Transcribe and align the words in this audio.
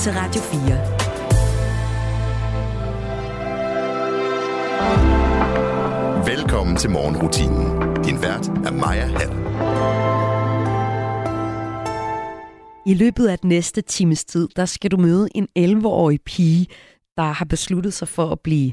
til 0.00 0.12
Radio 0.12 0.40
4. 0.40 0.60
Velkommen 6.36 6.76
til 6.76 6.90
morgenrutinen. 6.90 7.94
Din 8.04 8.22
vært 8.22 8.48
er 8.48 8.72
Maja 8.72 9.06
Hall. 9.06 9.30
I 12.86 12.94
løbet 12.94 13.26
af 13.26 13.38
den 13.38 13.48
næste 13.48 13.80
times 13.80 14.24
tid, 14.24 14.48
der 14.56 14.64
skal 14.64 14.90
du 14.90 14.96
møde 14.96 15.28
en 15.34 15.48
11-årig 15.58 16.20
pige, 16.20 16.66
der 17.16 17.32
har 17.32 17.44
besluttet 17.44 17.94
sig 17.94 18.08
for 18.08 18.26
at 18.26 18.40
blive 18.40 18.72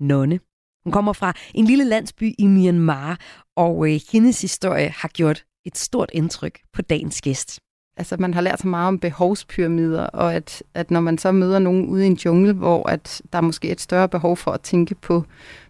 nonne. 0.00 0.40
Hun 0.84 0.92
kommer 0.92 1.12
fra 1.12 1.32
en 1.54 1.64
lille 1.64 1.84
landsby 1.84 2.34
i 2.38 2.46
Myanmar, 2.46 3.20
og 3.56 3.88
øh, 3.88 4.00
hendes 4.12 4.40
historie 4.40 4.88
har 4.88 5.08
gjort 5.08 5.44
et 5.66 5.78
stort 5.78 6.10
indtryk 6.12 6.60
på 6.72 6.82
dagens 6.82 7.22
gæst. 7.22 7.60
Altså, 7.98 8.16
man 8.18 8.34
har 8.34 8.40
lært 8.40 8.60
så 8.60 8.68
meget 8.68 8.88
om 8.88 8.98
behovspyramider, 8.98 10.06
og 10.06 10.34
at, 10.34 10.62
at 10.74 10.90
når 10.90 11.00
man 11.00 11.18
så 11.18 11.32
møder 11.32 11.58
nogen 11.58 11.86
ude 11.86 12.04
i 12.04 12.06
en 12.06 12.14
jungle, 12.14 12.52
hvor 12.52 12.88
at 12.88 13.22
der 13.32 13.38
er 13.38 13.42
måske 13.42 13.70
et 13.70 13.80
større 13.80 14.08
behov 14.08 14.36
for 14.36 14.50
at 14.50 14.60
tænke 14.60 14.94
på, 14.94 15.24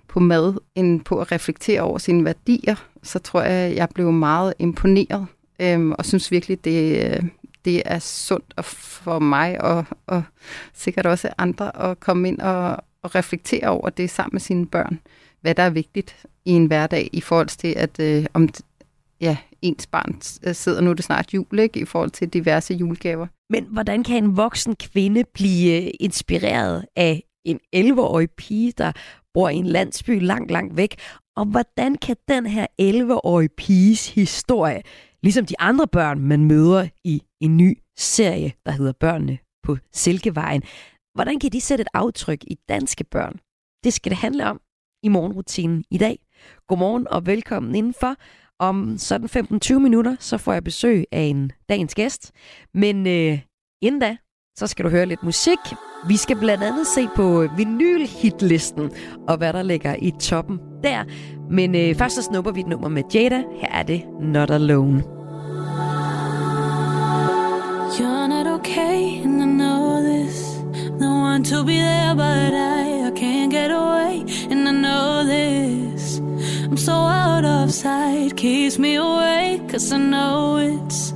på 0.08 0.20
mad, 0.20 0.54
end 0.74 1.00
på 1.00 1.20
at 1.20 1.32
reflektere 1.32 1.80
over 1.80 1.98
sine 1.98 2.24
værdier, 2.24 2.74
så 3.02 3.18
tror 3.18 3.42
jeg, 3.42 3.52
at 3.52 3.76
jeg 3.76 3.88
blev 3.94 4.12
meget 4.12 4.54
imponeret, 4.58 5.26
øhm, 5.60 5.92
og 5.92 6.04
synes 6.04 6.30
virkelig, 6.30 6.64
det, 6.64 7.04
øh, 7.04 7.22
det 7.64 7.82
er 7.84 7.98
sundt 7.98 8.66
for 8.66 9.18
mig, 9.18 9.60
og, 9.60 9.84
og 10.06 10.22
sikkert 10.74 11.06
også 11.06 11.28
andre, 11.38 11.90
at 11.90 12.00
komme 12.00 12.28
ind 12.28 12.40
og, 12.40 12.76
og 13.02 13.14
reflektere 13.14 13.68
over 13.68 13.90
det 13.90 14.10
sammen 14.10 14.34
med 14.34 14.40
sine 14.40 14.66
børn. 14.66 14.98
Hvad 15.40 15.54
der 15.54 15.62
er 15.62 15.70
vigtigt 15.70 16.26
i 16.44 16.50
en 16.50 16.66
hverdag 16.66 17.10
i 17.12 17.20
forhold 17.20 17.48
til, 17.48 17.74
at 17.76 18.00
øh, 18.00 18.26
om 18.34 18.48
ja, 19.20 19.36
ens 19.62 19.86
barn 19.86 20.20
øh, 20.48 20.54
sidder 20.54 20.80
nu 20.80 20.92
det 20.92 21.04
snart 21.04 21.34
jul, 21.34 21.58
ikke, 21.58 21.80
i 21.80 21.84
forhold 21.84 22.10
til 22.10 22.28
diverse 22.28 22.74
julegaver. 22.74 23.26
Men 23.50 23.64
hvordan 23.64 24.04
kan 24.04 24.24
en 24.24 24.36
voksen 24.36 24.76
kvinde 24.76 25.24
blive 25.34 25.82
øh, 25.82 25.90
inspireret 26.00 26.84
af 26.96 27.22
en 27.44 27.60
11-årig 27.76 28.30
pige, 28.30 28.72
der 28.78 28.92
bor 29.34 29.48
i 29.48 29.56
en 29.56 29.66
landsby 29.66 30.22
langt, 30.22 30.50
langt 30.50 30.76
væk? 30.76 30.96
Og 31.36 31.44
hvordan 31.44 31.94
kan 31.94 32.16
den 32.28 32.46
her 32.46 32.66
11-årige 32.82 33.48
piges 33.48 34.14
historie, 34.14 34.82
ligesom 35.22 35.46
de 35.46 35.60
andre 35.60 35.86
børn, 35.86 36.20
man 36.20 36.44
møder 36.44 36.88
i 37.04 37.22
en 37.40 37.56
ny 37.56 37.78
serie, 37.98 38.52
der 38.66 38.72
hedder 38.72 38.92
Børnene 38.92 39.38
på 39.62 39.76
Silkevejen, 39.92 40.62
hvordan 41.14 41.38
kan 41.38 41.52
de 41.52 41.60
sætte 41.60 41.82
et 41.82 41.88
aftryk 41.94 42.44
i 42.44 42.56
danske 42.68 43.04
børn? 43.04 43.40
Det 43.84 43.92
skal 43.92 44.10
det 44.10 44.18
handle 44.18 44.46
om 44.46 44.60
i 45.02 45.08
morgenrutinen 45.08 45.84
i 45.90 45.98
dag. 45.98 46.18
Godmorgen 46.68 47.08
og 47.08 47.26
velkommen 47.26 47.74
indenfor. 47.74 48.16
Om 48.60 48.98
sådan 48.98 49.46
15-20 49.64 49.78
minutter, 49.78 50.16
så 50.20 50.38
får 50.38 50.52
jeg 50.52 50.64
besøg 50.64 51.04
af 51.12 51.20
en 51.20 51.52
dagens 51.68 51.94
gæst. 51.94 52.32
Men 52.74 53.06
øh, 53.06 53.38
inden 53.82 54.00
da, 54.00 54.16
så 54.58 54.66
skal 54.66 54.84
du 54.84 54.90
høre 54.90 55.06
lidt 55.06 55.22
musik. 55.22 55.58
Vi 56.08 56.16
skal 56.16 56.38
blandt 56.38 56.64
andet 56.64 56.86
se 56.86 57.08
på 57.16 57.42
øh, 57.42 57.58
vinylhitlisten 57.58 58.90
og 59.28 59.36
hvad 59.36 59.52
der 59.52 59.62
ligger 59.62 59.96
i 59.98 60.12
toppen 60.20 60.58
der. 60.84 61.04
Men 61.50 61.74
øh, 61.74 61.94
først 61.94 62.14
så 62.14 62.22
snupper 62.22 62.52
vi 62.52 62.60
et 62.60 62.66
nummer 62.66 62.88
med 62.88 63.02
Jada. 63.14 63.42
Her 63.60 63.68
er 63.68 63.82
det 63.82 64.04
Not 64.20 64.50
Alone. 64.50 65.17
Sight, 77.78 78.36
keeps 78.36 78.76
me 78.76 78.96
awake, 78.96 79.68
cause 79.68 79.92
I 79.92 79.98
know 79.98 80.56
it's 80.56 81.12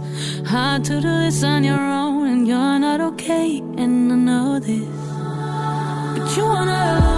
hard 0.46 0.84
to 0.84 1.00
do 1.00 1.12
this 1.24 1.42
on 1.42 1.64
your 1.64 1.84
own, 2.02 2.28
and 2.28 2.46
you're 2.46 2.78
not 2.78 3.00
okay, 3.00 3.58
and 3.78 4.12
I 4.12 4.16
know 4.16 4.60
this. 4.60 4.86
But 6.14 6.36
you 6.36 6.44
are 6.44 7.11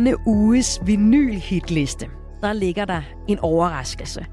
denne 0.00 0.26
uges 0.26 0.80
vinylhitliste, 0.84 2.06
der 2.42 2.52
ligger 2.52 2.84
der 2.84 3.02
en 3.28 3.38
overraskelse. 3.38 4.26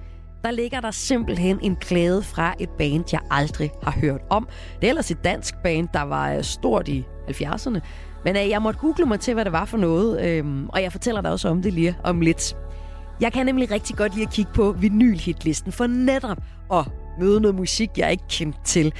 der 0.44 0.52
ligger 0.52 0.82
der 0.82 0.92
simpelthen 0.92 1.60
en 1.62 1.76
plade 1.76 2.24
fra 2.24 2.54
et 2.60 2.70
band, 2.70 3.04
jeg 3.12 3.20
aldrig 3.32 3.72
har 3.84 3.92
hørt 3.92 4.22
om. 4.30 4.48
Det 4.76 4.84
er 4.84 4.90
ellers 4.90 5.12
et 5.12 5.24
dansk 5.24 5.56
band, 5.64 5.88
der 5.94 6.02
var 6.02 6.34
øh, 6.34 6.44
stort 6.44 6.88
i 6.88 7.06
70'erne. 7.30 7.80
Men 8.26 8.36
øh, 8.36 8.50
jeg 8.50 8.62
måtte 8.62 8.80
google 8.80 9.06
mig 9.06 9.20
til, 9.20 9.34
hvad 9.34 9.46
det 9.46 9.54
var 9.54 9.66
for 9.66 9.78
noget, 9.78 10.26
øhm, 10.26 10.70
og 10.70 10.82
jeg 10.84 10.92
fortæller 10.92 11.22
dig 11.22 11.32
også 11.32 11.50
om 11.50 11.62
det 11.62 11.74
lige 11.74 11.98
om 12.04 12.22
lidt. 12.22 12.56
Jeg 13.22 13.34
kan 13.34 13.46
nemlig 13.46 13.72
rigtig 13.72 13.96
godt 13.96 14.16
lide 14.16 14.26
at 14.26 14.34
kigge 14.34 14.52
på 14.54 14.72
vinylhitlisten, 14.72 15.72
for 15.72 15.88
netop 15.88 16.38
at 16.74 16.86
møde 17.20 17.42
noget 17.42 17.56
musik, 17.56 17.90
jeg 17.98 18.12
ikke 18.12 18.28
kendte 18.30 18.60
til. 18.64 18.94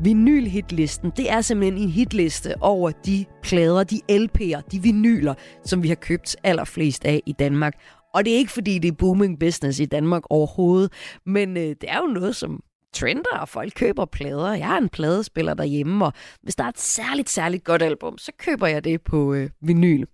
Vinylhitlisten, 0.00 1.12
det 1.16 1.30
er 1.30 1.40
simpelthen 1.40 1.82
en 1.82 1.88
hitliste 1.88 2.54
over 2.60 2.90
de 2.90 3.24
plader, 3.42 3.84
de 3.84 4.00
LP'er, 4.10 4.60
de 4.72 4.82
vinyler, 4.82 5.34
som 5.64 5.82
vi 5.82 5.88
har 5.88 5.94
købt 5.94 6.36
allerflest 6.44 7.04
af 7.04 7.22
i 7.26 7.32
Danmark. 7.32 7.74
Og 8.14 8.24
det 8.24 8.32
er 8.32 8.36
ikke 8.36 8.52
fordi, 8.52 8.78
det 8.78 8.88
er 8.88 8.96
booming 8.98 9.40
business 9.40 9.80
i 9.80 9.84
Danmark 9.84 10.22
overhovedet, 10.30 10.92
men 11.26 11.56
øh, 11.56 11.62
det 11.62 11.84
er 11.88 11.98
jo 11.98 12.06
noget, 12.06 12.36
som 12.36 12.60
trender, 12.94 13.38
og 13.40 13.48
folk 13.48 13.72
køber 13.76 14.04
plader. 14.04 14.54
Jeg 14.54 14.66
har 14.66 14.78
en 14.78 14.88
pladespiller 14.88 15.54
derhjemme, 15.54 16.04
og 16.04 16.12
hvis 16.42 16.56
der 16.56 16.64
er 16.64 16.68
et 16.68 16.80
særligt, 16.80 17.30
særligt 17.30 17.64
godt 17.64 17.82
album, 17.82 18.18
så 18.18 18.32
køber 18.38 18.66
jeg 18.66 18.84
det 18.84 19.02
på 19.02 19.34
øh, 19.34 19.50
vinyl. 19.60 20.04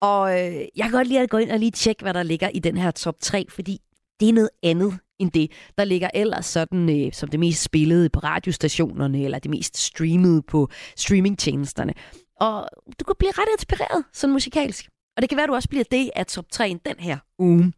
Og 0.00 0.30
øh, 0.30 0.54
jeg 0.76 0.84
kan 0.84 0.92
godt 0.92 1.08
lide 1.08 1.20
at 1.20 1.30
gå 1.30 1.36
ind 1.36 1.50
og 1.50 1.58
lige 1.58 1.70
tjekke, 1.70 2.02
hvad 2.02 2.14
der 2.14 2.22
ligger 2.22 2.48
i 2.48 2.58
den 2.58 2.76
her 2.76 2.90
top 2.90 3.14
3, 3.20 3.46
fordi 3.50 3.78
det 4.20 4.28
er 4.28 4.32
noget 4.32 4.50
andet 4.62 4.98
end 5.18 5.30
det, 5.32 5.50
der 5.78 5.84
ligger 5.84 6.10
ellers 6.14 6.46
sådan 6.46 7.06
øh, 7.06 7.12
som 7.12 7.28
det 7.28 7.40
mest 7.40 7.62
spillede 7.62 8.08
på 8.08 8.20
radiostationerne, 8.20 9.22
eller 9.22 9.38
det 9.38 9.50
mest 9.50 9.76
streamede 9.76 10.42
på 10.42 10.68
streamingtjenesterne. 10.96 11.94
Og 12.40 12.68
du 13.00 13.04
kan 13.04 13.14
blive 13.18 13.32
ret 13.32 13.48
inspireret 13.58 14.04
sådan 14.12 14.32
musikalsk. 14.32 14.88
Og 15.16 15.22
det 15.22 15.28
kan 15.28 15.36
være, 15.36 15.44
at 15.44 15.48
du 15.48 15.54
også 15.54 15.68
bliver 15.68 15.84
det 15.90 16.10
af 16.16 16.26
top 16.26 16.44
3 16.50 16.78
den 16.86 16.96
her 16.98 17.18
uge. 17.38 17.72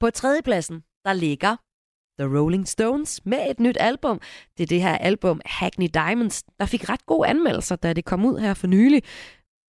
På 0.00 0.10
tredjepladsen, 0.10 0.80
der 1.04 1.12
ligger 1.12 1.56
The 2.18 2.38
Rolling 2.38 2.68
Stones 2.68 3.20
med 3.24 3.50
et 3.50 3.60
nyt 3.60 3.76
album. 3.80 4.20
Det 4.56 4.62
er 4.62 4.66
det 4.66 4.82
her 4.82 4.98
album 4.98 5.40
Hackney 5.46 5.88
Diamonds, 5.94 6.42
der 6.60 6.66
fik 6.66 6.88
ret 6.88 7.06
gode 7.06 7.28
anmeldelser, 7.28 7.76
da 7.76 7.92
det 7.92 8.04
kom 8.04 8.24
ud 8.24 8.38
her 8.38 8.54
for 8.54 8.66
nylig. 8.66 9.02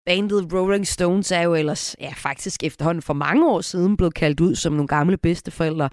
Bandet 0.06 0.53
Rolling 0.53 0.87
Stones 0.87 1.33
er 1.33 1.43
jo 1.43 1.55
ellers 1.55 1.97
ja, 2.01 2.12
faktisk 2.17 2.62
efterhånden 2.62 3.03
for 3.03 3.15
mange 3.15 3.49
år 3.51 3.61
siden 3.61 3.97
blevet 3.97 4.15
kaldt 4.15 4.41
ud 4.41 4.55
som 4.55 4.73
nogle 4.73 4.89
gamle 4.89 5.17
bedsteforældre. 5.17 5.91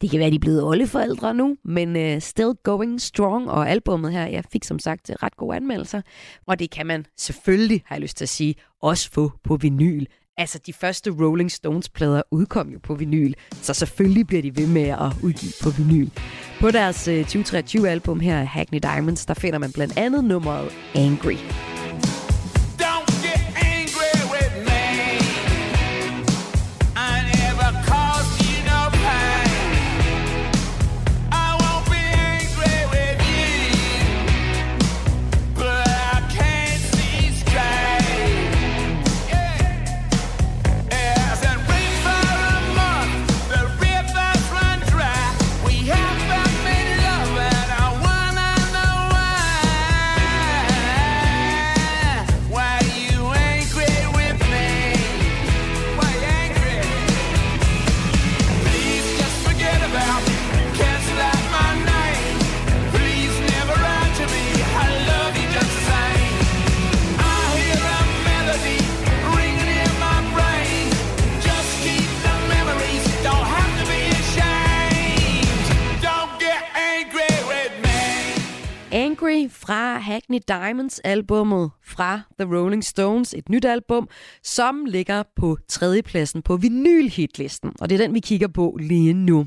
Det 0.00 0.10
kan 0.10 0.20
være, 0.20 0.30
de 0.30 0.34
er 0.34 0.40
blevet 0.40 0.62
oldeforældre 0.62 1.34
nu, 1.34 1.56
men 1.64 1.96
uh, 1.96 2.22
still 2.22 2.52
going 2.62 3.00
strong. 3.00 3.50
Og 3.50 3.70
albummet 3.70 4.12
her 4.12 4.26
jeg 4.26 4.44
fik 4.52 4.64
som 4.64 4.78
sagt 4.78 5.10
øh, 5.10 5.16
ret 5.22 5.36
gode 5.36 5.56
anmeldelser. 5.56 6.02
Og 6.46 6.58
det 6.58 6.70
kan 6.70 6.86
man 6.86 7.06
selvfølgelig, 7.16 7.82
har 7.86 7.96
jeg 7.96 8.02
lyst 8.02 8.16
til 8.16 8.24
at 8.24 8.28
sige, 8.28 8.54
også 8.82 9.10
få 9.10 9.32
på 9.44 9.56
vinyl. 9.56 10.04
Altså, 10.36 10.58
de 10.66 10.72
første 10.72 11.10
Rolling 11.10 11.50
Stones-plader 11.50 12.22
udkom 12.30 12.68
jo 12.68 12.78
på 12.82 12.94
vinyl, 12.94 13.32
så 13.62 13.74
selvfølgelig 13.74 14.26
bliver 14.26 14.42
de 14.42 14.56
ved 14.56 14.66
med 14.66 14.88
at 14.88 15.12
udgive 15.22 15.52
på 15.62 15.70
vinyl. 15.70 16.08
På 16.60 16.70
deres 16.70 17.08
øh, 17.08 17.20
uh, 17.20 17.26
2023-album 17.26 18.20
her, 18.20 18.44
Hackney 18.44 18.78
Diamonds, 18.78 19.26
der 19.26 19.34
finder 19.34 19.58
man 19.58 19.72
blandt 19.72 19.98
andet 19.98 20.24
nummeret 20.24 20.70
Angry. 20.94 21.36
Diamonds 80.48 81.00
albummet 81.00 81.70
fra 81.82 82.20
The 82.38 82.56
Rolling 82.56 82.84
Stones, 82.84 83.34
et 83.34 83.48
nyt 83.48 83.64
album, 83.64 84.08
som 84.42 84.84
ligger 84.84 85.22
på 85.36 85.58
tredjepladsen 85.68 86.42
på 86.42 86.56
vinylhitlisten, 86.56 87.72
og 87.80 87.88
det 87.88 87.94
er 87.94 88.04
den, 88.04 88.14
vi 88.14 88.20
kigger 88.20 88.48
på 88.48 88.76
lige 88.80 89.12
nu. 89.12 89.46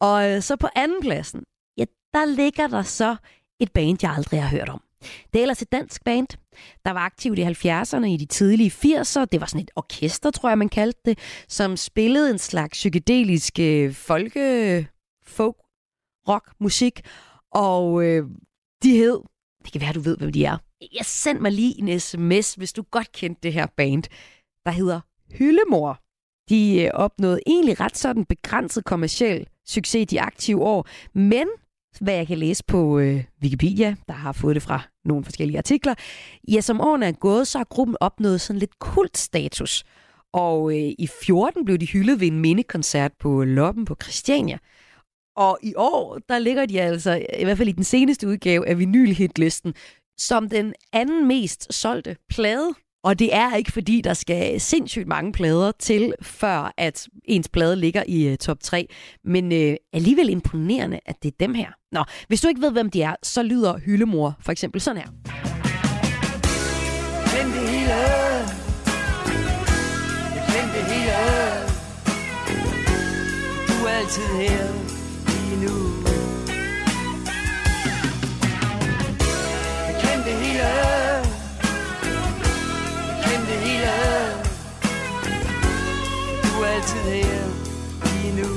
Og 0.00 0.30
øh, 0.30 0.42
så 0.42 0.56
på 0.56 0.68
andenpladsen, 0.76 1.42
ja, 1.78 1.84
der 2.14 2.24
ligger 2.24 2.66
der 2.66 2.82
så 2.82 3.16
et 3.60 3.72
band, 3.72 3.98
jeg 4.02 4.10
aldrig 4.10 4.42
har 4.42 4.48
hørt 4.48 4.68
om. 4.68 4.82
Det 5.32 5.38
er 5.38 5.42
ellers 5.42 5.62
et 5.62 5.72
dansk 5.72 6.04
band, 6.04 6.28
der 6.84 6.90
var 6.90 7.00
aktivt 7.00 7.38
i 7.38 7.42
70'erne, 7.42 8.06
i 8.06 8.16
de 8.16 8.26
tidlige 8.26 8.70
80'er. 8.70 9.24
Det 9.24 9.40
var 9.40 9.46
sådan 9.46 9.60
et 9.60 9.70
orkester, 9.76 10.30
tror 10.30 10.48
jeg, 10.48 10.58
man 10.58 10.68
kaldte 10.68 11.00
det, 11.04 11.18
som 11.48 11.76
spillede 11.76 12.30
en 12.30 12.38
slags 12.38 12.72
psykedelisk 12.72 13.58
øh, 13.60 13.94
folke, 13.94 14.88
folk, 15.26 15.56
rock, 16.28 16.52
musik. 16.60 17.00
Og 17.52 18.04
øh, 18.04 18.24
de 18.82 18.96
hed, 18.96 19.20
det 19.66 19.72
kan 19.72 19.80
være, 19.80 19.92
du 19.92 20.00
ved, 20.00 20.16
hvem 20.16 20.32
de 20.32 20.44
er. 20.44 20.56
Jeg 20.80 21.04
send 21.04 21.40
mig 21.40 21.52
lige 21.52 21.78
en 21.78 22.00
sms, 22.00 22.54
hvis 22.54 22.72
du 22.72 22.82
godt 22.90 23.12
kendte 23.12 23.40
det 23.42 23.52
her 23.52 23.66
band, 23.76 24.02
der 24.64 24.70
hedder 24.70 25.00
Hyllemor. 25.30 26.00
De 26.48 26.82
øh, 26.82 26.90
opnåede 26.94 27.40
egentlig 27.46 27.80
ret 27.80 27.96
sådan 27.96 28.24
begrænset 28.24 28.84
kommersiel 28.84 29.46
succes 29.66 30.02
i 30.02 30.04
de 30.04 30.20
aktive 30.20 30.62
år, 30.62 30.88
men 31.14 31.48
hvad 32.00 32.14
jeg 32.14 32.26
kan 32.26 32.38
læse 32.38 32.64
på 32.64 32.98
øh, 32.98 33.24
Wikipedia, 33.42 33.96
der 34.08 34.14
har 34.14 34.32
fået 34.32 34.54
det 34.54 34.62
fra 34.62 34.80
nogle 35.04 35.24
forskellige 35.24 35.58
artikler, 35.58 35.94
ja, 36.48 36.60
som 36.60 36.80
årene 36.80 37.06
er 37.06 37.12
gået, 37.12 37.48
så 37.48 37.58
har 37.58 37.64
gruppen 37.64 37.96
opnået 38.00 38.40
sådan 38.40 38.60
lidt 38.60 38.78
kultstatus. 38.78 39.84
Og 40.32 40.70
øh, 40.70 40.92
i 40.98 41.08
14 41.22 41.64
blev 41.64 41.78
de 41.78 41.86
hyldet 41.86 42.20
ved 42.20 42.26
en 42.26 42.40
mindekoncert 42.40 43.12
på 43.20 43.44
Loppen 43.44 43.84
på 43.84 43.96
Christiania. 44.02 44.58
Og 45.36 45.58
i 45.62 45.74
år, 45.76 46.18
der 46.28 46.38
ligger 46.38 46.66
de 46.66 46.80
altså, 46.80 47.24
i 47.38 47.44
hvert 47.44 47.56
fald 47.56 47.68
i 47.68 47.72
den 47.72 47.84
seneste 47.84 48.28
udgave 48.28 48.68
af 48.68 48.78
vinylhitlisten, 48.78 49.74
som 50.18 50.48
den 50.48 50.74
anden 50.92 51.28
mest 51.28 51.74
solgte 51.74 52.16
plade. 52.28 52.70
Og 53.04 53.18
det 53.18 53.34
er 53.34 53.56
ikke 53.56 53.72
fordi, 53.72 54.00
der 54.00 54.14
skal 54.14 54.60
sindssygt 54.60 55.08
mange 55.08 55.32
plader 55.32 55.72
til, 55.78 56.14
før 56.22 56.72
at 56.76 57.08
ens 57.24 57.48
plade 57.48 57.76
ligger 57.76 58.02
i 58.08 58.30
uh, 58.30 58.36
top 58.36 58.60
3. 58.60 58.88
Men 59.24 59.52
øh, 59.52 59.76
alligevel 59.92 60.30
imponerende, 60.30 61.00
at 61.06 61.16
det 61.22 61.28
er 61.28 61.36
dem 61.40 61.54
her. 61.54 61.68
Nå, 61.92 62.04
hvis 62.28 62.40
du 62.40 62.48
ikke 62.48 62.60
ved, 62.60 62.72
hvem 62.72 62.90
de 62.90 63.02
er, 63.02 63.14
så 63.22 63.42
lyder 63.42 63.78
Hyllemor 63.78 64.36
for 64.40 64.52
eksempel 64.52 64.80
sådan 64.80 65.02
her. 65.02 65.08
Kend 67.26 67.52
det 67.52 67.68
hele 67.68 67.94
Jeg 70.34 70.44
det 70.74 70.84
hele 70.92 71.12
Du 73.68 73.86
er 73.86 73.90
altid 73.90 74.22
her 74.22 74.95
lige 75.46 75.66
nu. 75.66 75.74
Jeg 79.86 79.96
kan 80.00 80.18
det 80.24 80.32
hele. 80.32 80.66
Jeg 83.08 83.24
kan 83.24 83.40
det 83.40 83.58
hele. 83.66 83.92
Du 86.42 86.62
er 86.62 86.66
altid 86.66 87.00
her 87.00 87.46
lige 88.04 88.42
nu. 88.42 88.48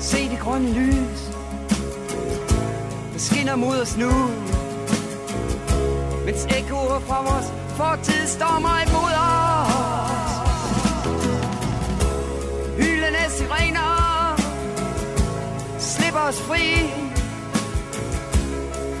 Se 0.00 0.28
det 0.28 0.38
grønne 0.38 0.72
lys. 0.72 1.20
Der 3.12 3.18
skinner 3.18 3.56
mod 3.56 3.80
os 3.80 3.96
nu. 3.96 4.10
Mens 6.24 6.44
ekkoer 6.44 7.00
fra 7.00 7.22
vores 7.22 7.46
fortid 7.76 8.26
stormer 8.26 8.82
imod 8.88 9.12
os. 9.12 9.39
Sirener 13.36 13.90
Slip 15.78 16.14
os 16.14 16.40
fri, 16.40 16.66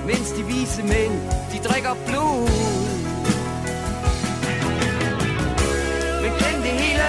mens 0.06 0.30
de 0.36 0.42
vise 0.44 0.82
mænd, 0.82 1.12
de 1.52 1.58
drikker 1.68 1.94
blod. 2.06 2.48
Men 6.22 6.32
kend 6.40 6.58
det 6.66 6.74
hele, 6.82 7.08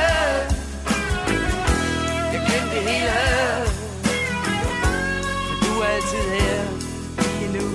jeg 2.34 2.42
kend 2.50 2.68
det 2.76 2.82
hele, 2.90 3.14
for 5.48 5.56
du 5.66 5.82
er 5.82 5.88
altid 5.98 6.24
her 6.36 6.62
lige 7.40 7.52
nu. 7.58 7.66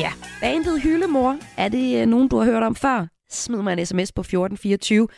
Ja, 0.00 0.12
bandet 0.40 0.80
Hyllemor. 0.82 1.38
Er 1.56 1.68
det 1.68 2.00
øh, 2.02 2.06
nogen, 2.06 2.28
du 2.28 2.36
har 2.36 2.44
hørt 2.44 2.62
om 2.62 2.74
før? 2.74 3.06
Smid 3.30 3.62
mig 3.62 3.72
en 3.72 3.86
sms 3.86 4.12
på 4.12 4.20
1424. 4.20 5.08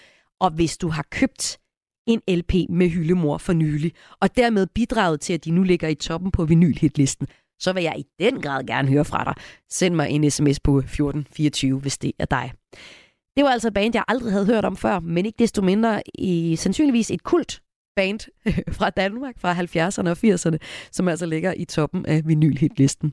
Og 0.41 0.51
hvis 0.51 0.79
du 0.79 0.89
har 0.89 1.05
købt 1.11 1.59
en 2.07 2.23
LP 2.29 2.55
med 2.69 2.89
hyldemor 2.89 3.39
for 3.39 3.53
nylig, 3.53 3.93
og 4.21 4.37
dermed 4.37 4.67
bidraget 4.67 5.21
til, 5.21 5.33
at 5.33 5.45
de 5.45 5.51
nu 5.51 5.63
ligger 5.63 5.89
i 5.89 5.95
toppen 5.95 6.31
på 6.31 6.45
vinylhitlisten, 6.45 7.27
så 7.61 7.73
vil 7.73 7.83
jeg 7.83 7.95
i 7.99 8.05
den 8.19 8.41
grad 8.41 8.65
gerne 8.67 8.89
høre 8.89 9.05
fra 9.05 9.25
dig. 9.25 9.35
Send 9.71 9.95
mig 9.95 10.11
en 10.11 10.31
sms 10.31 10.61
på 10.61 10.79
1424, 10.79 11.81
hvis 11.81 11.99
det 11.99 12.13
er 12.19 12.25
dig. 12.25 12.53
Det 13.37 13.45
var 13.45 13.51
altså 13.51 13.69
et 13.69 13.75
band, 13.75 13.95
jeg 13.95 14.05
aldrig 14.09 14.33
havde 14.33 14.47
hørt 14.47 14.65
om 14.65 14.77
før, 14.77 15.01
men 15.01 15.27
ikke 15.27 15.39
desto 15.39 15.63
mindre 15.63 16.03
i 16.15 16.57
sandsynligvis 16.57 17.11
et 17.11 17.23
kult 17.23 17.63
band 17.97 18.21
fra 18.79 18.91
Danmark 18.91 19.39
fra 19.39 19.55
70'erne 19.55 20.11
og 20.11 20.17
80'erne, 20.25 20.57
som 20.93 21.09
altså 21.09 21.27
ligger 21.27 21.55
i 21.57 21.65
toppen 21.65 22.07
af 22.07 22.23
vinylhitlisten. 22.25 23.13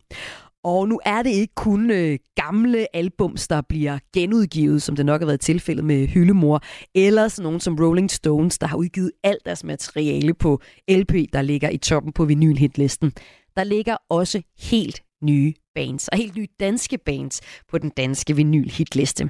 Og 0.63 0.87
nu 0.89 0.99
er 1.05 1.23
det 1.23 1.29
ikke 1.29 1.55
kun 1.55 1.91
øh, 1.91 2.19
gamle 2.35 2.95
albums, 2.95 3.47
der 3.47 3.61
bliver 3.61 3.99
genudgivet, 4.13 4.81
som 4.81 4.95
det 4.95 5.05
nok 5.05 5.21
har 5.21 5.25
været 5.25 5.39
tilfældet 5.39 5.85
med 5.85 6.07
Hyllemor, 6.07 6.61
eller 6.95 7.27
sådan 7.27 7.43
nogen 7.43 7.59
som 7.59 7.75
Rolling 7.79 8.11
Stones, 8.11 8.59
der 8.59 8.67
har 8.67 8.77
udgivet 8.77 9.11
alt 9.23 9.45
deres 9.45 9.63
materiale 9.63 10.33
på 10.33 10.61
LP, 10.89 11.13
der 11.33 11.41
ligger 11.41 11.69
i 11.69 11.77
toppen 11.77 12.13
på 12.13 12.25
vinylhitlisten. 12.25 13.11
Der 13.55 13.63
ligger 13.63 13.97
også 14.09 14.41
helt 14.59 15.03
nye 15.23 15.53
bands, 15.75 16.07
og 16.07 16.17
helt 16.17 16.35
nye 16.35 16.47
danske 16.59 16.97
bands 16.97 17.41
på 17.67 17.77
den 17.77 17.89
danske 17.89 18.35
vinylhitliste. 18.35 19.29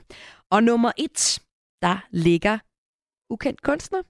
Og 0.52 0.64
nummer 0.64 0.92
et, 0.98 1.40
der 1.82 2.08
ligger 2.12 2.58
ukendt 3.30 3.62
kunstner. 3.62 4.02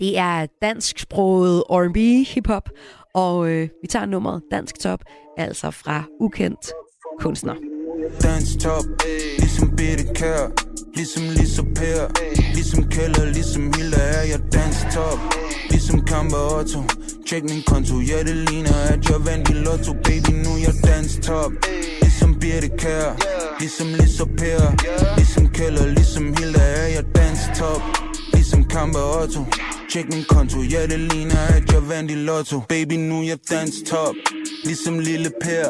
Det 0.00 0.18
er 0.18 0.46
dansksproget 0.62 1.62
R&B 1.70 1.96
hiphop, 2.28 2.68
og 3.14 3.50
øh, 3.50 3.68
vi 3.82 3.86
tager 3.88 4.06
nummeret 4.06 4.42
Dansk 4.50 4.80
Top, 4.80 5.00
altså 5.36 5.70
fra 5.70 6.04
ukendt 6.20 6.72
kunstner. 7.18 7.54
Dansk 8.22 8.60
top, 8.60 8.84
ligesom 9.38 9.76
Bitte 9.76 10.04
Kær 10.14 10.42
Ligesom 10.94 11.22
Lisa 11.36 11.62
Per 11.62 12.00
Ligesom 12.54 12.88
Keller, 12.94 13.24
ligesom 13.36 13.62
Hilda 13.74 14.02
er 14.18 14.24
jeg 14.32 14.40
dansk 14.52 14.84
top 14.94 15.18
Ligesom 15.70 16.00
Kampe 16.10 16.36
Otto. 16.58 16.80
Tjek 17.26 17.42
min 17.42 17.62
konto, 17.66 17.94
ja 18.10 18.18
det 18.28 18.36
ligner 18.48 18.76
at 18.92 19.10
jeg 19.10 19.20
vandt 19.28 19.48
i 19.48 19.52
lotto. 19.52 19.92
Baby, 19.92 20.32
nu 20.44 20.52
jeg 20.66 20.74
dansk 20.90 21.22
top 21.22 21.52
Ligesom 22.02 22.30
bitte 22.40 22.68
Kær 22.82 23.08
Ligesom 23.60 23.88
Lisa 23.98 24.24
Per 24.38 24.62
Ligesom 25.18 25.48
Keller, 25.56 25.86
ligesom 25.96 26.24
Hilda 26.36 26.64
er 26.82 26.88
jeg 26.96 27.04
dansk 27.18 27.46
top 27.60 27.82
Ligesom 28.34 28.64
Kampe 28.64 28.98
Otto. 29.20 29.42
Tjek 29.90 30.08
min 30.14 30.24
konto, 30.24 30.62
ja 30.62 30.86
det 30.86 31.00
ligner 31.00 31.46
at 31.56 31.72
jeg 31.72 31.88
vandt 31.88 32.10
i 32.10 32.14
lotto. 32.14 32.60
Baby, 32.68 32.92
nu 32.92 33.22
jeg 33.22 33.38
dans 33.50 33.74
top 33.86 34.14
Ligesom 34.64 34.98
Lille 34.98 35.30
Per. 35.42 35.66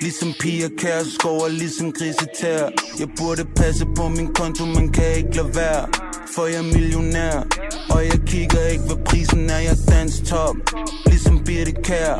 Ligesom 0.00 0.32
Pia 0.40 0.68
Kærsgaard 0.78 1.42
og 1.42 1.50
ligesom 1.50 1.92
Grisetær. 1.92 2.62
Jeg 3.00 3.08
burde 3.18 3.44
passe 3.56 3.86
på 3.96 4.08
min 4.08 4.34
konto, 4.34 4.64
man 4.66 4.88
kan 4.92 5.16
ikke 5.16 5.36
lade 5.36 5.54
være. 5.54 5.88
For 6.34 6.46
jeg 6.46 6.58
er 6.58 6.62
millionær 6.74 7.36
Og 7.90 8.04
jeg 8.04 8.20
kigger 8.26 8.66
ikke, 8.72 8.84
hvad 8.84 9.04
prisen 9.04 9.50
er, 9.50 9.58
jeg 9.58 9.76
dans 9.88 10.22
top 10.30 10.56
Ligesom 11.06 11.44
Birte 11.44 11.72
Kær. 11.72 12.14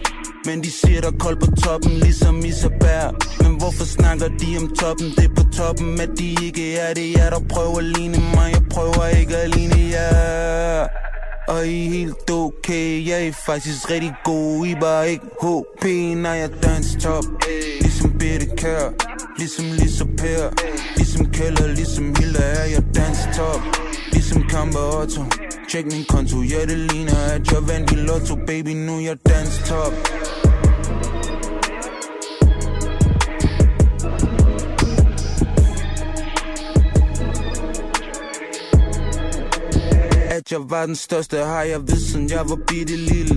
Men 0.46 0.62
de 0.64 0.70
siger 0.70 1.00
der 1.00 1.08
er 1.08 1.18
koldt 1.18 1.40
på 1.44 1.50
toppen, 1.64 1.92
ligesom 1.92 2.44
Isabær 2.44 3.04
Men 3.42 3.58
hvorfor 3.58 3.84
snakker 3.84 4.28
de 4.40 4.48
om 4.60 4.68
toppen? 4.80 5.06
Det 5.16 5.24
er 5.24 5.34
på 5.36 5.44
toppen, 5.58 6.00
at 6.00 6.10
de 6.18 6.28
ikke 6.46 6.76
er 6.76 6.94
det. 6.94 7.12
Jeg 7.18 7.32
der 7.32 7.40
prøver 7.48 7.78
at 7.78 7.84
ligne 7.84 8.18
mig, 8.34 8.48
jeg 8.52 8.62
prøver 8.70 9.06
ikke 9.20 9.36
at 9.36 9.54
ligne 9.56 9.80
jer 9.94 10.86
og 11.48 11.66
I 11.66 11.86
er 11.86 11.90
helt 11.90 12.30
okay, 12.30 13.06
jeg 13.06 13.26
er 13.26 13.32
faktisk 13.32 13.90
rigtig 13.90 14.14
god 14.24 14.66
I 14.66 14.74
bare 14.74 15.10
ikke 15.10 15.24
HP, 15.42 15.84
når 16.16 16.32
jeg 16.32 16.50
danser 16.62 17.00
top. 17.00 17.24
Ligesom 17.80 18.10
Birte 18.18 18.46
Kær, 18.56 18.92
ligesom 19.38 19.64
Lisa 19.64 20.04
Per. 20.04 20.44
Ligesom 20.96 21.32
Keller, 21.32 21.66
ligesom 21.66 22.16
Hilda 22.16 22.42
er 22.42 22.64
jeg 22.64 22.84
danser 22.94 23.32
top. 23.32 23.60
Ligesom 24.12 24.42
Kampe 24.42 24.78
Otto. 24.78 25.22
Tjek 25.70 25.84
min 25.84 26.04
konto, 26.08 26.42
ja 26.42 26.60
det 26.60 26.78
ligner 26.78 27.20
at 27.34 27.52
jeg 27.52 27.68
vandt 27.68 27.92
i 27.92 27.94
lotto. 27.94 28.34
Baby, 28.46 28.68
nu 28.68 29.00
jeg 29.00 29.16
danser 29.28 29.64
top. 29.66 29.92
At 40.38 40.52
jeg 40.52 40.60
var 40.68 40.86
den 40.86 40.96
største. 40.96 41.36
Har 41.36 41.62
jeg 41.62 41.80
vidst, 41.82 42.10
siden 42.10 42.30
jeg 42.30 42.44
var 42.48 42.58
bitte 42.68 42.96
lille. 42.96 43.36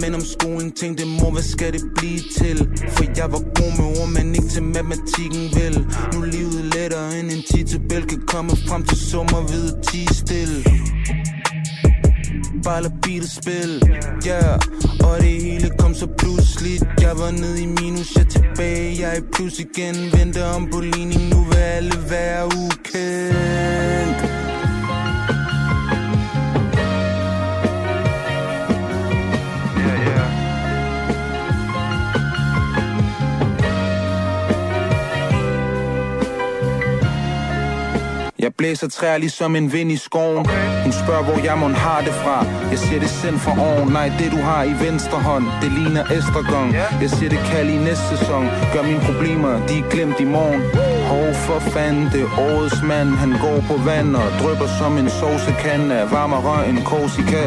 Men 0.00 0.14
om 0.14 0.20
skolen 0.20 0.72
tænkte 0.72 1.04
mor, 1.06 1.30
hvad 1.30 1.42
skal 1.42 1.72
det 1.72 1.82
blive 1.96 2.20
til? 2.38 2.58
For 2.88 3.04
jeg 3.16 3.32
var 3.32 3.42
god 3.58 3.72
med 3.78 4.00
ord, 4.00 4.08
men 4.08 4.34
ikke 4.34 4.48
til 4.48 4.62
matematikken 4.62 5.44
vel? 5.58 5.76
Nu 6.12 6.20
er 6.22 6.26
livet 6.26 6.64
lettere 6.74 7.18
end 7.18 7.30
en 7.30 7.42
titabel 7.50 8.02
Kan 8.06 8.22
komme 8.26 8.50
frem 8.68 8.82
til 8.82 8.98
summer 9.10 9.40
ved 9.52 9.72
at 9.72 9.86
tige 9.88 10.14
stille 10.14 10.64
bare 12.64 12.82
lad 12.82 12.90
beatet 13.02 13.30
spil 13.30 13.82
Ja, 14.26 14.40
yeah. 14.44 14.58
og 15.04 15.20
det 15.20 15.42
hele 15.42 15.70
kom 15.78 15.94
så 15.94 16.06
pludseligt 16.18 16.84
Jeg 17.00 17.18
var 17.18 17.30
nede 17.30 17.62
i 17.62 17.66
minus, 17.66 18.14
jeg 18.16 18.24
er 18.24 18.28
tilbage. 18.28 19.00
Jeg 19.00 19.10
er 19.16 19.18
i 19.18 19.24
plus 19.32 19.58
igen, 19.58 19.96
venter 20.12 20.44
om 20.44 20.68
på 20.72 20.80
ligning. 20.80 21.22
Nu 21.28 21.44
vil 21.44 21.56
alle 21.56 21.96
være 22.10 22.44
ukendt 22.46 23.51
blæser 38.58 38.88
træer 38.88 39.18
ligesom 39.18 39.56
en 39.56 39.72
vind 39.72 39.92
i 39.92 39.96
skoven. 39.96 40.46
Hun 40.84 40.92
spørger 40.92 41.24
hvor 41.24 41.38
jeg 41.44 41.58
mon 41.58 41.74
har 41.74 42.00
det 42.00 42.14
fra. 42.22 42.46
Jeg 42.70 42.78
siger 42.78 43.00
det 43.00 43.10
sendt 43.10 43.40
fra 43.40 43.52
oven. 43.68 43.92
Nej 43.92 44.08
det 44.18 44.30
du 44.30 44.36
har 44.36 44.62
i 44.64 44.74
venstre 44.86 45.18
hånd 45.18 45.44
Det 45.62 45.72
ligner 45.78 46.04
estragon. 46.16 46.74
Jeg 47.02 47.10
siger 47.10 47.30
det 47.30 47.42
kald 47.50 47.68
i 47.68 47.78
næste 47.88 48.06
sæson. 48.12 48.44
Gør 48.72 48.82
mine 48.82 49.00
problemer 49.08 49.66
de 49.68 49.78
er 49.78 49.90
glemt 49.90 50.20
i 50.20 50.24
morgen. 50.24 50.62
Hov 51.12 51.28
for 51.46 51.58
fanden 51.74 52.04
det 52.12 52.20
er 52.26 52.30
årets 52.48 52.82
mand. 52.82 53.08
Han 53.22 53.32
går 53.44 53.58
på 53.70 53.76
vand 53.88 54.16
og 54.16 54.28
drypper 54.40 54.68
som 54.78 54.92
en 54.98 55.08
saucekan 55.10 55.90
Af 55.90 56.06
røg 56.12 56.68
en 56.68 56.78
Korsika 56.90 57.44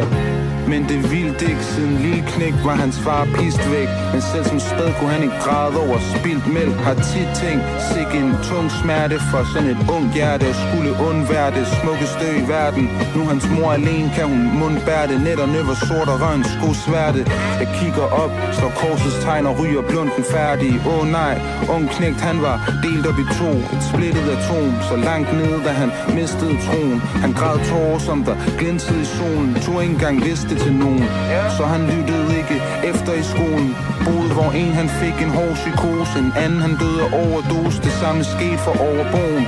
men 0.72 0.82
det 0.90 1.00
vildt 1.12 1.42
ikke, 1.50 1.64
siden 1.64 1.96
lille 2.06 2.24
knæk 2.34 2.56
var 2.68 2.76
hans 2.84 2.98
far 3.06 3.24
pist 3.38 3.64
væk. 3.72 3.90
Men 4.14 4.22
selv 4.32 4.46
som 4.52 4.60
spæd 4.60 4.90
kunne 4.98 5.14
han 5.16 5.24
ikke 5.28 5.40
græde 5.46 5.78
over 5.86 6.00
spildt 6.16 6.48
mælk. 6.56 6.78
Har 6.88 6.98
tit 7.10 7.30
tænkt, 7.42 7.66
sig 7.90 8.06
en 8.20 8.32
tung 8.50 8.68
smerte 8.82 9.18
for 9.32 9.42
sådan 9.52 9.70
et 9.74 9.82
ung 9.96 10.06
hjerte. 10.18 10.48
Skulle 10.64 10.92
undvære 11.10 11.52
det 11.58 11.66
smukkeste 11.78 12.26
i 12.42 12.44
verden. 12.56 12.86
Nu 13.16 13.22
hans 13.32 13.46
mor 13.56 13.72
alene, 13.80 14.10
kan 14.16 14.26
hun 14.34 14.42
mundbære 14.60 15.08
det. 15.12 15.18
Net 15.28 15.40
og 15.46 15.50
nøver 15.56 15.76
sort 15.88 16.10
og 16.14 16.18
røn 16.24 16.44
sko 16.54 16.70
sværte. 16.84 17.22
Jeg 17.62 17.70
kigger 17.80 18.08
op, 18.24 18.32
slår 18.58 18.74
korsets 18.82 19.18
tegn 19.26 19.46
og 19.50 19.54
ryger 19.60 19.84
blunden 19.90 20.24
færdig. 20.36 20.72
Åh 20.88 21.00
oh, 21.00 21.04
nej, 21.20 21.36
ung 21.76 21.86
knægt 21.96 22.22
han 22.28 22.38
var 22.48 22.58
delt 22.84 23.06
op 23.10 23.20
i 23.24 23.26
to. 23.40 23.52
Et 23.76 23.84
splittet 23.90 24.28
atom, 24.36 24.74
så 24.90 24.96
langt 25.08 25.30
nede 25.40 25.60
da 25.66 25.72
han 25.82 25.90
mistede 26.18 26.56
troen. 26.66 27.00
Han 27.24 27.32
græd 27.40 27.58
tårer 27.70 28.00
som 28.08 28.24
der 28.28 28.36
glinsede 28.60 29.02
i 29.02 29.08
solen. 29.18 29.52
Tog 29.66 29.82
ikke 29.84 29.94
engang 29.94 30.18
vidste 30.26 30.55
det 30.56 30.64
til 30.64 30.74
nogen. 30.74 31.06
Så 31.58 31.64
han 31.66 31.82
lyttede 31.94 32.38
ikke 32.42 32.58
efter 32.92 33.14
i 33.14 33.24
skolen. 33.34 33.70
Boede 34.06 34.30
hvor 34.38 34.50
en 34.62 34.74
han 34.82 34.90
fik 35.02 35.18
en 35.26 35.32
hård 35.38 35.56
psykose. 35.62 36.20
En 36.20 36.32
anden 36.44 36.62
han 36.66 36.74
døde 36.82 37.00
af 37.06 37.10
overdose. 37.24 37.82
Det 37.88 37.94
samme 38.02 38.24
skete 38.24 38.58
for 38.66 38.76
overboen. 38.90 39.46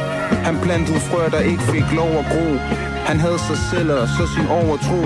Han 0.47 0.55
plantede 0.65 0.99
frø 0.99 1.21
der 1.35 1.43
ikke 1.51 1.63
fik 1.73 1.87
lov 1.99 2.11
at 2.21 2.25
gro. 2.31 2.47
Han 3.09 3.17
havde 3.25 3.39
sig 3.49 3.59
selv 3.71 3.89
og 3.91 4.07
så 4.17 4.23
sin 4.35 4.47
overtro. 4.61 5.01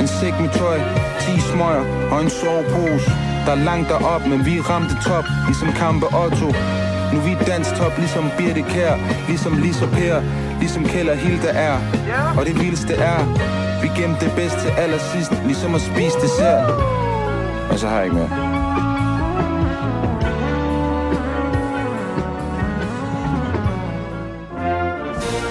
En 0.00 0.08
sæk 0.18 0.34
med 0.40 0.50
tøj, 0.60 0.78
10 1.20 1.40
smøger 1.50 1.84
og 2.12 2.18
en 2.24 2.30
sovepose. 2.40 3.10
Der 3.46 3.52
er 3.56 3.62
langt 3.70 3.88
derop, 3.88 4.22
men 4.26 4.40
vi 4.46 4.54
ramte 4.70 4.94
top 5.08 5.26
Ligesom 5.46 5.68
Kampe 5.82 6.06
Otto. 6.24 6.48
Nu 7.12 7.16
er 7.20 7.24
vi 7.28 7.34
dansk 7.52 7.70
top, 7.80 7.94
ligesom 7.98 8.24
Birte 8.38 8.62
Kær 8.72 8.94
Ligesom 9.28 9.52
Lisa 9.62 9.86
Per, 9.86 10.16
ligesom 10.60 10.84
Keller 10.84 11.14
Hilda 11.14 11.50
er. 11.68 11.76
Og 12.38 12.46
det 12.46 12.54
vildeste 12.60 12.94
er 12.94 13.20
vi 13.82 13.88
gemte 14.02 14.24
det 14.26 14.34
bedste 14.36 14.60
til 14.60 14.68
allersidst 14.68 15.32
Ligesom 15.44 15.74
at 15.74 15.80
spise 15.80 16.16
dessert 16.20 16.70
Og 17.70 17.78
så 17.78 17.88
har 17.88 17.96
jeg 17.96 18.04
ikke 18.04 18.16
mere 18.16 18.60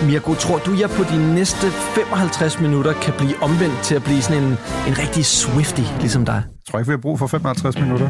Mirko, 0.09 0.33
tror 0.33 0.57
du, 0.57 0.71
jeg 0.79 0.89
på 0.89 1.03
de 1.03 1.33
næste 1.35 1.67
55 1.71 2.59
minutter 2.59 2.93
kan 2.93 3.13
blive 3.17 3.35
omvendt 3.41 3.79
til 3.83 3.95
at 3.95 4.03
blive 4.03 4.21
sådan 4.21 4.43
en, 4.43 4.49
en 4.87 4.97
rigtig 5.03 5.25
Swifty, 5.25 5.81
ligesom 5.99 6.25
dig? 6.25 6.43
Jeg 6.45 6.71
tror 6.71 6.79
ikke, 6.79 6.87
vi 6.89 6.93
har 6.93 6.97
brug 6.97 7.19
for 7.19 7.27
55 7.27 7.79
minutter. 7.79 8.09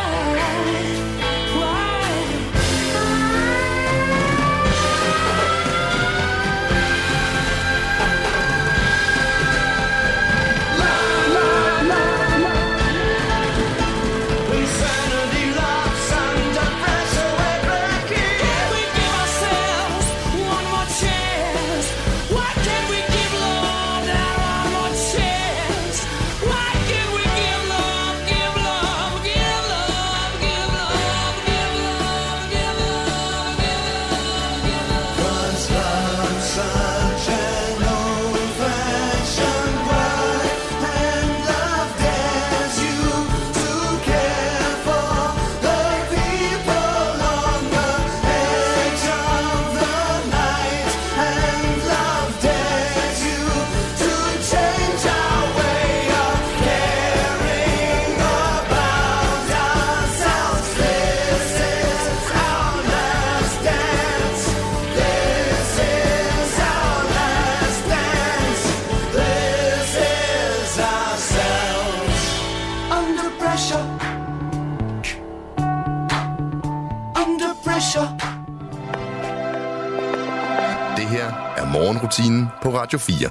Radio 82.93 82.99
4. 82.99 83.29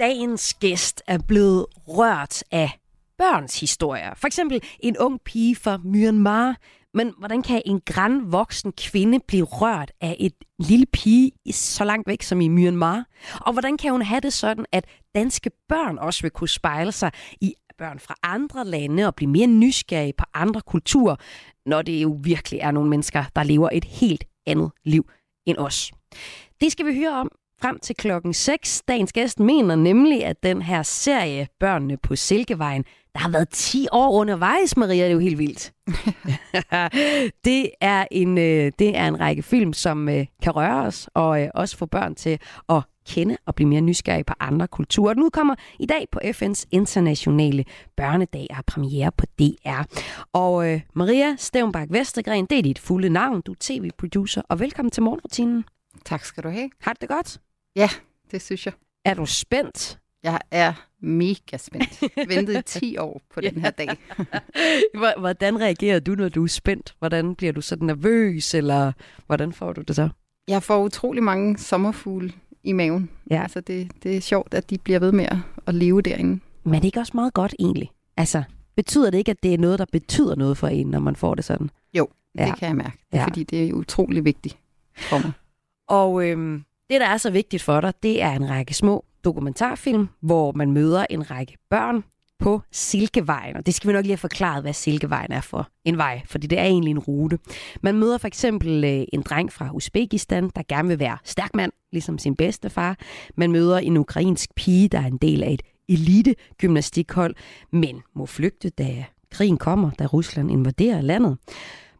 Dagens 0.00 0.54
gæst 0.54 1.02
er 1.06 1.18
blevet 1.18 1.66
rørt 1.88 2.42
af 2.50 2.70
børns 3.18 3.60
historier. 3.60 4.14
For 4.14 4.26
eksempel 4.26 4.62
en 4.80 4.96
ung 4.98 5.20
pige 5.24 5.56
fra 5.56 5.78
Myanmar. 5.84 6.56
Men 6.94 7.12
hvordan 7.18 7.42
kan 7.42 7.62
en 7.66 7.80
græn 7.86 8.32
voksen 8.32 8.72
kvinde 8.72 9.20
blive 9.28 9.44
rørt 9.44 9.92
af 10.00 10.16
et 10.20 10.32
lille 10.58 10.86
pige 10.86 11.32
så 11.52 11.84
langt 11.84 12.08
væk 12.08 12.22
som 12.22 12.40
i 12.40 12.48
Myanmar? 12.48 13.04
Og 13.40 13.52
hvordan 13.52 13.76
kan 13.76 13.92
hun 13.92 14.02
have 14.02 14.20
det 14.20 14.32
sådan, 14.32 14.64
at 14.72 14.84
danske 15.14 15.50
børn 15.68 15.98
også 15.98 16.22
vil 16.22 16.30
kunne 16.30 16.48
spejle 16.48 16.92
sig 16.92 17.10
i 17.40 17.54
børn 17.78 17.98
fra 17.98 18.14
andre 18.22 18.64
lande 18.64 19.06
og 19.06 19.14
blive 19.14 19.30
mere 19.30 19.46
nysgerrige 19.46 20.14
på 20.18 20.24
andre 20.34 20.60
kulturer, 20.60 21.16
når 21.66 21.82
det 21.82 22.02
jo 22.02 22.18
virkelig 22.22 22.60
er 22.60 22.70
nogle 22.70 22.90
mennesker, 22.90 23.24
der 23.36 23.42
lever 23.42 23.68
et 23.72 23.84
helt 23.84 24.24
andet 24.46 24.70
liv 24.84 25.10
end 25.46 25.58
os? 25.58 25.92
Det 26.60 26.72
skal 26.72 26.86
vi 26.86 26.94
høre 26.94 27.20
om 27.20 27.30
frem 27.62 27.78
til 27.78 27.96
klokken 27.96 28.34
6. 28.34 28.82
Dagens 28.88 29.12
gæst 29.12 29.40
mener 29.40 29.76
nemlig, 29.76 30.24
at 30.24 30.42
den 30.42 30.62
her 30.62 30.82
serie 30.82 31.48
Børnene 31.60 31.96
på 31.96 32.16
Silkevejen, 32.16 32.84
der 33.12 33.18
har 33.18 33.30
været 33.30 33.48
10 33.48 33.86
år 33.92 34.12
undervejs, 34.12 34.76
Maria, 34.76 35.02
det 35.02 35.08
er 35.08 35.12
jo 35.12 35.18
helt 35.18 35.38
vildt. 35.38 35.72
det, 37.44 37.70
er 37.80 38.06
en, 38.10 38.38
øh, 38.38 38.72
det 38.78 38.96
er 38.96 39.08
en 39.08 39.20
række 39.20 39.42
film, 39.42 39.72
som 39.72 40.08
øh, 40.08 40.26
kan 40.42 40.56
røre 40.56 40.86
os, 40.86 41.08
og 41.14 41.42
øh, 41.42 41.48
også 41.54 41.76
få 41.76 41.86
børn 41.86 42.14
til 42.14 42.38
at 42.68 42.82
kende 43.06 43.36
og 43.46 43.54
blive 43.54 43.68
mere 43.68 43.80
nysgerrig 43.80 44.26
på 44.26 44.34
andre 44.40 44.68
kulturer. 44.68 45.14
Den 45.14 45.22
udkommer 45.22 45.54
i 45.78 45.86
dag 45.86 46.06
på 46.12 46.20
FN's 46.24 46.64
internationale 46.70 47.64
børnedag 47.96 48.46
og 48.50 48.64
premiere 48.66 49.12
på 49.12 49.26
DR. 49.38 49.82
Og 50.32 50.72
øh, 50.72 50.80
Maria 50.94 51.36
Stævnbak 51.36 51.88
Vestergren, 51.90 52.46
det 52.46 52.58
er 52.58 52.62
dit 52.62 52.78
fulde 52.78 53.08
navn. 53.08 53.40
Du 53.40 53.52
er 53.52 53.56
tv-producer, 53.60 54.42
og 54.48 54.60
velkommen 54.60 54.90
til 54.90 55.02
morgenrutinen. 55.02 55.64
Tak 56.04 56.24
skal 56.24 56.44
du 56.44 56.48
have. 56.48 56.70
Har 56.80 56.92
det 56.92 57.08
godt? 57.08 57.38
Ja, 57.76 57.88
det 58.30 58.42
synes 58.42 58.66
jeg. 58.66 58.74
Er 59.04 59.14
du 59.14 59.26
spændt? 59.26 59.98
Jeg 60.22 60.40
er 60.50 60.72
mega 61.00 61.56
spændt. 61.56 62.02
Ventet 62.34 62.58
i 62.76 62.78
10 62.78 62.96
år 62.98 63.20
på 63.34 63.40
den 63.40 63.60
her 63.60 63.70
dag. 63.70 63.88
Hvor- 64.98 65.18
Hvordan 65.20 65.60
reagerer 65.60 66.00
du, 66.00 66.14
når 66.14 66.28
du 66.28 66.44
er 66.44 66.48
spændt? 66.48 66.94
Hvordan 66.98 67.34
bliver 67.34 67.52
du 67.52 67.60
sådan 67.60 67.86
nervøs, 67.86 68.54
eller 68.54 68.92
hvordan 69.26 69.52
får 69.52 69.72
du 69.72 69.80
det 69.80 69.96
så? 69.96 70.08
Jeg 70.48 70.62
får 70.62 70.84
utrolig 70.84 71.22
mange 71.22 71.58
sommerfugle 71.58 72.32
i 72.64 72.72
maven. 72.72 73.10
Ja. 73.30 73.42
Altså 73.42 73.60
det, 73.60 73.90
det 74.02 74.16
er 74.16 74.20
sjovt, 74.20 74.54
at 74.54 74.70
de 74.70 74.78
bliver 74.78 74.98
ved 74.98 75.12
med 75.12 75.26
at, 75.66 75.74
leve 75.74 76.02
derinde. 76.02 76.40
Men 76.64 76.74
det 76.74 76.80
er 76.80 76.84
ikke 76.84 77.00
også 77.00 77.12
meget 77.14 77.34
godt 77.34 77.54
egentlig? 77.58 77.90
Altså, 78.16 78.42
betyder 78.76 79.10
det 79.10 79.18
ikke, 79.18 79.30
at 79.30 79.42
det 79.42 79.54
er 79.54 79.58
noget, 79.58 79.78
der 79.78 79.84
betyder 79.92 80.34
noget 80.34 80.58
for 80.58 80.68
en, 80.68 80.86
når 80.86 80.98
man 81.00 81.16
får 81.16 81.34
det 81.34 81.44
sådan? 81.44 81.70
Jo, 81.94 82.08
det 82.38 82.40
Ja. 82.40 82.54
kan 82.54 82.68
jeg 82.68 82.76
mærke. 82.76 82.98
Det 83.12 83.16
er, 83.16 83.18
Ja. 83.18 83.24
Fordi 83.24 83.42
det 83.44 83.68
er 83.68 83.72
utrolig 83.72 84.24
vigtigt 84.24 84.58
for 84.96 85.18
mig. 85.18 85.32
Og 85.88 86.26
øhm, 86.28 86.64
det, 86.90 87.00
der 87.00 87.06
er 87.06 87.16
så 87.16 87.30
vigtigt 87.30 87.62
for 87.62 87.80
dig, 87.80 87.92
det 88.02 88.22
er 88.22 88.32
en 88.32 88.50
række 88.50 88.74
små 88.74 89.04
dokumentarfilm, 89.24 90.08
hvor 90.20 90.52
man 90.52 90.72
møder 90.72 91.06
en 91.10 91.30
række 91.30 91.56
børn 91.70 92.04
på 92.38 92.60
Silkevejen. 92.70 93.56
Og 93.56 93.66
det 93.66 93.74
skal 93.74 93.88
vi 93.88 93.92
nok 93.92 94.04
lige 94.04 94.12
have 94.12 94.18
forklaret, 94.18 94.62
hvad 94.62 94.72
Silkevejen 94.72 95.32
er 95.32 95.40
for 95.40 95.68
en 95.84 95.96
vej, 95.96 96.22
fordi 96.26 96.46
det 96.46 96.58
er 96.58 96.64
egentlig 96.64 96.90
en 96.90 96.98
rute. 96.98 97.38
Man 97.82 97.94
møder 97.94 98.18
for 98.18 98.26
eksempel 98.26 98.84
øh, 98.84 99.04
en 99.12 99.22
dreng 99.22 99.52
fra 99.52 99.70
Uzbekistan, 99.72 100.50
der 100.56 100.62
gerne 100.68 100.88
vil 100.88 100.98
være 100.98 101.18
stærk 101.24 101.54
mand, 101.54 101.72
ligesom 101.92 102.18
sin 102.18 102.36
bedstefar. 102.36 102.96
Man 103.36 103.52
møder 103.52 103.78
en 103.78 103.96
ukrainsk 103.96 104.54
pige, 104.54 104.88
der 104.88 104.98
er 104.98 105.06
en 105.06 105.16
del 105.16 105.42
af 105.42 105.52
et 105.52 105.62
elite 105.88 106.34
gymnastikhold, 106.58 107.34
men 107.72 108.02
må 108.14 108.26
flygte, 108.26 108.70
da 108.70 109.04
krigen 109.30 109.56
kommer, 109.56 109.90
da 109.90 110.06
Rusland 110.06 110.50
invaderer 110.50 111.00
landet. 111.00 111.36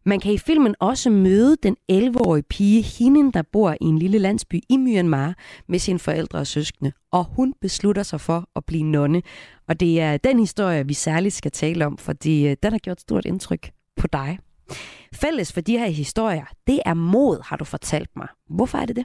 Man 0.08 0.20
kan 0.20 0.32
i 0.32 0.38
filmen 0.38 0.74
også 0.80 1.10
møde 1.10 1.56
den 1.62 1.76
11-årige 1.92 2.42
pige, 2.42 2.82
Hinen, 2.82 3.30
der 3.30 3.42
bor 3.42 3.76
i 3.80 3.84
en 3.84 3.98
lille 3.98 4.18
landsby 4.18 4.60
i 4.68 4.76
Myanmar 4.76 5.34
med 5.66 5.78
sine 5.78 5.98
forældre 5.98 6.38
og 6.38 6.46
søskende, 6.46 6.92
og 7.10 7.24
hun 7.24 7.54
beslutter 7.60 8.02
sig 8.02 8.20
for 8.20 8.48
at 8.56 8.64
blive 8.64 8.82
nonne. 8.82 9.22
Og 9.68 9.80
det 9.80 10.00
er 10.00 10.16
den 10.16 10.38
historie, 10.38 10.86
vi 10.86 10.94
særligt 10.94 11.34
skal 11.34 11.50
tale 11.50 11.86
om, 11.86 11.98
fordi 11.98 12.48
øh, 12.48 12.56
den 12.62 12.72
har 12.72 12.78
gjort 12.78 13.00
stort 13.00 13.24
indtryk 13.24 13.70
på 13.96 14.06
dig. 14.06 14.38
Fælles 15.14 15.52
for 15.52 15.60
de 15.60 15.78
her 15.78 15.88
historier, 15.88 16.44
det 16.66 16.80
er 16.86 16.94
mod, 16.94 17.44
har 17.44 17.56
du 17.56 17.64
fortalt 17.64 18.10
mig. 18.16 18.28
Hvorfor 18.50 18.78
er 18.78 18.86
det 18.86 18.96
det? 18.96 19.04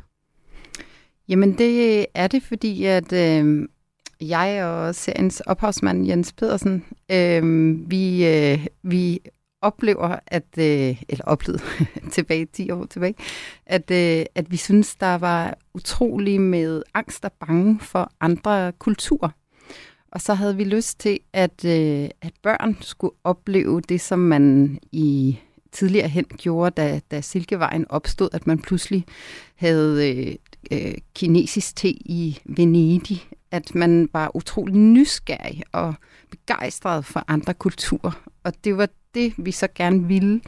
Jamen 1.29 1.57
det 1.57 2.05
er 2.13 2.27
det, 2.27 2.43
fordi 2.43 2.85
at 2.85 3.13
øh, 3.13 3.67
jeg 4.21 4.65
og 4.65 4.95
seriens 4.95 5.39
ophavsmand 5.39 6.07
Jens 6.07 6.33
Pedersen, 6.33 6.85
øh, 7.11 7.43
vi, 7.91 8.27
øh, 8.27 8.65
vi 8.83 9.19
oplever, 9.63 10.19
at, 10.27 10.45
øh, 10.57 11.03
eller 11.09 11.25
oplevede 11.25 11.63
tilbage 12.15 12.45
10 12.45 12.71
år 12.71 12.85
tilbage, 12.85 13.15
at, 13.65 13.91
øh, 13.91 14.25
at 14.35 14.51
vi 14.51 14.57
synes, 14.57 14.95
der 14.95 15.15
var 15.15 15.57
utrolig 15.73 16.41
med 16.41 16.83
angst 16.93 17.25
og 17.25 17.31
bange 17.31 17.79
for 17.79 18.11
andre 18.21 18.71
kulturer. 18.71 19.29
Og 20.11 20.21
så 20.21 20.33
havde 20.33 20.57
vi 20.57 20.63
lyst 20.63 20.99
til, 20.99 21.19
at, 21.33 21.65
øh, 21.65 22.09
at 22.21 22.33
børn 22.43 22.77
skulle 22.81 23.15
opleve 23.23 23.81
det, 23.81 24.01
som 24.01 24.19
man 24.19 24.79
i 24.91 25.39
tidligere 25.71 26.07
hen 26.07 26.25
gjorde, 26.25 26.81
da, 26.81 27.01
da 27.11 27.21
Silkevejen 27.21 27.85
opstod, 27.89 28.29
at 28.33 28.47
man 28.47 28.59
pludselig 28.59 29.05
havde 29.55 30.11
øh, 30.11 30.35
øh, 30.71 30.93
kinesisk 31.15 31.75
te 31.75 31.89
i 31.89 32.39
Venedig, 32.45 33.29
at 33.51 33.75
man 33.75 34.09
var 34.13 34.35
utrolig 34.35 34.75
nysgerrig 34.75 35.63
og 35.71 35.93
begejstret 36.31 37.05
for 37.05 37.23
andre 37.27 37.53
kulturer. 37.53 38.23
Og 38.43 38.53
det 38.63 38.77
var 38.77 38.89
det, 39.15 39.33
vi 39.37 39.51
så 39.51 39.67
gerne 39.75 40.07
ville 40.07 40.41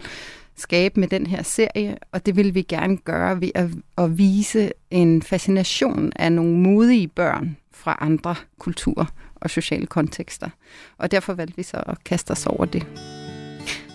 skabe 0.56 1.00
med 1.00 1.08
den 1.08 1.28
her 1.28 1.44
serie, 1.44 1.98
og 2.12 2.26
det 2.26 2.36
ville 2.36 2.54
vi 2.54 2.62
gerne 2.62 2.98
gøre 2.98 3.42
ved 3.42 3.50
at, 3.56 3.70
at 3.98 4.18
vise 4.18 4.72
en 4.92 5.22
fascination 5.22 6.12
af 6.16 6.32
nogle 6.32 6.58
modige 6.58 7.08
børn 7.08 7.58
fra 7.72 7.98
andre 8.02 8.36
kulturer 8.60 9.06
og 9.36 9.50
sociale 9.50 9.86
kontekster. 9.86 10.50
Og 10.98 11.12
derfor 11.12 11.34
valgte 11.34 11.58
vi 11.58 11.64
så 11.64 11.84
at 11.86 12.04
kaste 12.04 12.32
os 12.32 12.46
over 12.46 12.66
det. 12.66 12.88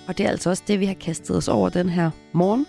Og 0.09 0.19
det 0.19 0.27
er 0.27 0.31
altså 0.31 0.51
også 0.51 0.63
det, 0.67 0.81
vi 0.81 0.87
har 0.87 0.95
kastet 0.95 1.37
os 1.37 1.49
over 1.49 1.69
den 1.69 1.89
her 1.89 2.11
morgen. 2.33 2.67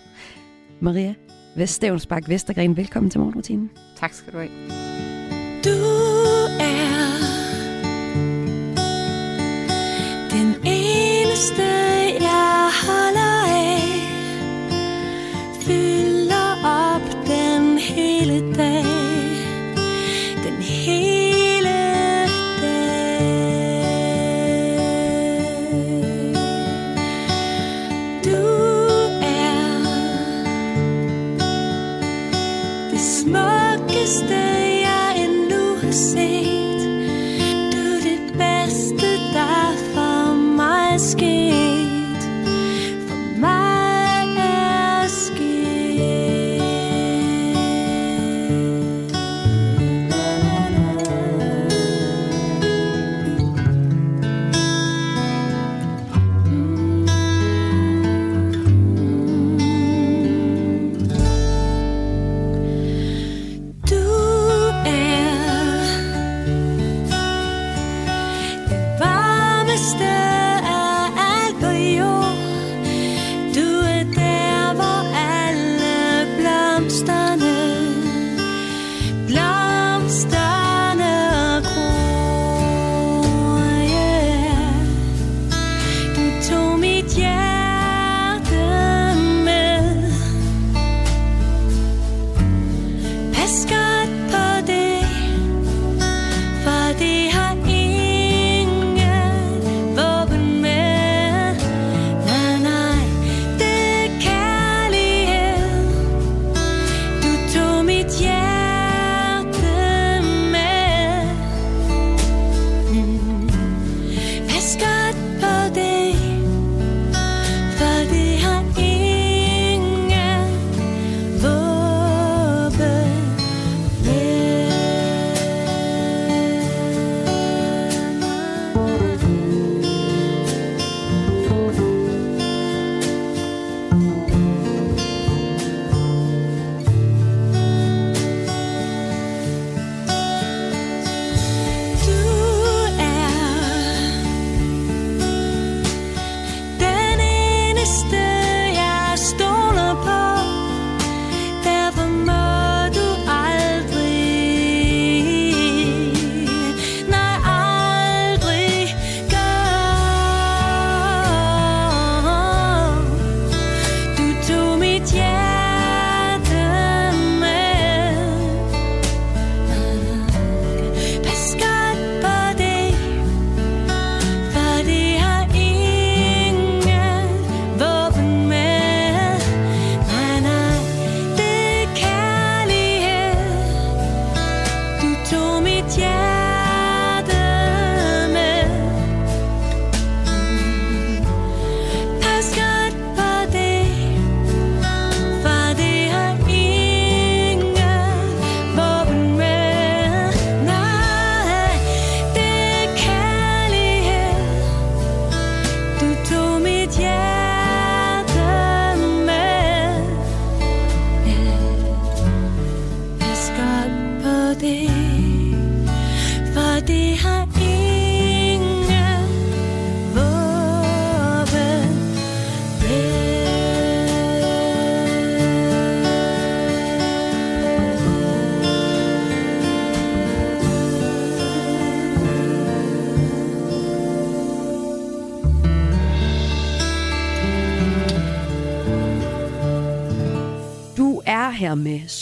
Maria 0.80 1.14
Veststævnsbak 1.56 2.28
Vestergren, 2.28 2.76
velkommen 2.76 3.10
til 3.10 3.20
morgenrutinen. 3.20 3.70
Tak 3.96 4.12
skal 4.12 4.32
du 4.32 4.38
have. 4.38 4.50
Du 5.64 5.70
er 6.60 6.91
eneste, 11.42 11.62
jeg 12.20 12.70
holder 12.86 13.44
af. 13.46 13.82
Fylder 15.60 16.50
op 16.64 17.26
den 17.26 17.78
hele 17.78 18.54
dag. 18.54 18.91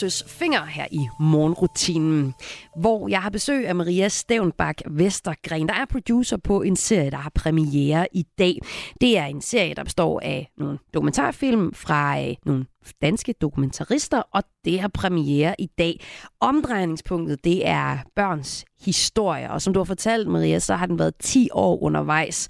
Søs 0.00 0.24
Finger 0.26 0.64
her 0.64 0.86
i 0.90 1.08
morgenrutinen, 1.20 2.34
hvor 2.76 3.08
jeg 3.08 3.22
har 3.22 3.30
besøg 3.30 3.68
af 3.68 3.74
Maria 3.74 4.08
Stævnbak 4.08 4.76
Vestergren, 4.90 5.68
der 5.68 5.74
er 5.74 5.84
producer 5.84 6.36
på 6.36 6.62
en 6.62 6.76
serie, 6.76 7.10
der 7.10 7.16
har 7.16 7.30
premiere 7.34 8.06
i 8.12 8.26
dag. 8.38 8.58
Det 9.00 9.18
er 9.18 9.24
en 9.24 9.40
serie, 9.40 9.74
der 9.74 9.84
består 9.84 10.20
af 10.20 10.50
nogle 10.58 10.78
dokumentarfilm 10.94 11.74
fra 11.74 12.22
øh, 12.22 12.34
nogle 12.46 12.66
danske 13.02 13.34
dokumentarister, 13.40 14.22
og 14.32 14.42
det 14.64 14.80
har 14.80 14.88
premiere 14.88 15.54
i 15.58 15.66
dag. 15.78 16.00
Omdrejningspunktet, 16.40 17.44
det 17.44 17.68
er 17.68 17.98
børns 18.16 18.64
historie, 18.80 19.50
og 19.50 19.62
som 19.62 19.74
du 19.74 19.80
har 19.80 19.84
fortalt, 19.84 20.28
Maria, 20.28 20.58
så 20.58 20.74
har 20.74 20.86
den 20.86 20.98
været 20.98 21.14
10 21.20 21.48
år 21.52 21.82
undervejs. 21.82 22.48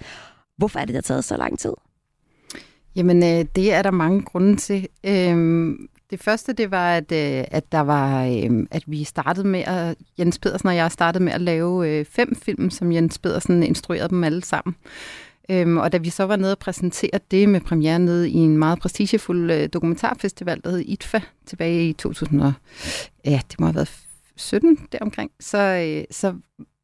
Hvorfor 0.57 0.79
er 0.79 0.85
det, 0.85 0.95
der 0.95 0.99
har 0.99 1.03
taget 1.03 1.25
så 1.25 1.37
lang 1.37 1.59
tid? 1.59 1.73
Jamen, 2.97 3.23
øh, 3.23 3.45
det 3.57 3.73
er 3.73 3.83
der 3.83 3.91
mange 3.91 4.23
grunde 4.23 4.57
til. 4.57 4.89
Øhm, 5.05 5.89
det 6.11 6.21
første, 6.21 6.53
det 6.53 6.71
var, 6.71 6.97
at, 6.97 7.13
øh, 7.13 7.45
at 7.51 7.73
der 7.73 7.81
var, 7.81 8.25
øh, 8.25 8.67
at 8.71 8.83
vi 8.87 9.05
startede 9.05 9.47
med 9.47 9.61
at, 9.61 9.97
Jens 10.19 10.39
Pedersen 10.39 10.69
og 10.69 10.77
jeg 10.77 10.93
startede 10.93 11.25
med 11.25 11.33
at 11.33 11.41
lave 11.41 11.89
øh, 11.89 12.05
fem 12.05 12.35
film, 12.35 12.71
som 12.71 12.93
Jens 12.93 13.19
Pedersen 13.19 13.63
instruerede 13.63 14.09
dem 14.09 14.25
alle 14.25 14.45
sammen. 14.45 14.77
Øhm, 15.51 15.77
og 15.77 15.93
da 15.93 15.99
vi 15.99 16.11
så 16.11 16.25
var 16.25 16.37
nede 16.37 16.53
og 16.53 16.59
præsentere 16.59 17.21
det 17.31 17.49
med 17.49 17.61
premiere 17.61 17.99
nede 17.99 18.31
i 18.31 18.37
en 18.37 18.59
meget 18.59 18.79
prestigefuld 18.79 19.51
øh, 19.51 19.69
dokumentarfestival, 19.73 20.61
der 20.65 20.71
hed 20.71 20.79
ITFA, 20.81 21.21
tilbage 21.47 21.89
i 21.89 21.93
2000, 21.93 22.43
og, 22.43 22.53
ja, 23.25 23.41
det 23.51 23.61
må 23.61 23.67
have 23.67 23.75
været 23.75 23.91
17 24.37 24.79
deromkring, 24.93 25.31
så, 25.41 25.59
øh, 25.59 26.05
så 26.11 26.35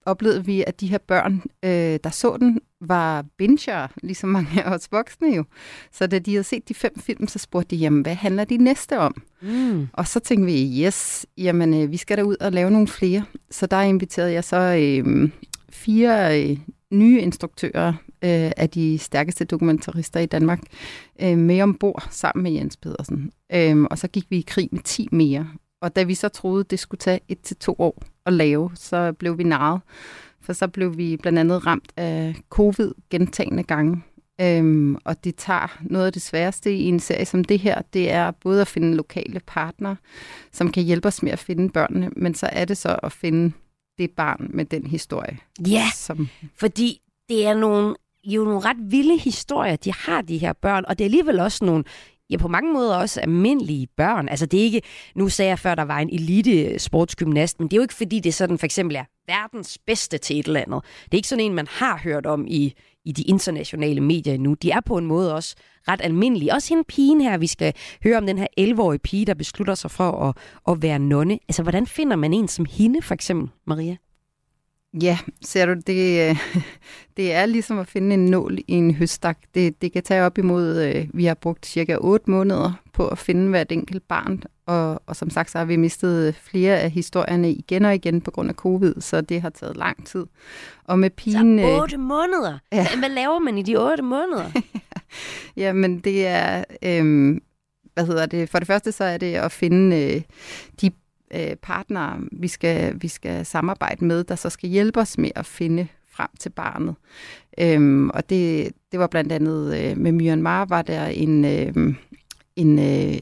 oplevede 0.07 0.45
vi, 0.45 0.65
at 0.67 0.81
de 0.81 0.87
her 0.87 0.99
børn, 0.99 1.43
øh, 1.65 1.99
der 2.05 2.11
så 2.11 2.37
den, 2.41 2.61
var 2.81 3.25
binger, 3.39 3.87
ligesom 4.03 4.29
mange 4.29 4.65
af 4.65 4.75
os 4.75 4.93
voksne 4.93 5.37
jo. 5.37 5.45
Så 5.93 6.07
da 6.07 6.19
de 6.19 6.31
havde 6.31 6.45
set 6.45 6.69
de 6.69 6.75
fem 6.75 6.99
film, 7.01 7.29
så 7.29 7.39
spurgte 7.39 7.77
de, 7.77 7.81
jamen, 7.81 8.03
hvad 8.03 8.15
handler 8.15 8.45
de 8.45 8.57
næste 8.57 8.99
om? 8.99 9.23
Mm. 9.43 9.89
Og 9.93 10.09
så 10.09 10.21
tænkte 10.21 10.47
vi, 10.47 10.83
yes, 10.85 11.27
jamen, 11.39 11.75
øh, 11.75 11.91
vi 11.91 11.97
skal 11.97 12.17
da 12.17 12.23
ud 12.23 12.37
og 12.41 12.53
lave 12.53 12.71
nogle 12.71 12.89
flere. 12.89 13.25
Så 13.51 13.67
der 13.67 13.81
inviterede 13.81 14.33
jeg 14.33 14.45
så 14.45 14.57
øh, 14.57 15.31
fire 15.71 16.43
øh, 16.43 16.59
nye 16.93 17.21
instruktører 17.21 17.89
øh, 18.25 18.53
af 18.57 18.71
de 18.71 18.99
stærkeste 18.99 19.45
dokumentarister 19.45 20.21
i 20.21 20.27
Danmark 20.27 20.61
øh, 21.23 21.39
med 21.39 21.63
ombord 21.63 22.09
sammen 22.11 22.43
med 22.43 22.53
Jens 22.53 22.77
Pedersen. 22.77 23.33
Øh, 23.55 23.83
og 23.83 23.99
så 23.99 24.09
gik 24.09 24.31
vi 24.31 24.39
i 24.39 24.45
krig 24.47 24.69
med 24.73 24.81
10 24.81 25.09
mere. 25.13 25.49
Og 25.83 25.97
da 25.97 26.03
vi 26.03 26.15
så 26.15 26.29
troede, 26.29 26.65
det 26.65 26.79
skulle 26.79 26.99
tage 26.99 27.21
et 27.29 27.41
til 27.41 27.57
to 27.57 27.77
år 27.79 28.03
at 28.27 28.33
lave, 28.33 28.71
så 28.75 29.13
blev 29.13 29.39
vi 29.39 29.45
narret. 29.45 29.81
For 30.41 30.53
så 30.53 30.69
blev 30.69 30.97
vi 30.97 31.17
blandt 31.17 31.39
andet 31.39 31.67
ramt 31.67 31.93
af 31.97 32.37
covid 32.51 32.93
gentagende 33.11 33.63
gange. 33.63 34.03
Øhm, 34.41 34.97
og 35.05 35.25
det 35.25 35.37
tager 35.37 35.79
noget 35.81 36.07
af 36.07 36.13
det 36.13 36.23
sværeste 36.23 36.75
i 36.75 36.85
en 36.85 37.01
serie 37.01 37.25
som 37.25 37.45
det 37.45 37.59
her, 37.59 37.83
det 37.93 38.11
er 38.11 38.31
både 38.31 38.61
at 38.61 38.69
finde 38.69 38.95
lokale 38.97 39.41
partnere, 39.47 39.97
som 40.53 40.73
kan 40.73 40.83
hjælpe 40.83 41.09
os 41.09 41.23
med 41.23 41.33
at 41.33 41.39
finde 41.39 41.69
børnene, 41.69 42.11
men 42.17 42.35
så 42.35 42.49
er 42.53 42.65
det 42.65 42.77
så 42.77 42.99
at 43.03 43.13
finde 43.13 43.53
det 43.99 44.11
barn 44.11 44.51
med 44.51 44.65
den 44.65 44.87
historie. 44.87 45.39
Ja, 45.69 45.87
Som, 45.95 46.29
fordi 46.57 47.01
det 47.29 47.47
er 47.47 47.55
nogle, 47.55 47.95
jo 48.25 48.45
nogle 48.45 48.61
ret 48.61 48.77
vilde 48.81 49.19
historier, 49.19 49.77
de 49.77 49.93
har, 49.93 50.23
de 50.23 50.39
her 50.39 50.53
børn, 50.53 50.85
og 50.89 50.99
det 50.99 51.05
er 51.05 51.07
alligevel 51.07 51.41
også 51.41 51.65
nogle, 51.65 51.85
ja, 52.31 52.37
på 52.37 52.49
mange 52.49 52.73
måder 52.73 52.97
også 52.97 53.21
almindelige 53.21 53.89
børn. 53.97 54.29
Altså 54.29 54.47
det 54.47 54.61
er 54.61 54.65
ikke, 54.65 54.83
nu 55.15 55.29
sagde 55.29 55.49
jeg 55.49 55.59
før, 55.59 55.75
der 55.75 55.83
var 55.83 55.99
en 55.99 56.11
elite 56.13 56.79
sportsgymnast, 56.79 57.61
men 57.61 57.69
det 57.69 57.73
er 57.73 57.77
jo 57.77 57.83
ikke 57.83 57.95
fordi, 57.95 58.21
det 58.21 58.35
sådan 58.35 58.59
for 58.59 58.67
eksempel 58.67 58.97
er 58.97 59.05
verdens 59.27 59.79
bedste 59.87 60.19
til 60.19 60.39
et 60.39 60.47
eller 60.47 60.61
andet. 60.61 60.85
Det 61.05 61.13
er 61.13 61.17
ikke 61.17 61.29
sådan 61.29 61.45
en, 61.45 61.55
man 61.55 61.67
har 61.71 62.01
hørt 62.05 62.27
om 62.27 62.47
i, 62.49 62.75
i 63.05 63.13
de 63.13 63.23
internationale 63.23 64.01
medier 64.01 64.35
endnu. 64.35 64.55
De 64.55 64.71
er 64.71 64.81
på 64.81 64.99
en 64.99 65.07
måde 65.07 65.35
også 65.35 65.57
ret 65.89 66.01
almindelige. 66.03 66.55
Også 66.55 66.69
hende 66.69 66.85
pigen 66.85 67.21
her, 67.21 67.39
vi 67.39 67.47
skal 67.47 67.75
høre 68.05 68.19
om 68.19 68.27
den 68.27 68.39
her 68.39 68.47
11-årige 68.61 68.99
pige, 68.99 69.27
der 69.27 69.35
beslutter 69.35 69.75
sig 69.75 69.91
for 69.91 70.11
at, 70.11 70.37
at 70.69 70.83
være 70.83 70.99
nonne. 70.99 71.39
Altså, 71.49 71.63
hvordan 71.63 71.87
finder 71.87 72.17
man 72.17 72.33
en 72.33 72.49
som 72.49 72.67
hende, 72.71 73.03
for 73.03 73.15
eksempel, 73.15 73.51
Maria? 73.67 73.97
Ja, 75.03 75.19
ser 75.43 75.67
du, 75.67 75.75
det, 75.87 76.31
øh, 76.31 76.37
det 77.17 77.33
er 77.33 77.47
ligesom 77.47 77.79
at 77.79 77.89
finde 77.89 78.15
en 78.15 78.27
nål 78.27 78.59
i 78.59 78.65
en 78.73 78.95
høstak. 78.95 79.39
Det, 79.55 79.83
det 79.83 79.93
kan 79.93 80.03
tage 80.03 80.23
op 80.23 80.39
imod, 80.39 80.83
øh, 80.83 81.07
vi 81.15 81.25
har 81.25 81.35
brugt 81.35 81.67
cirka 81.67 81.97
8 82.01 82.31
måneder 82.31 82.73
på 82.93 83.09
at 83.09 83.19
finde 83.19 83.49
hvert 83.49 83.73
enkelt 83.73 84.09
barn, 84.09 84.43
og, 84.67 85.03
og 85.07 85.17
som 85.17 85.31
sagt, 85.31 85.51
så 85.51 85.59
har 85.59 85.65
vi 85.65 85.77
mistet 85.77 86.35
flere 86.35 86.81
af 86.81 86.91
historierne 86.91 87.53
igen 87.53 87.85
og 87.85 87.95
igen 87.95 88.21
på 88.21 88.31
grund 88.31 88.49
af 88.49 88.55
covid, 88.55 88.95
så 89.01 89.21
det 89.21 89.41
har 89.41 89.51
taget 89.51 89.77
lang 89.77 90.07
tid. 90.07 90.27
Og 90.85 90.99
med 90.99 91.11
pigen... 91.11 91.59
Så 91.59 91.65
øh, 91.65 91.81
otte 91.83 91.97
måneder? 91.97 92.59
ja. 92.73 92.87
Hvad 92.99 93.09
laver 93.09 93.39
man 93.39 93.59
i 93.59 93.63
de 93.63 93.77
otte 93.77 94.03
måneder? 94.03 94.51
Jamen, 95.57 95.99
det 95.99 96.27
er, 96.27 96.65
øhm, 96.83 97.43
hvad 97.95 98.07
hedder 98.07 98.27
det, 98.27 98.49
for 98.49 98.59
det 98.59 98.67
første 98.67 98.93
så 98.93 99.05
er 99.05 99.19
det 99.19 99.35
at 99.35 99.53
finde 99.53 99.97
øh, 99.97 100.23
de 100.81 100.91
øh, 101.35 101.57
partnere, 101.57 102.21
vi 102.33 102.49
skal, 102.49 103.03
vi 103.03 103.09
skal 103.09 103.47
samarbejde 103.47 104.05
med, 104.05 104.25
der 104.25 104.35
så 104.35 104.51
skal 104.51 104.69
hjælpe 104.69 105.01
os 105.01 105.19
med 105.19 105.31
at 105.35 105.47
finde 105.47 105.89
frem 106.11 106.29
til 106.41 106.51
barnet. 106.51 106.95
Øhm, 107.61 108.11
og 108.11 108.31
det, 108.31 108.73
det 108.93 109.01
var 109.01 109.07
blandt 109.07 109.33
andet 109.33 109.79
øh, 109.79 109.99
med 109.99 110.13
Myanmar, 110.13 110.65
var 110.65 110.83
der 110.83 111.07
en, 111.07 111.45
øh, 111.45 111.95
en 112.57 112.79
øh, 112.79 113.19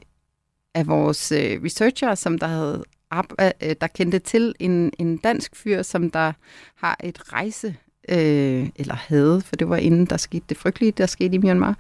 af 0.75 0.87
vores 0.87 1.33
øh, 1.33 1.63
researcher, 1.65 2.15
som 2.15 2.39
der 2.39 2.47
havde 2.47 2.85
øh, 3.15 3.51
øh, 3.63 3.77
der 3.81 3.87
kendte 3.87 4.19
til 4.19 4.55
en, 4.59 4.93
en 4.99 5.17
dansk 5.17 5.57
fyr, 5.57 5.83
som 5.83 6.11
der 6.11 6.33
har 6.75 6.97
et 7.05 7.33
rejse 7.33 7.77
øh, 8.09 8.69
eller 8.77 8.95
havde, 8.95 9.41
for 9.41 9.57
det 9.57 9.69
var 9.69 9.77
inden 9.77 10.07
der 10.07 10.17
skete 10.17 10.45
det 10.49 10.57
frygtelige, 10.57 10.93
der 10.93 11.07
skete 11.07 11.35
i 11.35 11.39
Myanmar, 11.39 11.79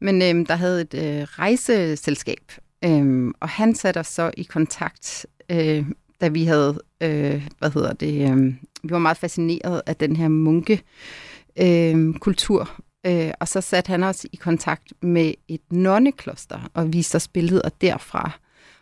men 0.00 0.22
øh, 0.22 0.46
der 0.48 0.54
havde 0.54 0.80
et 0.80 0.94
øh, 0.94 1.22
rejseselskab, 1.22 2.52
øh, 2.84 3.30
og 3.40 3.48
han 3.48 3.74
satte 3.74 3.98
os 3.98 4.06
så 4.06 4.30
i 4.36 4.42
kontakt, 4.42 5.26
øh, 5.50 5.84
da 6.20 6.28
vi 6.28 6.44
havde, 6.44 6.80
øh, 7.00 7.48
hvad 7.58 7.70
hedder 7.70 7.92
det, 7.92 8.30
øh, 8.30 8.54
vi 8.82 8.90
var 8.90 8.98
meget 8.98 9.16
fascineret 9.16 9.82
af 9.86 9.96
den 9.96 10.16
her 10.16 10.28
munke 10.28 10.82
øh, 11.60 12.14
kultur, 12.14 12.82
øh, 13.06 13.30
og 13.40 13.48
så 13.48 13.60
satte 13.60 13.88
han 13.88 14.02
os 14.02 14.26
i 14.32 14.36
kontakt 14.36 14.92
med 15.02 15.34
et 15.48 15.60
nonnekloster 15.70 16.70
og 16.74 16.92
viste 16.92 17.16
os 17.16 17.28
billeder 17.28 17.68
derfra. 17.80 18.38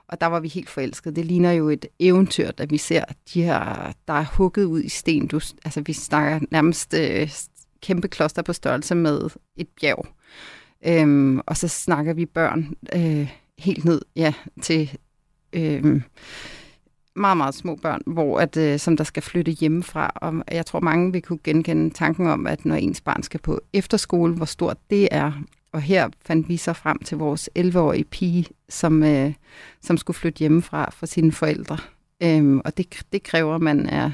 Og 0.09 0.21
der 0.21 0.27
var 0.27 0.41
vi 0.41 0.49
helt 0.49 0.71
forelskede. 0.71 1.15
Det 1.15 1.25
ligner 1.25 1.53
jo 1.53 1.69
et 1.69 1.87
eventyr, 1.99 2.51
da 2.51 2.65
vi 2.65 2.79
ser 2.79 3.05
de 3.35 3.43
her, 3.43 3.93
der 4.09 4.15
er 4.15 4.25
hugget 4.25 4.65
ud 4.65 4.83
i 4.83 4.89
sten. 4.89 5.27
Du, 5.27 5.41
altså 5.65 5.81
vi 5.81 5.93
snakker 5.93 6.47
nærmest 6.51 6.95
øh, 6.95 7.31
kæmpe 7.83 8.09
kloster 8.09 8.43
på 8.43 8.53
størrelse 8.53 8.95
med 8.95 9.31
et 9.57 9.69
bjerg. 9.81 10.07
Øhm, 10.87 11.41
og 11.47 11.57
så 11.57 11.69
snakker 11.69 12.13
vi 12.13 12.27
børn 12.27 12.75
øh, 12.95 13.31
helt 13.59 13.85
ned 13.85 14.03
ja, 14.17 14.33
til 14.63 14.99
øh, 15.53 16.03
meget, 17.19 17.37
meget 17.37 17.55
små 17.55 17.77
børn, 17.77 18.01
hvor 18.07 18.41
at, 18.41 18.57
øh, 18.57 18.79
som 18.79 18.97
der 18.97 19.05
skal 19.05 19.23
flytte 19.23 19.53
hjemmefra. 19.53 20.11
Og 20.15 20.43
jeg 20.51 20.67
tror, 20.67 20.81
mange 20.81 21.13
vil 21.13 21.23
kunne 21.23 21.39
genkende 21.45 21.91
tanken 21.91 22.27
om, 22.27 22.47
at 22.47 22.65
når 22.65 22.75
ens 22.75 23.01
barn 23.01 23.23
skal 23.23 23.41
på 23.41 23.61
efterskole, 23.73 24.35
hvor 24.35 24.47
stort 24.47 24.77
det 24.91 25.09
er. 25.11 25.33
Og 25.73 25.81
her 25.81 26.09
fandt 26.27 26.49
vi 26.49 26.57
så 26.57 26.73
frem 26.73 26.99
til 26.99 27.19
vores 27.19 27.51
11-årige 27.59 28.05
pige, 28.05 28.47
som, 28.69 29.03
øh, 29.03 29.33
som 29.83 29.97
skulle 29.97 30.17
flytte 30.17 30.39
hjemmefra 30.39 30.91
for 30.91 31.07
sine 31.07 31.33
forældre. 31.33 31.79
Øhm, 32.23 32.61
og 32.65 32.77
det, 32.77 33.03
det 33.13 33.23
kræver, 33.23 33.55
at 33.55 33.61
man 33.61 33.87
er 33.87 34.11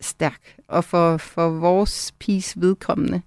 stærk. 0.00 0.56
Og 0.68 0.84
for, 0.84 1.16
for 1.16 1.48
vores 1.48 2.12
piges 2.18 2.60
vedkommende, 2.60 3.22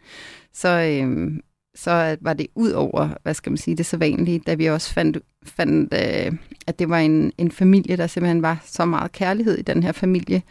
så, 0.53 0.69
øhm, 0.69 1.41
så 1.75 2.17
var 2.21 2.33
det 2.33 2.47
ud 2.55 2.71
over, 2.71 3.09
hvad 3.23 3.33
skal 3.33 3.51
man 3.51 3.57
sige, 3.57 3.77
det 3.77 3.85
så 3.85 3.97
vanlige, 3.97 4.39
da 4.39 4.53
vi 4.53 4.65
også 4.65 4.93
fandt, 4.93 5.17
fandt 5.45 5.93
øh, 5.93 6.37
at 6.67 6.79
det 6.79 6.89
var 6.89 6.97
en, 6.97 7.31
en 7.37 7.51
familie, 7.51 7.97
der 7.97 8.07
simpelthen 8.07 8.41
var 8.41 8.61
så 8.65 8.85
meget 8.85 9.11
kærlighed 9.11 9.57
i 9.57 9.61
den 9.61 9.83
her 9.83 9.91
familie. 9.91 10.41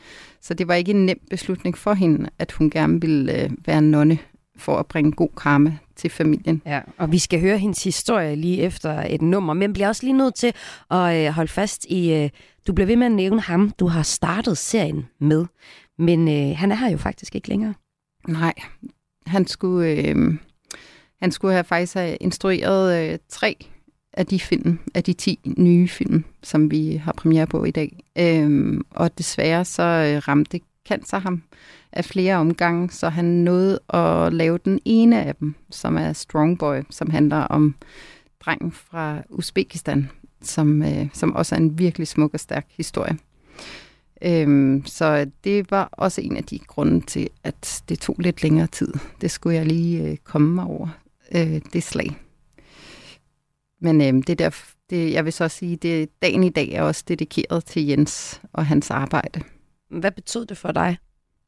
Så 0.41 0.55
det 0.55 0.69
var 0.69 0.75
ikke 0.75 0.91
en 0.91 1.07
nem 1.07 1.21
beslutning 1.31 1.79
for 1.79 1.95
hende, 1.95 2.31
at 2.39 2.53
hun 2.53 2.71
gerne 2.71 3.01
ville 3.01 3.43
øh, 3.43 3.51
være 3.67 3.83
nonne 3.83 4.19
for 4.57 4.77
at 4.77 4.87
bringe 4.87 5.13
god 5.13 5.29
karma 5.37 5.79
til 5.97 6.11
familien. 6.11 6.63
Ja, 6.67 6.81
og 6.99 7.13
vi 7.13 7.19
skal 7.19 7.41
høre 7.41 7.59
hendes 7.59 7.85
historie 7.85 8.37
lige 8.37 8.63
efter 8.63 9.03
et 9.09 9.23
nummer, 9.23 9.55
men 9.55 9.73
bliver 9.73 9.89
også 9.89 10.03
lige 10.03 10.17
nødt 10.17 10.35
til 10.35 10.53
at 10.91 11.27
øh, 11.27 11.33
holde 11.33 11.51
fast 11.51 11.85
i, 11.85 12.13
øh, 12.13 12.31
du 12.67 12.73
bliver 12.73 12.87
ved 12.87 12.97
med 12.97 13.07
at 13.07 13.13
nævne 13.13 13.41
ham, 13.41 13.71
du 13.71 13.87
har 13.87 14.03
startet 14.03 14.59
serien 14.59 15.09
med, 15.21 15.47
men 15.99 16.29
øh, 16.29 16.57
han 16.57 16.73
er 16.73 16.77
her 16.77 16.91
jo 16.91 16.99
faktisk 16.99 17.35
ikke 17.35 17.49
længere. 17.49 17.75
Nej, 18.29 18.55
han 19.27 19.47
skulle, 19.47 19.89
øh, 19.89 20.35
han 21.23 21.33
skulle 21.33 21.55
have 21.55 21.65
faktisk 21.65 21.95
have 21.95 22.17
instrueret 22.17 23.13
øh, 23.13 23.19
tre 23.29 23.57
af 24.13 24.27
de 24.27 24.41
film, 24.41 24.79
af 24.95 25.05
de 25.05 25.13
ti 25.13 25.39
nye 25.59 25.89
film, 25.89 26.25
som 26.43 26.71
vi 26.71 26.97
har 27.05 27.13
premiere 27.13 27.47
på 27.47 27.65
i 27.65 27.71
dag. 27.71 28.05
Øhm, 28.19 28.83
og 28.91 29.19
desværre 29.19 29.65
så 29.65 29.83
øh, 29.83 30.29
ramte 30.29 30.61
cancer 30.89 31.19
ham 31.19 31.43
af 31.93 32.05
flere 32.05 32.37
omgange, 32.37 32.91
så 32.91 33.09
han 33.09 33.25
nåede 33.25 33.81
at 33.89 34.33
lave 34.33 34.59
den 34.65 34.81
ene 34.85 35.25
af 35.25 35.35
dem, 35.35 35.55
som 35.71 35.97
er 35.97 36.13
Strong 36.13 36.59
Boy, 36.59 36.77
som 36.91 37.11
handler 37.11 37.41
om 37.41 37.75
drengen 38.41 38.73
fra 38.73 39.23
Uzbekistan, 39.29 40.11
som, 40.41 40.83
øh, 40.83 41.07
som 41.13 41.37
også 41.37 41.55
er 41.55 41.59
en 41.59 41.79
virkelig 41.79 42.09
smuk 42.09 42.35
og 42.35 42.41
stærk 42.41 42.67
historie. 42.77 43.19
Øhm, 44.23 44.83
så 44.87 45.27
det 45.45 45.71
var 45.71 45.89
også 45.93 46.21
en 46.21 46.37
af 46.37 46.45
de 46.45 46.59
grunde 46.59 47.01
til, 47.01 47.29
at 47.45 47.83
det 47.89 47.99
tog 47.99 48.17
lidt 48.19 48.43
længere 48.43 48.67
tid. 48.67 48.93
Det 49.21 49.31
skulle 49.31 49.57
jeg 49.57 49.67
lige 49.67 50.11
øh, 50.11 50.17
komme 50.17 50.55
mig 50.55 50.65
over, 50.65 50.89
øh, 51.35 51.61
det 51.73 51.83
slag. 51.83 52.17
Men 53.81 54.01
øh, 54.01 54.23
det 54.27 54.39
der, 54.39 54.51
det, 54.91 55.13
jeg 55.13 55.25
vil 55.25 55.33
så 55.33 55.49
sige, 55.49 55.77
det 55.77 56.09
dagen 56.23 56.45
i 56.45 56.49
dag 56.49 56.69
er 56.69 56.83
også 56.83 57.05
dedikeret 57.09 57.65
til 57.65 57.87
Jens 57.87 58.41
og 58.53 58.67
hans 58.67 58.91
arbejde. 58.91 59.41
Hvad 59.91 60.11
betød 60.11 60.47
det 60.47 60.59
for 60.59 60.73
dig? 60.73 60.97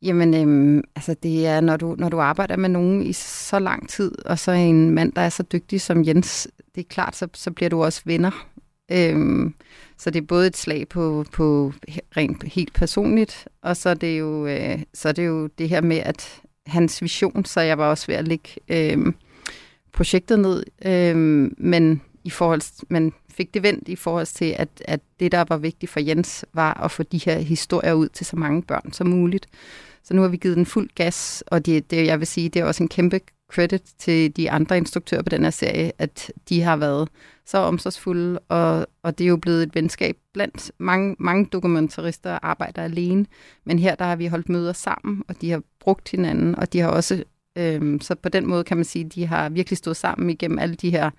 Jamen, 0.03 0.35
øhm, 0.35 0.83
altså 0.97 1.15
det 1.23 1.47
er, 1.47 1.61
når 1.61 1.77
du, 1.77 1.95
når 1.99 2.09
du 2.09 2.21
arbejder 2.21 2.57
med 2.57 2.69
nogen 2.69 3.07
i 3.07 3.13
så 3.13 3.59
lang 3.59 3.89
tid, 3.89 4.27
og 4.27 4.39
så 4.39 4.53
en 4.53 4.91
mand, 4.91 5.13
der 5.13 5.23
er 5.23 5.29
så 5.29 5.43
dygtig 5.43 5.81
som 5.81 6.07
Jens, 6.07 6.49
det 6.75 6.81
er 6.81 6.89
klart, 6.89 7.17
så, 7.17 7.29
så 7.35 7.51
bliver 7.51 7.69
du 7.69 7.85
også 7.85 8.03
venner. 8.05 8.47
Øhm, 8.93 9.55
så 9.99 10.11
det 10.11 10.23
er 10.23 10.27
både 10.27 10.47
et 10.47 10.57
slag 10.57 10.89
på, 10.89 11.25
på 11.33 11.73
rent 12.17 12.43
helt 12.43 12.73
personligt, 12.75 13.49
og 13.63 13.77
så 13.77 13.89
er 13.89 13.95
det 13.95 14.19
jo, 14.19 14.47
øh, 14.47 14.83
så 14.95 15.09
er 15.09 15.13
det, 15.13 15.27
jo 15.27 15.47
det 15.47 15.69
her 15.69 15.81
med, 15.81 15.97
at 15.97 16.43
hans 16.67 17.03
vision, 17.03 17.45
så 17.45 17.61
jeg 17.61 17.79
var 17.79 17.91
også 17.91 18.07
ved 18.07 18.15
at 18.15 18.29
lægge 18.29 18.51
øh, 18.69 19.13
projektet 19.95 20.39
ned, 20.39 20.65
øh, 20.85 21.17
men 21.59 22.03
i 22.25 22.31
forhold, 22.31 22.85
men 22.89 23.13
fik 23.31 23.55
det 23.55 23.63
vendt 23.63 23.89
i 23.89 23.97
forhold 23.97 24.27
til, 24.27 24.55
at, 24.59 24.69
at 24.85 25.01
det, 25.21 25.33
der 25.33 25.45
var 25.49 25.57
vigtigt 25.57 25.93
for 25.93 26.01
Jens, 26.01 26.45
var 26.53 26.85
at 26.85 26.91
få 26.91 27.03
de 27.03 27.19
her 27.19 27.39
historier 27.39 27.93
ud 27.93 28.09
til 28.09 28.27
så 28.27 28.37
mange 28.37 28.63
børn 28.63 28.93
som 28.93 29.07
muligt. 29.07 29.47
Så 30.03 30.15
nu 30.15 30.23
har 30.23 30.29
vi 30.29 30.37
givet 30.37 30.57
den 30.57 30.67
fuld 30.67 30.91
gas, 30.95 31.45
og 31.47 31.67
det, 31.67 31.91
det, 31.91 32.07
jeg 32.07 32.19
vil 32.19 32.27
sige, 32.27 32.49
det 32.49 32.61
er 32.61 32.65
også 32.65 32.83
en 32.83 32.89
kæmpe 32.89 33.21
credit 33.53 33.83
til 33.99 34.37
de 34.37 34.51
andre 34.51 34.77
instruktører 34.77 35.23
på 35.23 35.29
den 35.29 35.43
her 35.43 35.51
serie, 35.51 35.93
at 35.99 36.33
de 36.49 36.63
har 36.63 36.77
været 36.77 37.09
så 37.47 37.59
omsorgsfulde, 37.59 38.39
og, 38.39 38.87
og 39.03 39.19
det 39.19 39.25
er 39.25 39.29
jo 39.29 39.37
blevet 39.37 39.63
et 39.63 39.75
venskab 39.75 40.17
blandt 40.33 40.73
mange, 40.79 41.17
mange 41.19 41.47
dokumentarister, 41.47 42.39
arbejder 42.43 42.83
alene, 42.83 43.27
men 43.65 43.79
her 43.79 43.95
der 43.95 44.05
har 44.05 44.17
vi 44.17 44.27
holdt 44.27 44.49
møder 44.49 44.73
sammen, 44.73 45.23
og 45.29 45.41
de 45.41 45.51
har 45.51 45.63
brugt 45.81 46.11
hinanden, 46.11 46.55
og 46.55 46.73
de 46.73 46.81
har 46.81 46.89
også, 46.89 47.25
øhm, 47.57 48.01
så 48.01 48.15
på 48.15 48.29
den 48.29 48.47
måde 48.47 48.65
kan 48.65 48.77
man 48.77 48.85
sige, 48.85 49.05
de 49.05 49.27
har 49.27 49.49
virkelig 49.49 49.77
stået 49.77 49.97
sammen 49.97 50.31
igennem 50.31 50.59
alle 50.59 50.75
de 50.75 50.91
her 50.91 51.11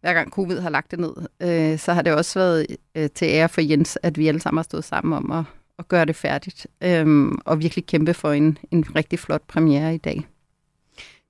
hver 0.00 0.14
gang 0.14 0.30
covid 0.30 0.58
har 0.58 0.70
lagt 0.70 0.90
det 0.90 0.98
ned, 0.98 1.14
øh, 1.42 1.78
så 1.78 1.92
har 1.92 2.02
det 2.02 2.14
også 2.14 2.38
været 2.38 2.66
øh, 2.94 3.10
til 3.14 3.28
ære 3.28 3.48
for 3.48 3.60
Jens, 3.60 3.98
at 4.02 4.18
vi 4.18 4.28
alle 4.28 4.40
sammen 4.40 4.58
har 4.58 4.62
stået 4.62 4.84
sammen 4.84 5.12
om 5.12 5.30
at, 5.30 5.44
at 5.78 5.88
gøre 5.88 6.04
det 6.04 6.16
færdigt, 6.16 6.66
øh, 6.82 7.32
og 7.44 7.60
virkelig 7.60 7.86
kæmpe 7.86 8.14
for 8.14 8.32
en, 8.32 8.58
en 8.70 8.96
rigtig 8.96 9.18
flot 9.18 9.42
premiere 9.48 9.94
i 9.94 9.98
dag. 9.98 10.26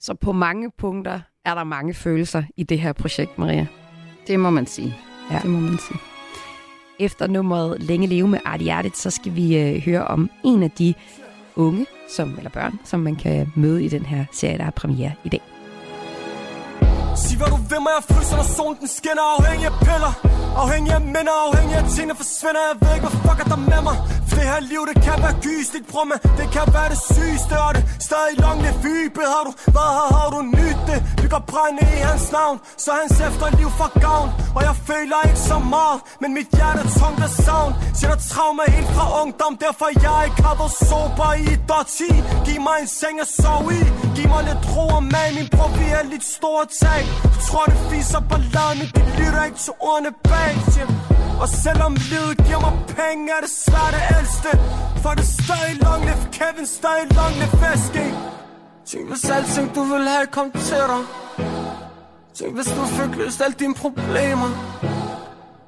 Så 0.01 0.14
på 0.14 0.33
mange 0.33 0.71
punkter 0.79 1.21
er 1.45 1.55
der 1.55 1.64
mange 1.64 1.95
følelser 1.95 2.43
i 2.57 2.62
det 2.62 2.79
her 2.79 2.93
projekt, 2.93 3.38
Maria. 3.38 3.67
Det 4.27 4.40
må 4.40 4.51
man 4.51 4.67
sige. 4.67 4.97
Ja. 5.31 5.38
Det 5.43 5.51
må 5.51 5.61
man 5.61 5.79
sige. 5.79 5.99
Efter 7.01 7.27
nummeret 7.27 7.83
Længe 7.83 8.07
leve 8.07 8.29
med 8.29 8.38
Arti 8.45 8.64
Hjertet, 8.64 8.97
så 8.97 9.11
skal 9.11 9.37
vi 9.37 9.59
øh, 9.59 9.81
høre 9.81 10.05
om 10.05 10.31
en 10.45 10.62
af 10.62 10.71
de 10.71 10.95
unge, 11.57 11.87
som, 12.09 12.35
eller 12.37 12.51
børn, 12.51 12.79
som 12.85 13.01
man 13.01 13.17
kan 13.17 13.53
møde 13.57 13.85
i 13.85 13.88
den 13.88 14.07
her 14.07 14.25
serie, 14.33 14.59
der 14.59 14.64
har 14.64 14.71
premiere 14.71 15.12
i 15.25 15.29
dag. 15.29 15.54
Sig 17.22 17.37
hvad 17.38 17.48
du 17.55 17.59
vil 17.70 17.81
mig, 17.85 17.92
jeg 17.98 18.05
fryser, 18.11 18.37
når 18.40 18.48
solen 18.57 18.77
den 18.81 18.88
skinner. 18.88 19.27
Afhængig 19.38 19.66
af 19.72 19.77
piller, 19.87 20.12
afhængig 20.62 20.92
af 20.98 21.03
minder 21.14 21.37
Afhængig 21.46 21.77
af 21.81 21.85
ting, 21.94 22.07
der 22.11 22.16
forsvinder. 22.22 22.62
Jeg 22.68 22.77
ved 22.83 22.90
ikke, 22.96 23.07
hvad 23.07 23.16
fuck 23.24 23.38
er 23.44 23.48
der 23.55 23.61
med 23.72 23.81
mig? 23.88 23.96
For 24.29 24.35
det 24.40 24.46
her 24.53 24.61
liv, 24.72 24.83
det 24.90 24.96
kan 25.07 25.16
være 25.24 25.37
gysligt 25.48 25.87
Bror, 25.90 26.05
men 26.11 26.18
det 26.38 26.46
kan 26.57 26.66
være 26.77 26.88
det 26.94 27.00
sygeste 27.14 27.55
Og 27.66 27.72
det 27.77 27.85
stadig 28.09 28.35
long 28.44 28.59
live 28.64 28.79
vybet 28.87 29.27
Har 29.35 29.42
du 29.48 29.53
været 29.77 29.92
her, 29.98 30.09
har 30.18 30.29
du 30.35 30.40
nyt 30.59 30.81
det? 30.88 30.98
Vi 31.22 31.27
går 31.35 31.42
brænde 31.53 31.83
i 31.96 32.00
hans 32.09 32.27
navn 32.38 32.57
Så 32.85 32.90
hans 33.00 33.14
efterliv 33.29 33.68
får 33.79 33.90
gavn. 34.07 34.29
Og 34.57 34.62
jeg 34.68 34.77
føler 34.90 35.18
ikke 35.29 35.42
så 35.50 35.59
meget 35.74 35.98
Men 36.22 36.31
mit 36.38 36.48
hjerte 36.57 36.81
er 36.85 36.90
tungt 37.00 37.20
af 37.29 37.33
savn. 37.44 37.72
Sætter 37.98 38.18
trauma 38.33 38.62
helt 38.74 38.90
fra 38.96 39.07
ungdom 39.22 39.53
Derfor 39.66 39.87
jeg 40.07 40.18
ikke 40.29 40.40
har 40.46 40.55
været 40.61 40.74
sober 40.88 41.31
i 41.42 41.46
et 41.57 41.70
årti. 41.79 42.11
Giv 42.46 42.61
mig 42.68 42.77
en 42.85 42.90
seng 43.00 43.16
at 43.24 43.29
sove 43.40 43.70
i. 43.81 43.83
Giv 44.16 44.29
mig 44.35 44.42
lidt 44.48 44.62
ro 44.74 44.85
og 44.98 45.05
mag. 45.14 45.29
Min 45.38 45.48
bror, 45.55 45.70
vi 45.79 45.87
er 45.98 46.05
lidt 46.12 46.24
store 46.37 46.64
tag 46.83 47.04
bag. 47.05 47.33
Du 47.35 47.38
tror 47.49 47.64
det 47.71 47.79
fiser 47.90 48.21
på 48.31 48.37
Men 48.81 48.88
de 48.97 49.03
lytter 49.19 49.45
ikke 49.49 49.59
til 49.67 49.75
ordene 49.81 50.12
bag 50.31 50.53
siger. 50.73 50.88
Og 51.43 51.49
selvom 51.49 51.93
livet 52.12 52.37
giver 52.47 52.61
mig 52.67 52.75
penge 52.99 53.23
Er 53.37 53.40
det 53.47 53.53
svært 53.64 53.95
at 54.01 54.05
elske. 54.19 54.53
For 55.03 55.11
det 55.19 55.25
er 55.29 55.33
stadig 55.45 55.75
long 55.87 56.03
live 56.09 56.25
Kevin 56.38 56.67
Stadig 56.67 57.07
long 57.19 57.35
live 57.40 57.57
Veski 57.62 58.07
Tænk 58.87 59.09
hvis 59.09 59.31
alting 59.31 59.75
du 59.75 59.83
vil 59.83 60.09
have 60.09 60.27
kom 60.27 60.51
til 60.51 60.85
dig. 60.93 61.03
Tænk 62.35 62.55
hvis 62.55 62.67
du 62.67 62.85
fik 62.85 63.17
løst 63.17 63.40
alle 63.40 63.57
dine 63.59 63.75
problemer. 63.75 64.51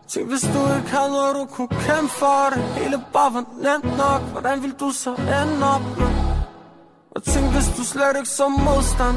Tænk 0.08 0.28
hvis 0.28 0.42
du 0.42 0.60
ikke 0.76 0.90
havde 0.96 1.10
noget 1.10 1.36
du 1.36 1.44
kunne 1.44 1.68
kæmpe 1.68 2.08
for 2.08 2.50
det. 2.54 2.62
Hele 2.62 2.96
bare 3.12 3.34
var 3.34 3.44
nemt 3.66 3.96
nok. 3.96 4.20
Hvordan 4.32 4.62
vil 4.62 4.74
du 4.80 4.90
så 4.90 5.10
ende 5.14 5.66
op 5.74 5.98
med? 5.98 6.10
Og 7.16 7.22
tænk 7.22 7.46
hvis 7.52 7.68
du 7.76 7.82
slet 7.84 8.16
ikke 8.16 8.28
så 8.28 8.48
modstand? 8.48 9.16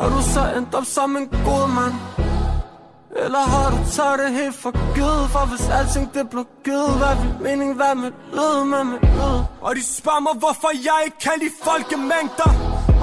Har 0.00 0.10
du 0.10 0.22
så 0.22 0.42
endt 0.56 0.74
op 0.74 0.84
som 0.84 1.16
en 1.16 1.26
god 1.48 1.68
mand? 1.76 1.94
Eller 3.24 3.42
har 3.54 3.70
du 3.70 3.78
taget 3.96 4.18
det 4.22 4.30
helt 4.40 4.56
for 4.62 4.72
givet? 4.94 5.24
For 5.34 5.44
hvis 5.50 5.64
alting 5.78 6.06
det 6.14 6.24
blev 6.32 6.44
givet 6.64 6.92
Hvad 7.00 7.14
vil 7.20 7.32
mening 7.46 7.78
være 7.78 7.94
med 8.02 8.10
lyd 8.38 8.56
med 8.72 8.84
mit 8.92 9.04
lyd? 9.18 9.38
Og 9.66 9.70
de 9.76 9.82
spørger 9.98 10.22
mig 10.26 10.34
hvorfor 10.42 10.70
jeg 10.88 10.98
ikke 11.06 11.18
kan 11.26 11.36
lide 11.42 11.56
folkemængder. 11.68 12.50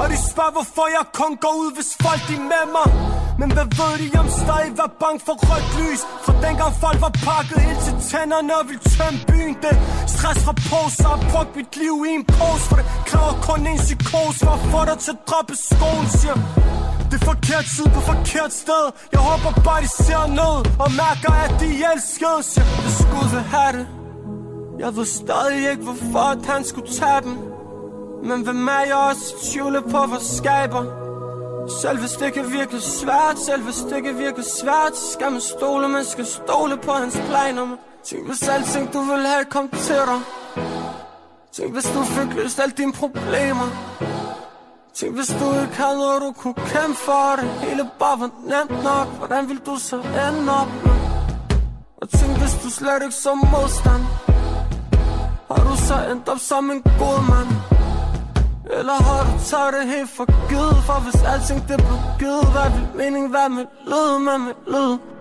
Og 0.02 0.06
de 0.12 0.18
spørger 0.32 0.54
hvorfor 0.58 0.86
jeg 0.98 1.06
kun 1.22 1.32
går 1.44 1.54
ud 1.62 1.70
hvis 1.78 1.92
folk 2.06 2.22
de 2.30 2.38
med 2.54 2.66
mig. 2.78 2.88
Men 3.40 3.50
hvad 3.56 3.68
ved 3.80 3.94
de 4.02 4.08
om 4.22 4.28
stadig 4.42 4.72
var 4.82 4.90
bange 5.04 5.20
for 5.28 5.36
rødt 5.48 5.70
lys? 5.80 6.02
Fra 6.26 6.34
dengang 6.46 6.72
folk 6.84 7.00
var 7.06 7.14
pakket 7.28 7.60
ind 7.70 7.80
til 7.86 7.96
tænderne 8.10 8.52
og 8.60 8.64
ville 8.70 8.86
tømme 8.96 9.20
byen 9.30 9.56
Det 9.64 9.76
stress 10.14 10.40
fra 10.46 10.54
poser 10.70 11.10
og 11.16 11.20
brugt 11.32 11.52
mit 11.58 11.72
liv 11.82 11.96
i 12.10 12.12
en 12.20 12.26
pose. 12.36 12.64
For 12.70 12.76
det 12.80 12.88
kræver 13.10 13.34
kun 13.48 13.60
en 13.74 13.80
psykose 13.88 14.40
for 14.46 14.54
at 14.58 14.64
få 14.72 14.80
dig 14.90 14.98
til 15.06 15.14
at 15.16 15.22
droppe 15.30 15.54
skoen, 15.68 16.06
Siger 16.20 16.38
det 17.12 17.22
er 17.22 17.26
forkert 17.26 17.66
tid 17.76 17.88
på 17.96 18.02
forkert 18.12 18.54
sted. 18.54 18.84
Jeg 19.12 19.20
håber 19.20 19.62
bare 19.68 19.82
de 19.82 19.88
ser 19.88 20.28
ned 20.28 20.56
Og 20.84 20.90
mærker 21.04 21.34
at 21.46 21.54
de 21.62 21.70
elsker 21.94 22.34
Så 22.42 22.62
jeg 22.84 22.94
skulle 23.02 23.30
vil 23.34 23.46
have 23.56 23.74
det 23.78 23.88
Jeg 24.80 24.96
ved 24.96 25.06
stadig 25.06 25.70
ikke 25.72 25.84
hvorfor 25.84 26.20
at 26.34 26.46
han 26.46 26.64
skulle 26.64 26.92
tage 27.00 27.22
dem 27.26 27.36
Men 28.30 28.42
hvem 28.42 28.68
er 28.68 28.84
jeg 28.92 28.96
også 29.10 29.26
i 29.36 29.52
tvivl 29.52 29.82
på 29.82 30.00
for 30.12 30.22
skaber? 30.38 30.84
Selv 31.82 32.00
hvis 32.00 32.12
det 32.12 32.34
kan 32.34 32.52
virke 32.52 32.80
svært 32.80 33.40
Selv 33.40 33.64
hvis 33.64 33.82
det 33.90 34.04
kan 34.04 34.18
virke 34.18 34.44
svært 34.44 34.98
skal 35.14 35.32
man 35.32 35.42
stole, 35.42 35.88
man 35.88 36.06
skal 36.06 36.26
stole 36.26 36.78
på 36.78 36.92
hans 36.92 37.18
planer. 37.30 37.66
Man. 37.66 37.78
Tænk 38.06 38.28
hvis 38.28 38.48
alting 38.48 38.94
du 38.94 39.00
vil 39.00 39.28
have 39.28 39.46
kom 39.46 39.70
til 39.70 39.96
dig. 39.96 40.22
Tænk 41.54 41.74
hvis 41.74 41.86
du 41.86 42.04
fik 42.04 42.36
løst 42.36 42.60
alle 42.60 42.74
dine 42.78 42.94
problemer. 42.94 43.70
Tænk 44.96 45.16
hvis 45.16 45.28
du 45.28 45.46
ikke 45.62 45.76
havde 45.82 45.98
noget 45.98 46.22
du 46.22 46.32
kunne 46.32 46.54
kæmpe 46.54 46.98
for 47.08 47.36
det 47.40 47.50
Hele 47.50 47.90
bare 48.00 48.20
var 48.20 48.30
nemt 48.54 48.84
nok. 48.84 49.08
Hvordan 49.08 49.48
ville 49.50 49.62
du 49.66 49.76
så 49.78 49.96
ende 49.96 50.52
op 50.62 50.68
med 50.84 50.98
Og 52.02 52.10
tænk 52.10 52.38
hvis 52.42 52.54
du 52.64 52.70
slet 52.70 53.04
ikke 53.04 53.16
så 53.26 53.34
modstand. 53.36 54.04
Har 55.50 55.62
du 55.70 55.76
så 55.88 55.96
endt 56.12 56.30
op 56.30 56.40
som 56.40 56.72
en 56.72 56.82
god 57.02 57.20
mand? 57.32 57.52
Eller 58.78 58.98
har 59.08 59.22
du 59.28 59.34
taget 59.50 59.74
det 59.74 59.84
helt 59.94 60.10
for 60.18 60.26
givet? 60.50 60.78
For 60.88 60.98
hvis 61.06 61.22
alting 61.34 61.60
det 61.70 61.78
blev 61.88 62.00
givet 62.20 62.46
Hvad 62.54 62.70
vil 62.76 62.88
mening 63.02 63.34
være 63.34 63.50
med 63.50 63.66
lyd 63.92 64.20
med 64.28 64.38
mit 64.46 64.60
lyd? 64.74 65.15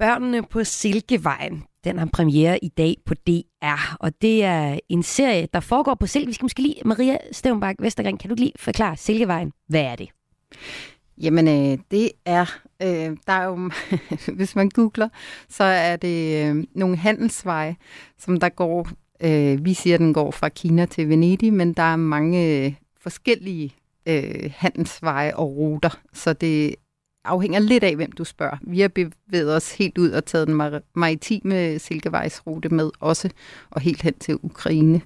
Børnene 0.00 0.42
på 0.42 0.64
Silkevejen, 0.64 1.64
den 1.84 1.98
har 1.98 2.08
premiere 2.12 2.64
i 2.64 2.68
dag 2.68 2.96
på 3.06 3.14
DR, 3.14 3.96
og 4.00 4.12
det 4.22 4.44
er 4.44 4.78
en 4.88 5.02
serie, 5.02 5.48
der 5.52 5.60
foregår 5.60 5.94
på 5.94 6.06
Silke. 6.06 6.26
Vi 6.26 6.32
skal 6.32 6.44
måske 6.44 6.62
lige, 6.62 6.76
Maria 6.84 7.16
Stævnbak 7.32 7.76
Vestergren, 7.78 8.18
kan 8.18 8.30
du 8.30 8.36
lige 8.38 8.52
forklare 8.56 8.96
Silkevejen? 8.96 9.52
Hvad 9.68 9.80
er 9.80 9.96
det? 9.96 10.08
Jamen, 11.18 11.48
øh, 11.48 11.78
det 11.90 12.10
er, 12.24 12.60
øh, 12.82 13.16
der 13.26 13.32
er 13.32 13.44
jo, 13.44 13.70
hvis 14.36 14.56
man 14.56 14.68
googler, 14.68 15.08
så 15.48 15.64
er 15.64 15.96
det 15.96 16.46
øh, 16.46 16.64
nogle 16.74 16.96
handelsveje, 16.96 17.76
som 18.18 18.40
der 18.40 18.48
går 18.48 18.88
Øh, 19.22 19.64
vi 19.64 19.74
siger, 19.74 19.98
den 19.98 20.14
går 20.14 20.30
fra 20.30 20.48
Kina 20.48 20.86
til 20.86 21.08
Venedig, 21.08 21.52
men 21.52 21.72
der 21.72 21.82
er 21.82 21.96
mange 21.96 22.46
øh, 22.46 22.74
forskellige 23.00 23.74
øh, 24.06 24.50
handelsveje 24.56 25.36
og 25.36 25.56
ruter, 25.56 26.00
så 26.12 26.32
det 26.32 26.74
afhænger 27.24 27.58
lidt 27.58 27.84
af, 27.84 27.96
hvem 27.96 28.12
du 28.12 28.24
spørger. 28.24 28.56
Vi 28.62 28.80
har 28.80 28.88
bevæget 28.88 29.56
os 29.56 29.72
helt 29.72 29.98
ud 29.98 30.10
og 30.10 30.24
taget 30.24 30.48
den 30.48 30.60
mar- 30.60 30.90
maritime 30.94 31.78
silkevejsrute 31.78 32.68
med 32.68 32.90
også, 33.00 33.30
og 33.70 33.80
helt 33.80 34.02
hen 34.02 34.14
til 34.14 34.38
Ukraine. 34.42 35.00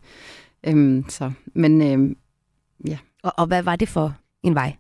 Øhm, 0.67 1.05
så, 1.09 1.33
men 1.55 1.83
øhm, 1.83 2.17
ja. 2.89 2.99
Og, 3.23 3.33
og 3.39 3.47
hvad 3.47 3.63
var 3.63 3.77
det 3.77 3.89
for 3.89 4.17
en 4.43 4.55
vej, 4.55 4.77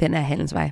den 0.00 0.14
her 0.14 0.20
handelsvej? 0.20 0.70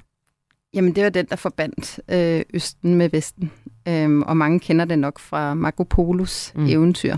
Jamen, 0.74 0.94
det 0.94 1.04
var 1.04 1.10
den, 1.10 1.26
der 1.26 1.36
forbandt 1.36 2.00
øh, 2.10 2.42
Østen 2.54 2.94
med 2.94 3.08
Vesten. 3.10 3.50
Øhm, 3.88 4.22
og 4.22 4.36
mange 4.36 4.60
kender 4.60 4.84
det 4.84 4.98
nok 4.98 5.18
fra 5.18 5.54
Marco 5.54 5.82
Polos 5.84 6.52
Mm. 6.54 6.66
eventyr. 6.66 7.16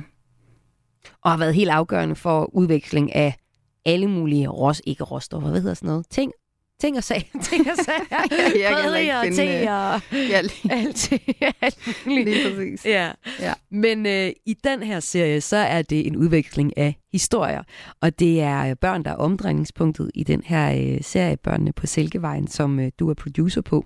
Og 1.23 1.31
har 1.31 1.39
været 1.39 1.55
helt 1.55 1.71
afgørende 1.71 2.15
for 2.15 2.55
udveksling 2.55 3.15
af 3.15 3.37
alle 3.85 4.07
mulige 4.07 4.49
ros, 4.49 4.83
ikke 4.87 5.05
råstoffer, 5.05 5.51
hvad 5.51 5.61
hedder 5.61 5.75
sådan 5.75 5.87
noget? 5.87 6.07
Ting, 6.11 6.33
ting 6.81 6.97
og 6.97 7.05
sager, 7.05 7.23
ting 7.51 7.71
og 7.71 7.77
sager, 7.77 8.07
Jeg 8.63 8.75
kan 8.75 8.83
heller 8.83 8.99
ikke 8.99 9.13
krydderier 9.13 9.19
og 9.19 9.25
finde, 9.25 9.65
te 9.65 9.71
og 9.71 10.01
Ja, 10.33 10.41
lige, 10.41 10.73
alt, 10.73 11.13
alt 11.61 11.79
muligt. 12.07 12.29
lige 12.29 12.55
præcis. 12.55 12.87
Ja. 12.87 13.13
Ja. 13.41 13.53
Men 13.71 14.07
øh, 14.07 14.31
i 14.47 14.55
den 14.65 14.83
her 14.83 15.01
serie, 15.01 15.41
så 15.41 15.57
er 15.57 15.83
det 15.83 16.07
en 16.07 16.17
udveksling 16.17 16.79
af 16.79 16.95
historier. 17.13 17.63
Og 18.01 18.19
det 18.19 18.41
er 18.41 18.71
øh, 18.71 18.77
børn, 18.77 19.05
der 19.05 19.11
er 19.11 19.15
omdrejningspunktet 19.17 20.11
i 20.15 20.25
den 20.25 20.43
her 20.45 20.95
øh, 20.95 20.99
serie, 21.03 21.37
Børnene 21.37 21.73
på 21.73 21.87
Silkevejen, 21.87 22.49
som 22.49 22.81
øh, 22.81 22.91
du 22.99 23.11
er 23.11 23.15
producer 23.15 23.61
på. 23.61 23.85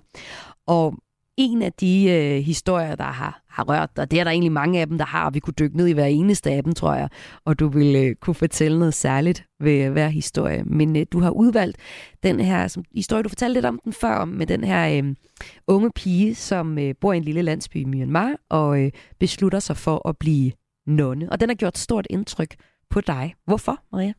Og 0.67 0.95
en 1.37 1.61
af 1.61 1.73
de 1.73 2.09
øh, 2.09 2.43
historier, 2.43 2.95
der 2.95 3.03
har, 3.03 3.43
har 3.49 3.63
rørt 3.63 3.97
dig, 3.97 4.11
det 4.11 4.19
er 4.19 4.23
der 4.23 4.31
egentlig 4.31 4.51
mange 4.51 4.81
af 4.81 4.87
dem, 4.87 4.97
der 4.97 5.05
har, 5.05 5.25
og 5.25 5.33
vi 5.33 5.39
kunne 5.39 5.53
dykke 5.59 5.77
ned 5.77 5.87
i 5.87 5.91
hver 5.91 6.05
eneste 6.05 6.51
af 6.51 6.63
dem, 6.63 6.73
tror 6.73 6.93
jeg, 6.93 7.09
og 7.45 7.59
du 7.59 7.67
vil 7.67 7.95
øh, 7.95 8.15
kunne 8.15 8.33
fortælle 8.33 8.79
noget 8.79 8.93
særligt 8.93 9.45
ved 9.59 9.85
øh, 9.85 9.91
hver 9.91 10.07
historie. 10.07 10.63
Men 10.63 10.95
øh, 10.95 11.05
du 11.11 11.19
har 11.19 11.29
udvalgt 11.29 11.77
den 12.23 12.39
her 12.39 12.67
som, 12.67 12.83
historie, 12.95 13.23
du 13.23 13.29
fortalte 13.29 13.53
lidt 13.53 13.65
om 13.65 13.79
den 13.83 13.93
før, 13.93 14.15
om 14.15 14.27
med 14.27 14.47
den 14.47 14.63
her 14.63 15.03
øh, 15.03 15.15
unge 15.67 15.91
pige, 15.91 16.35
som 16.35 16.77
øh, 16.77 16.95
bor 17.01 17.13
i 17.13 17.17
en 17.17 17.23
lille 17.23 17.41
landsby 17.41 17.77
i 17.77 17.85
Myanmar, 17.85 18.35
og 18.49 18.83
øh, 18.83 18.91
beslutter 19.19 19.59
sig 19.59 19.77
for 19.77 20.07
at 20.09 20.17
blive 20.17 20.51
nonne. 20.87 21.31
Og 21.31 21.39
den 21.39 21.49
har 21.49 21.55
gjort 21.55 21.77
stort 21.77 22.07
indtryk 22.09 22.55
på 22.89 23.01
dig. 23.01 23.35
Hvorfor, 23.45 23.79
Maria? 23.91 24.13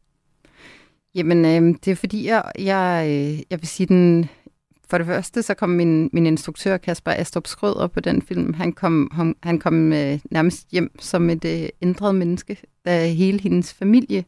Jamen, 1.14 1.44
øh, 1.44 1.78
det 1.84 1.90
er 1.90 1.96
fordi, 1.96 2.26
jeg, 2.26 2.42
jeg, 2.58 3.06
øh, 3.08 3.42
jeg 3.50 3.60
vil 3.60 3.68
sige 3.68 3.86
den... 3.86 4.28
For 4.90 4.98
det 4.98 5.06
første, 5.06 5.42
så 5.42 5.54
kom 5.54 5.68
min, 5.68 6.10
min 6.12 6.26
instruktør, 6.26 6.76
Kasper 6.76 7.10
Astrup 7.10 7.46
Skrøder, 7.46 7.86
på 7.86 8.00
den 8.00 8.22
film. 8.22 8.54
Han 8.54 8.72
kom, 8.72 9.10
han, 9.12 9.34
han 9.42 9.58
kom 9.58 9.92
øh, 9.92 10.18
nærmest 10.30 10.70
hjem 10.70 10.90
som 11.00 11.30
et 11.30 11.44
øh, 11.44 11.68
ændret 11.82 12.14
menneske, 12.14 12.58
da 12.84 13.06
hele 13.06 13.40
hendes 13.40 13.74
familie 13.74 14.24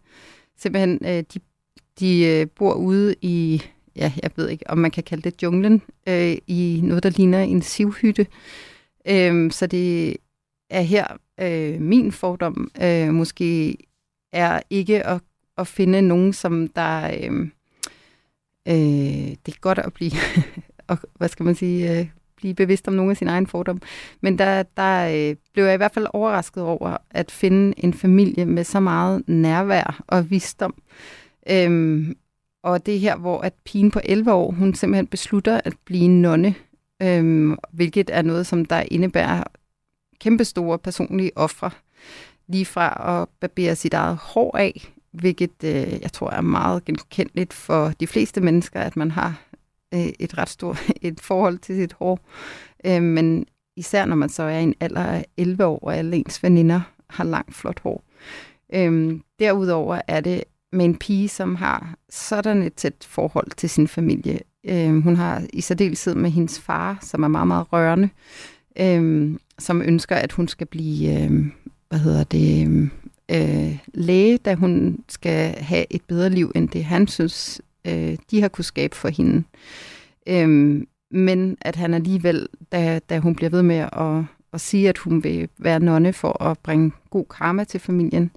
simpelthen, 0.57 0.99
øh, 1.05 1.25
de, 1.35 1.41
de 2.01 2.25
øh, 2.25 2.47
bor 2.57 2.75
ude 2.75 3.15
i, 3.23 3.63
ja, 3.97 4.13
jeg 4.23 4.31
ved 4.37 4.49
ikke, 4.49 4.71
om 4.71 4.79
man 4.79 4.91
kan 4.91 5.03
kalde 5.03 5.31
det 5.31 5.43
junglen, 5.43 5.83
øh, 6.09 6.37
i 6.47 6.81
noget, 6.85 7.03
der 7.03 7.11
ligner 7.11 7.41
en 7.41 7.63
sivhytte. 7.63 8.27
Øh, 9.09 9.51
så 9.51 9.67
det 9.67 10.17
er 10.71 10.81
her, 10.81 11.07
øh, 11.41 11.81
min 11.81 12.13
fordom 12.13 12.71
øh, 12.83 13.15
måske 13.15 13.77
er 14.33 14.61
ikke 14.71 15.07
at, 15.07 15.21
at 15.59 15.67
finde 15.67 16.03
nogen, 16.03 16.33
som 16.33 16.69
der... 16.69 17.11
Øh, 17.23 17.49
øh, 18.69 19.37
det 19.47 19.55
er 19.55 19.61
godt 19.61 19.79
at 19.79 19.93
blive, 19.93 20.13
og, 20.89 20.99
hvad 21.15 21.29
skal 21.29 21.45
man 21.45 21.55
sige, 21.55 21.99
øh, 21.99 22.07
blive 22.37 22.55
bevidst 22.55 22.89
om 22.89 22.95
nogle 22.95 23.11
af 23.11 23.17
sine 23.17 23.31
egne 23.31 23.47
fordomme. 23.47 23.81
Men 24.21 24.39
der, 24.39 24.63
der 24.63 25.09
øh, 25.09 25.37
blev 25.53 25.65
jeg 25.65 25.75
i 25.75 25.77
hvert 25.77 25.95
fald 25.95 26.07
overrasket 26.13 26.63
over 26.63 26.97
at 27.11 27.31
finde 27.31 27.85
en 27.85 27.95
familie 27.95 28.45
med 28.45 28.65
så 28.65 28.81
meget 28.81 29.23
nærvær 29.29 30.03
og 30.07 30.31
visdom. 30.31 30.75
Øhm, 31.51 32.17
og 32.63 32.87
det 32.87 32.95
er 32.95 32.99
her, 32.99 33.17
hvor 33.17 33.41
at 33.41 33.53
pigen 33.65 33.91
på 33.91 34.01
11 34.05 34.33
år, 34.33 34.51
hun 34.51 34.75
simpelthen 34.75 35.07
beslutter 35.07 35.61
at 35.65 35.75
blive 35.85 36.09
nonne, 36.09 36.55
øhm, 37.03 37.57
hvilket 37.73 38.11
er 38.13 38.23
noget, 38.23 38.47
som 38.47 38.65
der 38.65 38.85
indebærer 38.91 39.43
kæmpestore 40.21 40.79
personlige 40.79 41.31
ofre. 41.37 41.71
Lige 42.49 42.65
fra 42.65 43.21
at 43.21 43.29
barbere 43.41 43.77
sit 43.77 43.95
eget 43.95 44.17
hår 44.17 44.57
af, 44.57 44.93
hvilket 45.21 45.65
øh, 45.65 46.03
jeg 46.03 46.13
tror 46.13 46.31
er 46.31 46.41
meget 46.41 46.85
genkendeligt 46.85 47.53
for 47.53 47.93
de 48.01 48.07
fleste 48.07 48.41
mennesker, 48.41 48.81
at 48.81 48.97
man 48.97 49.11
har 49.11 49.43
øh, 49.95 50.09
et 50.19 50.39
ret 50.39 50.49
stort 50.49 50.79
et 51.03 51.21
forhold 51.21 51.59
til 51.59 51.77
sit 51.77 51.93
hår. 51.93 52.21
Øh, 52.87 53.03
men 53.03 53.47
især 53.77 54.05
når 54.05 54.17
man 54.17 54.29
så 54.29 54.43
er 54.43 54.59
i 54.59 54.63
en 54.63 54.75
alder 54.81 55.05
af 55.05 55.27
11 55.37 55.65
år, 55.65 55.79
og 55.83 55.97
alle 55.97 56.17
ens 56.17 56.43
veninder 56.43 56.81
har 57.11 57.25
langt, 57.25 57.55
flot 57.55 57.81
hår. 57.81 58.05
Øh, 58.75 59.21
derudover 59.39 60.01
er 60.09 60.21
det 60.21 60.45
med 60.73 60.85
en 60.85 60.97
pige, 60.97 61.29
som 61.29 61.55
har 61.55 61.95
sådan 62.11 62.63
et 62.63 62.75
tæt 62.75 63.07
forhold 63.09 63.51
til 63.57 63.71
sin 63.71 63.89
familie. 63.89 64.41
Øh, 64.69 65.03
hun 65.03 65.17
har 65.17 65.43
i 65.53 65.61
særdeleshed 65.61 66.15
med 66.15 66.31
hendes 66.31 66.61
far, 66.61 66.99
som 67.03 67.23
er 67.23 67.29
meget, 67.29 67.49
meget 67.49 67.73
rørende, 67.73 68.09
øh, 68.81 69.35
som 69.59 69.83
ønsker, 69.83 70.17
at 70.17 70.33
hun 70.33 70.49
skal 70.49 70.67
blive, 70.67 71.23
øh, 71.23 71.47
hvad 71.89 71.99
hedder 71.99 72.25
det, 72.25 72.69
øh, 72.69 72.89
øh, 73.31 73.79
læge, 73.95 74.39
da 74.39 74.55
hun 74.55 75.05
skal 75.09 75.55
have 75.55 75.87
et 75.91 76.03
bedre 76.09 76.31
liv, 76.31 76.53
end 76.55 76.69
det 76.69 76.85
han 76.85 77.09
synes, 77.09 77.61
øh, 77.87 78.17
de 78.31 78.41
har 78.41 78.49
kunne 78.49 78.65
skabe 78.65 78.97
for 78.97 79.09
hende. 79.09 79.45
Øhm, 80.27 80.89
men 81.11 81.57
at 81.61 81.77
han 81.77 81.95
alligevel, 81.95 82.49
da, 82.73 82.99
da 82.99 83.19
hun 83.19 83.35
bliver 83.35 83.51
ved 83.51 83.63
med 83.63 83.77
at, 83.77 84.25
at 84.53 84.61
sige, 84.61 84.89
at 84.89 84.99
hun 84.99 85.25
vil 85.25 85.49
være 85.59 85.81
nonne 85.81 86.13
for 86.13 86.43
at 86.43 86.59
bringe 86.59 86.93
god 87.11 87.25
karma 87.25 87.65
til 87.65 87.81
familien, 87.81 88.31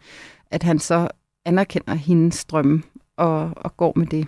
at 0.52 0.64
han 0.64 0.80
så 0.80 1.08
anerkender 1.46 1.94
hendes 1.94 2.46
drømme 2.46 2.84
og, 3.18 3.52
og 3.56 3.78
går 3.78 3.94
med 3.96 4.08
det. 4.08 4.28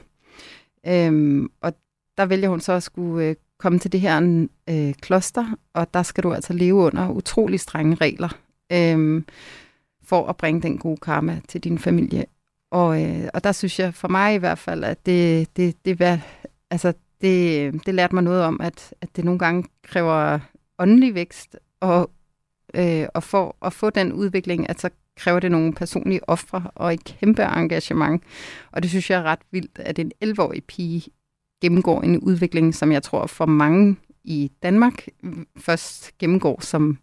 Øhm, 0.87 1.51
og 1.61 1.73
der 2.17 2.25
vælger 2.25 2.49
hun 2.49 2.59
så 2.59 2.73
at 2.73 2.83
skulle 2.83 3.25
øh, 3.25 3.35
komme 3.57 3.79
til 3.79 3.91
det 3.91 4.01
her 4.01 4.47
øh, 4.69 4.93
kloster, 4.93 5.55
og 5.73 5.93
der 5.93 6.03
skal 6.03 6.23
du 6.23 6.33
altså 6.33 6.53
leve 6.53 6.75
under 6.75 7.09
utrolig 7.09 7.59
strenge 7.59 7.95
regler, 7.95 8.29
Øhm, 8.71 9.25
for 10.11 10.27
at 10.27 10.37
bringe 10.37 10.61
den 10.61 10.77
gode 10.77 10.97
karma 10.97 11.41
til 11.47 11.63
din 11.63 11.79
familie. 11.79 12.25
Og, 12.71 13.03
øh, 13.03 13.29
og 13.33 13.43
der 13.43 13.51
synes 13.51 13.79
jeg 13.79 13.93
for 13.93 14.07
mig 14.07 14.35
i 14.35 14.37
hvert 14.37 14.59
fald, 14.59 14.83
at 14.83 15.05
det, 15.05 15.47
det, 15.57 15.85
det, 15.85 15.99
var, 15.99 16.19
altså, 16.69 16.93
det, 17.21 17.73
det 17.85 17.95
lærte 17.95 18.15
mig 18.15 18.23
noget 18.23 18.43
om, 18.43 18.61
at, 18.61 18.93
at 19.01 19.15
det 19.15 19.25
nogle 19.25 19.39
gange 19.39 19.63
kræver 19.83 20.39
åndelig 20.79 21.15
vækst, 21.15 21.57
og, 21.79 22.11
øh, 22.73 23.07
og 23.13 23.23
for 23.23 23.55
at 23.61 23.73
få 23.73 23.89
den 23.89 24.13
udvikling, 24.13 24.69
at 24.69 24.81
så 24.81 24.89
kræver 25.17 25.39
det 25.39 25.51
nogle 25.51 25.73
personlige 25.73 26.29
ofre 26.29 26.63
og 26.75 26.93
et 26.93 27.03
kæmpe 27.03 27.43
engagement. 27.43 28.23
Og 28.71 28.81
det 28.81 28.89
synes 28.89 29.09
jeg 29.09 29.19
er 29.19 29.23
ret 29.23 29.39
vildt, 29.51 29.79
at 29.79 29.99
en 29.99 30.11
11-årig 30.23 30.63
pige 30.63 31.11
gennemgår 31.61 32.01
en 32.01 32.19
udvikling, 32.19 32.75
som 32.75 32.91
jeg 32.91 33.03
tror 33.03 33.27
for 33.27 33.45
mange 33.45 33.95
i 34.23 34.51
Danmark 34.63 35.07
mm, 35.23 35.47
først 35.57 36.17
gennemgår 36.17 36.61
som, 36.61 36.97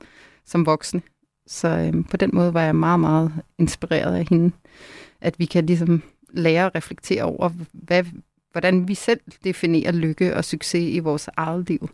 som 0.44 0.66
voksne. 0.66 1.02
Så 1.48 1.68
øh, 1.68 2.04
på 2.10 2.16
den 2.16 2.30
måde 2.32 2.54
var 2.54 2.62
jeg 2.62 2.76
meget, 2.76 3.00
meget 3.00 3.32
inspireret 3.58 4.16
af 4.16 4.26
hende. 4.30 4.54
At 5.20 5.38
vi 5.38 5.44
kan 5.44 5.66
ligesom 5.66 6.02
lære 6.30 6.66
at 6.66 6.74
reflektere 6.74 7.22
over, 7.22 7.50
hvad, 7.72 8.04
hvordan 8.52 8.88
vi 8.88 8.94
selv 8.94 9.20
definerer 9.44 9.92
lykke 9.92 10.36
og 10.36 10.44
succes 10.44 10.94
i 10.94 10.98
vores 10.98 11.28
eget 11.36 11.68
liv. 11.68 11.90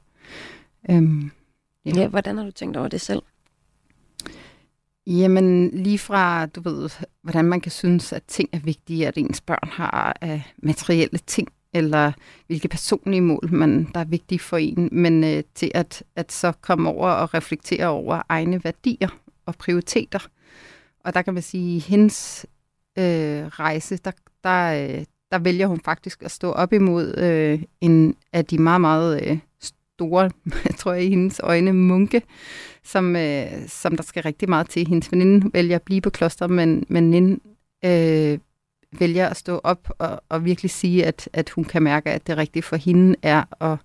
Øhm, 0.91 1.31
ja. 1.85 1.91
ja, 1.95 2.07
hvordan 2.09 2.37
har 2.37 2.45
du 2.45 2.51
tænkt 2.51 2.77
over 2.77 2.89
det 2.89 3.01
selv? 3.01 3.23
Jamen, 5.07 5.71
lige 5.71 5.99
fra, 5.99 6.47
du 6.47 6.61
ved, 6.61 6.91
hvordan 7.23 7.45
man 7.45 7.61
kan 7.61 7.73
synes, 7.73 8.13
at 8.13 8.23
ting 8.29 8.49
er 8.53 8.59
vigtige, 8.59 9.09
at 9.09 9.19
ens 9.19 9.41
børn 9.41 9.69
har 9.73 10.17
af 10.21 10.43
materielle 10.57 11.19
ting, 11.27 11.49
eller 11.73 12.13
hvilke 12.47 12.69
personlige 12.69 13.21
mål, 13.21 13.49
man, 13.53 13.89
der 13.95 14.01
er 14.01 14.05
vigtige 14.05 14.39
for 14.39 14.57
en, 14.57 14.89
men 14.93 15.25
øh, 15.25 15.43
til 15.55 15.71
at, 15.75 16.03
at 16.17 16.33
så 16.33 16.53
komme 16.61 16.89
over 16.89 17.09
og 17.09 17.35
reflektere 17.35 17.87
over 17.87 18.23
egne 18.29 18.65
værdier 18.65 19.09
og 19.47 19.55
prioriteter. 19.55 20.19
Og 21.05 21.15
der 21.15 21.23
kan 21.23 21.35
man 21.35 21.43
sige, 21.43 21.77
at 21.77 21.83
hendes 21.83 22.47
øh, 22.99 23.47
rejse, 23.47 23.97
der, 23.97 24.11
der, 24.45 24.85
øh, 24.85 25.05
der 25.31 25.39
vælger 25.39 25.67
hun 25.67 25.81
faktisk 25.81 26.23
at 26.23 26.31
stå 26.31 26.53
op 26.53 26.73
imod 26.73 27.19
øh, 27.19 27.63
en 27.81 28.17
af 28.33 28.45
de 28.45 28.59
meget, 28.59 28.81
meget 28.81 29.23
øh, 29.23 29.39
store, 29.61 30.31
tror 30.79 30.93
jeg, 30.93 31.05
i 31.05 31.09
hendes 31.09 31.41
øjne, 31.43 31.73
munke, 31.73 32.23
som, 32.85 33.17
øh, 33.17 33.69
som 33.69 33.97
der 33.97 34.03
skal 34.03 34.23
rigtig 34.23 34.49
meget 34.49 34.71
til. 34.71 34.87
Hendes 34.89 35.13
veninde 35.13 35.51
vælger 35.55 35.77
at 35.77 35.83
blive 35.83 36.01
på 36.01 36.11
kloster, 36.11 36.47
men 36.47 36.85
men 36.89 37.11
Nin 37.11 37.41
øh, 37.85 38.39
vælger 38.99 39.29
at 39.29 39.37
stå 39.37 39.61
op 39.65 39.91
og, 39.99 40.23
og 40.29 40.45
virkelig 40.45 40.71
sige, 40.71 41.05
at, 41.05 41.29
at 41.33 41.51
hun 41.51 41.65
kan 41.65 41.83
mærke, 41.83 42.11
at 42.11 42.27
det 42.27 42.37
rigtige 42.37 42.63
for 42.63 42.77
hende 42.77 43.17
er 43.23 43.63
at 43.65 43.79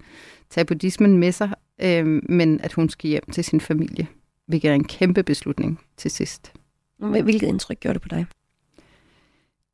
tage 0.50 0.66
buddhismen 0.66 1.18
med 1.18 1.32
sig, 1.32 1.50
øh, 1.82 2.22
men 2.30 2.62
at 2.62 2.74
hun 2.74 2.90
skal 2.90 3.10
hjem 3.10 3.24
til 3.32 3.44
sin 3.44 3.62
familie, 3.62 4.08
hvilket 4.50 4.72
er 4.72 4.76
en 4.76 4.84
kæmpe 4.84 5.24
beslutning 5.24 5.80
til 5.98 6.12
sidst. 6.12 6.54
Hvilket 6.98 7.48
indtryk 7.48 7.80
gjorde 7.80 7.94
det 7.94 8.02
på 8.02 8.08
dig? 8.08 8.26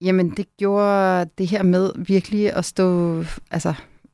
Jamen, 0.02 0.30
det 0.30 0.58
gjorde 0.58 1.30
det 1.38 1.48
her 1.48 1.64
med 1.64 1.92
virkelig 1.96 2.54
at 2.54 2.66
stå, 2.66 3.24
altså 3.52 3.74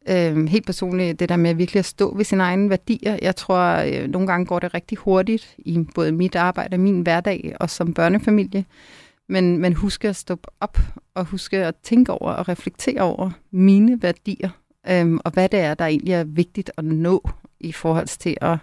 øh, 0.09 0.47
helt 0.47 0.65
personligt, 0.65 1.19
det 1.19 1.29
der 1.29 1.35
med 1.35 1.53
virkelig 1.55 1.79
at 1.79 1.85
stå 1.85 2.17
ved 2.17 2.25
sine 2.25 2.43
egne 2.43 2.69
værdier. 2.69 3.19
Jeg 3.21 3.35
tror, 3.35 3.59
øh, 3.59 4.07
nogle 4.07 4.27
gange 4.27 4.45
går 4.45 4.59
det 4.59 4.73
rigtig 4.73 4.97
hurtigt 4.97 5.55
i 5.57 5.85
både 5.95 6.11
mit 6.11 6.35
arbejde 6.35 6.75
og 6.75 6.79
min 6.79 7.01
hverdag, 7.01 7.55
og 7.59 7.69
som 7.69 7.93
børnefamilie. 7.93 8.65
Men, 9.29 9.57
men 9.57 9.73
huske 9.73 10.09
at 10.09 10.15
stoppe 10.15 10.47
op, 10.59 10.77
og 11.15 11.25
huske 11.25 11.57
at 11.57 11.75
tænke 11.83 12.11
over 12.11 12.31
og 12.31 12.49
reflektere 12.49 13.01
over 13.01 13.31
mine 13.51 14.01
værdier, 14.01 14.49
øhm, 14.89 15.19
og 15.25 15.31
hvad 15.31 15.49
det 15.49 15.59
er, 15.59 15.73
der 15.73 15.85
egentlig 15.85 16.13
er 16.13 16.23
vigtigt 16.23 16.71
at 16.77 16.85
nå 16.85 17.29
i 17.59 17.71
forhold 17.71 18.07
til 18.07 18.37
at 18.41 18.57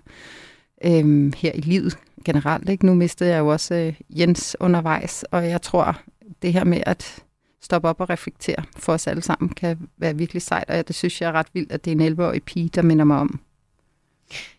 øhm, 0.85 1.33
her 1.37 1.53
i 1.55 1.61
livet 1.61 1.99
generelt. 2.25 2.69
Ikke? 2.69 2.87
Nu 2.87 2.95
mistede 2.95 3.31
jeg 3.31 3.39
jo 3.39 3.47
også 3.47 3.75
øh, 3.75 3.95
Jens 4.11 4.57
undervejs, 4.61 5.25
og 5.31 5.49
jeg 5.49 5.63
tror, 5.63 6.01
det 6.43 6.53
her 6.53 6.65
med 6.65 6.81
at 6.87 7.25
stoppe 7.63 7.89
op 7.89 8.01
og 8.01 8.11
reflektere 8.11 8.65
for 8.77 8.93
os 8.93 9.07
alle 9.07 9.23
sammen 9.23 9.49
kan 9.49 9.79
være 9.99 10.17
virkelig 10.17 10.43
sejt, 10.43 10.71
og 10.71 10.89
det 10.89 10.97
synes 10.97 11.21
jeg 11.21 11.29
er 11.29 11.33
ret 11.33 11.47
vildt, 11.53 11.73
at 11.73 11.85
det 11.85 11.91
er 11.93 12.07
en 12.07 12.13
11-årig 12.13 12.43
pige, 12.43 12.69
der 12.69 12.83
minder 12.83 13.05
mig 13.05 13.19
om. 13.19 13.41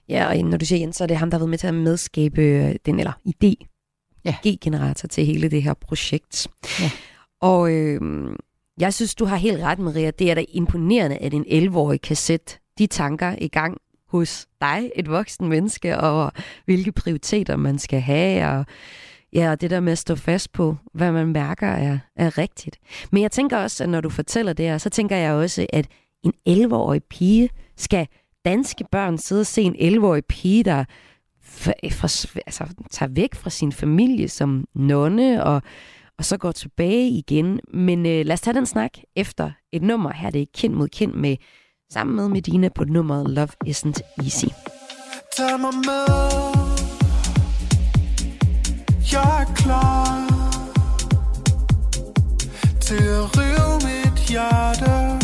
Ja, 0.09 0.27
og 0.27 0.37
når 0.37 0.57
du 0.57 0.65
siger 0.65 0.79
Jens, 0.79 0.95
så 0.95 1.03
er 1.03 1.07
det 1.07 1.17
ham, 1.17 1.29
der 1.29 1.37
har 1.37 1.39
været 1.39 1.49
med 1.49 1.57
til 1.57 1.67
at 1.67 1.73
medskabe 1.73 2.41
øh, 2.41 2.75
den, 2.85 2.99
eller 2.99 3.13
idé, 3.27 3.65
Ja. 4.25 4.35
G-generator 4.47 5.07
til 5.07 5.25
hele 5.25 5.49
det 5.49 5.63
her 5.63 5.73
projekt. 5.73 6.47
Ja. 6.79 6.91
Og 7.41 7.73
øh, 7.73 8.01
jeg 8.79 8.93
synes, 8.93 9.15
du 9.15 9.25
har 9.25 9.35
helt 9.35 9.63
ret, 9.63 9.79
Maria. 9.79 10.11
Det 10.11 10.31
er 10.31 10.35
da 10.35 10.45
imponerende, 10.49 11.17
at 11.17 11.33
en 11.33 11.45
11-årig 11.45 12.01
kan 12.01 12.15
sætte 12.15 12.55
de 12.77 12.87
tanker 12.87 13.35
i 13.37 13.47
gang 13.47 13.77
hos 14.11 14.47
dig, 14.61 14.91
et 14.95 15.09
voksen 15.09 15.47
menneske, 15.47 15.97
og 15.97 16.31
hvilke 16.65 16.91
prioriteter 16.91 17.55
man 17.55 17.79
skal 17.79 18.01
have, 18.01 18.47
og 18.47 18.65
ja, 19.33 19.51
og 19.51 19.61
det 19.61 19.69
der 19.69 19.79
med 19.79 19.91
at 19.91 19.97
stå 19.97 20.15
fast 20.15 20.51
på, 20.51 20.77
hvad 20.93 21.11
man 21.11 21.27
mærker 21.27 21.67
er, 21.67 21.99
er 22.15 22.37
rigtigt. 22.37 22.79
Men 23.11 23.23
jeg 23.23 23.31
tænker 23.31 23.57
også, 23.57 23.83
at 23.83 23.89
når 23.89 24.01
du 24.01 24.09
fortæller 24.09 24.53
det 24.53 24.65
her, 24.65 24.77
så 24.77 24.89
tænker 24.89 25.15
jeg 25.15 25.33
også, 25.33 25.67
at 25.73 25.87
en 26.23 26.33
11-årig 26.49 27.03
pige 27.03 27.49
skal 27.77 28.07
danske 28.45 28.85
børn 28.91 29.17
sidde 29.17 29.41
og 29.41 29.45
se 29.45 29.61
en 29.61 29.97
11-årig 29.97 30.25
pige, 30.25 30.63
der 30.63 30.85
for, 31.41 31.73
for, 31.91 32.39
altså, 32.45 32.63
tager 32.91 33.09
væk 33.09 33.35
fra 33.35 33.49
sin 33.49 33.71
familie 33.71 34.27
som 34.27 34.65
nonne, 34.75 35.43
og, 35.43 35.61
og 36.17 36.25
så 36.25 36.37
går 36.37 36.51
tilbage 36.51 37.09
igen. 37.09 37.59
Men 37.73 38.05
øh, 38.05 38.25
lad 38.25 38.33
os 38.33 38.41
tage 38.41 38.53
den 38.53 38.65
snak 38.65 38.97
efter 39.15 39.51
et 39.71 39.81
nummer. 39.81 40.13
Her 40.13 40.29
det 40.29 40.41
er 40.41 40.45
det 40.45 40.53
kind 40.53 40.73
mod 40.73 40.87
kind 40.87 41.13
med, 41.13 41.37
sammen 41.93 42.15
med 42.15 42.29
Medina 42.29 42.69
på 42.69 42.83
nummeret 42.83 43.29
Love 43.29 43.49
Isn't 43.65 44.23
Easy. 44.23 44.45
Tag 45.37 45.59
mig 45.59 45.73
med 45.73 46.05
Jeg 49.11 49.41
er 49.41 49.53
klar 49.55 50.27
Til 52.81 53.03
at 53.03 53.37
rive 53.37 53.75
mit 53.85 54.19
hjerte 54.29 55.18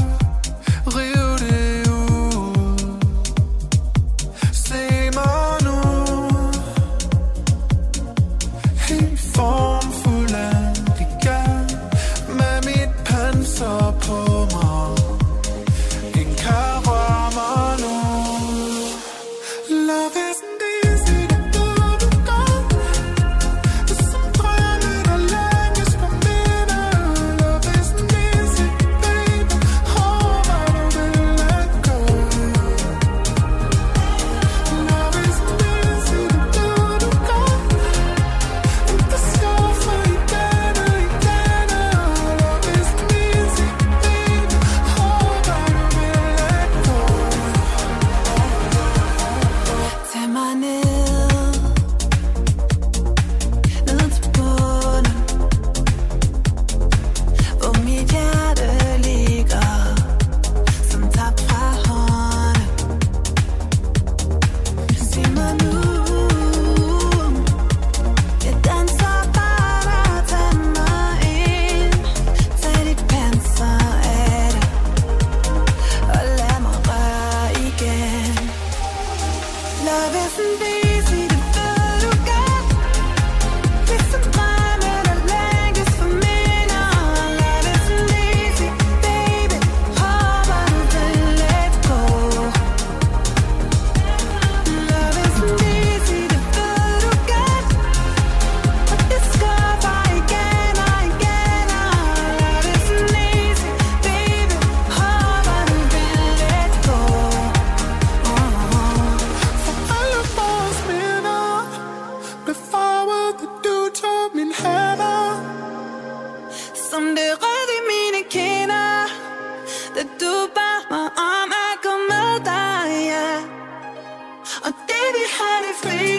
vi 125.83 126.14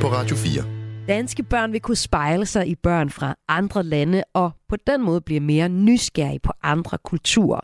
på 0.00 0.06
Radio 0.06 0.36
4. 0.36 0.64
Danske 1.08 1.42
børn 1.42 1.72
vil 1.72 1.80
kunne 1.80 1.96
spejle 1.96 2.46
sig 2.46 2.68
i 2.68 2.74
børn 2.74 3.10
fra 3.10 3.34
andre 3.48 3.82
lande 3.82 4.24
og 4.34 4.50
på 4.68 4.76
den 4.86 5.02
måde 5.02 5.20
blive 5.20 5.40
mere 5.40 5.68
nysgerrige 5.68 6.38
på 6.38 6.52
andre 6.62 6.98
kulturer. 7.04 7.60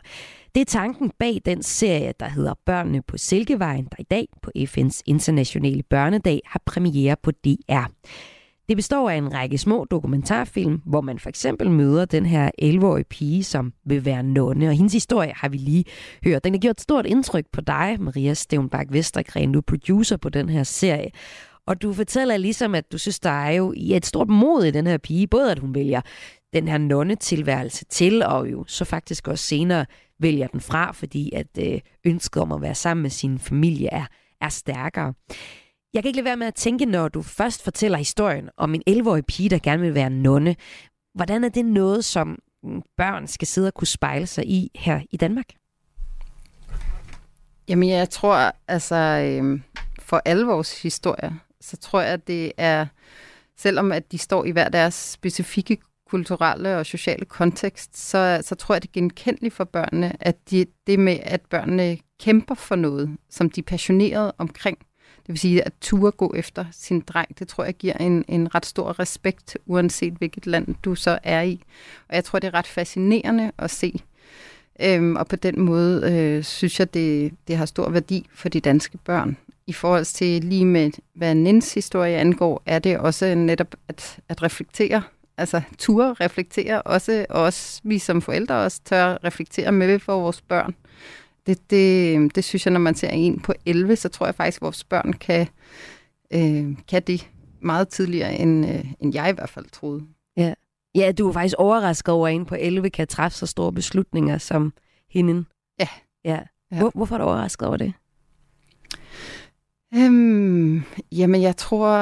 Det 0.55 0.61
er 0.61 0.65
tanken 0.65 1.13
bag 1.19 1.41
den 1.45 1.63
serie, 1.63 2.13
der 2.21 2.29
hedder 2.29 2.55
Børnene 2.67 3.03
på 3.03 3.19
Silkevejen, 3.19 3.85
der 3.85 3.97
i 3.99 4.03
dag 4.11 4.27
på 4.43 4.51
FN's 4.59 5.01
internationale 5.07 5.83
børnedag 5.83 6.41
har 6.47 6.61
premiere 6.67 7.17
på 7.23 7.31
DR. 7.31 7.87
Det 8.69 8.77
består 8.77 9.11
af 9.11 9.17
en 9.17 9.35
række 9.35 9.59
små 9.59 9.87
dokumentarfilm, 9.91 10.81
hvor 10.87 11.01
man 11.01 11.19
for 11.19 11.29
eksempel 11.29 11.71
møder 11.71 12.05
den 12.05 12.27
her 12.27 12.51
11-årige 12.63 13.05
pige, 13.05 13.45
som 13.45 13.73
vil 13.87 14.05
være 14.05 14.23
nonne. 14.23 14.69
Og 14.69 14.75
hendes 14.75 14.93
historie 14.93 15.33
har 15.37 15.49
vi 15.49 15.57
lige 15.57 15.85
hørt. 16.25 16.45
Den 16.45 16.55
har 16.55 16.59
gjort 16.59 16.77
et 16.77 16.81
stort 16.81 17.07
indtryk 17.07 17.45
på 17.53 17.61
dig, 17.61 17.97
Maria 18.01 18.35
Stevenbach 18.35 18.93
Vestergren, 18.93 19.53
du 19.53 19.59
er 19.59 19.63
producer 19.63 20.17
på 20.17 20.29
den 20.29 20.49
her 20.49 20.63
serie. 20.63 21.11
Og 21.67 21.83
du 21.83 21.93
fortæller 21.93 22.37
ligesom, 22.37 22.75
at 22.75 22.93
du 22.93 22.99
synes, 22.99 23.21
der 23.21 23.31
er 23.31 23.51
jo 23.51 23.73
i 23.77 23.97
et 23.97 24.07
stort 24.07 24.29
mod 24.29 24.65
i 24.65 24.71
den 24.71 24.87
her 24.87 24.99
pige. 24.99 25.27
Både 25.27 25.51
at 25.51 25.59
hun 25.59 25.75
vælger 25.75 26.01
den 26.53 26.69
her 26.69 26.79
nonnetilværelse 26.79 27.85
til, 27.85 28.23
og 28.23 28.51
jo 28.51 28.65
så 28.67 28.85
faktisk 28.85 29.29
også 29.29 29.45
senere 29.45 29.87
vælger 30.19 30.47
den 30.47 30.61
fra, 30.61 30.93
fordi 30.93 31.33
at 31.33 31.47
øh, 31.59 31.81
ønsket 32.05 32.43
om 32.43 32.53
at 32.53 32.63
være 32.63 32.75
sammen 32.75 33.03
med 33.03 33.11
sin 33.11 33.39
familie 33.39 33.89
er, 33.93 34.07
er 34.41 34.49
stærkere. 34.49 35.15
Jeg 35.95 36.03
kan 36.03 36.09
ikke 36.09 36.17
lade 36.17 36.25
være 36.25 36.37
med 36.37 36.47
at 36.47 36.55
tænke, 36.55 36.87
når 36.87 37.09
du 37.09 37.23
først 37.23 37.65
fortæller 37.65 37.99
historien 37.99 38.49
om 38.57 38.75
en 38.75 38.83
11-årig 38.91 39.27
pige, 39.27 39.49
der 39.49 39.59
gerne 39.59 39.83
vil 39.83 39.95
være 39.95 40.11
nonne. 40.11 40.57
Hvordan 41.15 41.45
er 41.45 41.49
det 41.49 41.65
noget, 41.65 42.05
som 42.05 42.39
mm, 42.63 42.83
børn 42.97 43.27
skal 43.27 43.49
sidde 43.49 43.67
og 43.67 43.75
kunne 43.75 43.87
spejle 43.87 44.27
sig 44.27 44.47
i 44.47 44.71
her 44.75 45.01
i 45.11 45.17
Danmark? 45.17 45.47
Jamen, 47.69 47.89
jeg 47.89 48.11
tror, 48.11 48.53
altså, 48.69 48.97
øh, 48.97 49.61
for 49.99 50.23
alvors 50.25 50.83
historie, 50.83 51.17
historier, 51.17 51.44
så 51.65 51.77
tror 51.77 52.01
jeg, 52.01 52.13
at 52.13 52.27
det 52.27 52.53
er, 52.57 52.87
selvom 53.57 53.93
at 53.93 54.13
de 54.13 54.19
står 54.19 54.45
i 54.45 54.51
hver 54.51 54.69
deres 54.69 54.95
specifikke 54.95 55.79
kulturelle 56.09 56.77
og 56.77 56.87
sociale 56.87 57.25
kontekst, 57.25 57.99
så, 57.99 58.41
så 58.45 58.55
tror 58.55 58.75
jeg, 58.75 58.83
det 58.83 58.89
er 58.89 58.93
genkendeligt 58.93 59.55
for 59.55 59.65
børnene, 59.65 60.13
at 60.21 60.51
de, 60.51 60.67
det 60.87 60.99
med, 60.99 61.19
at 61.23 61.41
børnene 61.41 61.99
kæmper 62.21 62.55
for 62.55 62.77
noget, 62.77 63.17
som 63.31 63.51
de 63.51 63.61
er 63.61 63.65
passionerede 63.65 64.33
omkring. 64.39 64.79
Det 65.17 65.29
vil 65.29 65.39
sige, 65.39 65.63
at 65.63 65.73
ture 65.81 66.11
gå 66.11 66.35
efter 66.37 66.65
sin 66.73 67.01
dreng, 67.01 67.39
det 67.39 67.49
tror 67.49 67.65
jeg 67.65 67.75
giver 67.75 67.95
en, 67.95 68.25
en 68.29 68.55
ret 68.55 68.67
stor 68.67 68.99
respekt, 68.99 69.59
uanset 69.67 70.13
hvilket 70.13 70.47
land 70.47 70.75
du 70.85 70.95
så 70.95 71.19
er 71.23 71.43
i. 71.43 71.63
Og 72.09 72.15
jeg 72.15 72.25
tror, 72.25 72.39
det 72.39 72.49
er 72.49 72.55
ret 72.55 72.67
fascinerende 72.67 73.53
at 73.59 73.71
se. 73.71 74.01
Øhm, 74.81 75.17
og 75.17 75.27
på 75.27 75.37
den 75.37 75.61
måde 75.61 76.13
øh, 76.13 76.45
synes 76.45 76.79
jeg, 76.79 76.95
det, 76.95 77.33
det 77.49 77.57
har 77.57 77.67
stor 77.67 77.91
værdi 77.91 78.27
for 78.35 78.49
de 78.49 78.61
danske 78.61 78.99
børn. 78.99 79.37
I 79.67 79.73
forhold 79.73 80.05
til 80.05 80.45
lige 80.45 80.65
med, 80.65 80.91
hvad 81.15 81.35
Nins 81.35 81.75
historie 81.75 82.17
angår, 82.17 82.63
er 82.67 82.79
det 82.79 82.99
også 82.99 83.35
netop 83.35 83.75
at, 83.89 84.19
at 84.29 84.43
reflektere 84.43 85.03
altså 85.37 85.61
ture 85.79 86.13
reflektere 86.13 86.83
også, 86.83 87.27
og 87.31 87.43
også 87.43 87.81
vi 87.85 87.99
som 87.99 88.23
forældre 88.23 88.55
også 88.55 88.81
tør 88.85 89.19
reflektere 89.25 89.73
med 89.73 89.99
for 89.99 90.21
vores 90.21 90.41
børn. 90.41 90.75
Det, 91.47 91.71
det, 91.71 92.35
det 92.35 92.45
synes 92.45 92.67
jeg, 92.67 92.73
når 92.73 92.81
man 92.81 92.95
ser 92.95 93.09
en 93.09 93.41
på 93.41 93.53
11, 93.67 93.97
så 93.97 94.09
tror 94.09 94.27
jeg 94.27 94.35
faktisk, 94.35 94.59
at 94.59 94.63
vores 94.63 94.85
børn 94.85 95.13
kan, 95.13 95.47
øh, 96.31 96.77
kan 96.89 97.03
det 97.03 97.31
meget 97.61 97.89
tidligere, 97.89 98.35
end, 98.35 98.67
øh, 98.67 98.85
end 99.01 99.15
jeg 99.15 99.31
i 99.31 99.33
hvert 99.33 99.49
fald 99.49 99.67
troede. 99.73 100.03
Ja. 100.37 100.55
ja, 100.95 101.13
du 101.13 101.29
er 101.29 101.33
faktisk 101.33 101.55
overrasket 101.59 102.15
over, 102.15 102.29
at 102.29 102.35
en 102.35 102.47
på 102.47 102.55
11 102.55 102.91
kan 102.91 103.07
træffe 103.07 103.39
så 103.39 103.47
store 103.47 103.73
beslutninger 103.73 104.39
som 104.39 104.73
hende. 105.11 105.45
Ja. 105.81 105.89
ja. 106.25 106.41
Hvor, 106.71 106.91
hvorfor 106.95 107.15
er 107.15 107.19
du 107.19 107.25
overrasket 107.25 107.69
over 107.69 107.77
det? 107.77 107.93
Øhm, 109.97 110.83
jamen, 111.13 111.43
jeg 111.43 111.57
tror 111.57 111.99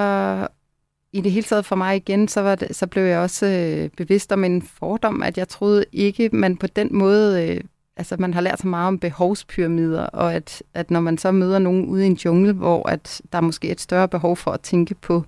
i 1.13 1.21
det 1.21 1.33
hele 1.33 1.45
taget 1.45 1.67
for 1.67 1.77
mig 1.77 1.97
igen, 1.97 2.29
så, 2.29 2.41
var 2.41 2.55
det, 2.55 2.77
så 2.77 2.87
blev 2.87 3.03
jeg 3.03 3.19
også 3.19 3.47
øh, 3.47 3.91
bevidst 3.97 4.33
om 4.33 4.45
en 4.45 4.63
fordom, 4.63 5.23
at 5.23 5.39
jeg 5.39 5.49
troede 5.49 5.85
ikke, 5.93 6.31
man 6.33 6.57
på 6.57 6.67
den 6.67 6.89
måde, 6.91 7.49
øh, 7.49 7.61
altså 7.97 8.17
man 8.19 8.35
har 8.35 8.41
lært 8.41 8.61
så 8.61 8.69
meget 8.69 8.89
om 8.89 8.99
behovspyramider, 8.99 10.03
og 10.03 10.35
at, 10.35 10.63
at 10.75 10.91
når 10.91 11.01
man 11.01 11.19
så 11.19 11.33
møder 11.33 11.59
nogen 11.59 11.87
ude 11.87 12.05
i 12.05 12.07
en 12.07 12.19
jungle, 12.25 12.53
hvor 12.53 12.89
at 12.89 13.23
der 13.33 13.39
er 13.39 13.43
måske 13.43 13.71
et 13.71 13.81
større 13.81 14.09
behov 14.09 14.37
for 14.37 14.51
at 14.51 14.61
tænke 14.61 14.95
på, 14.95 15.25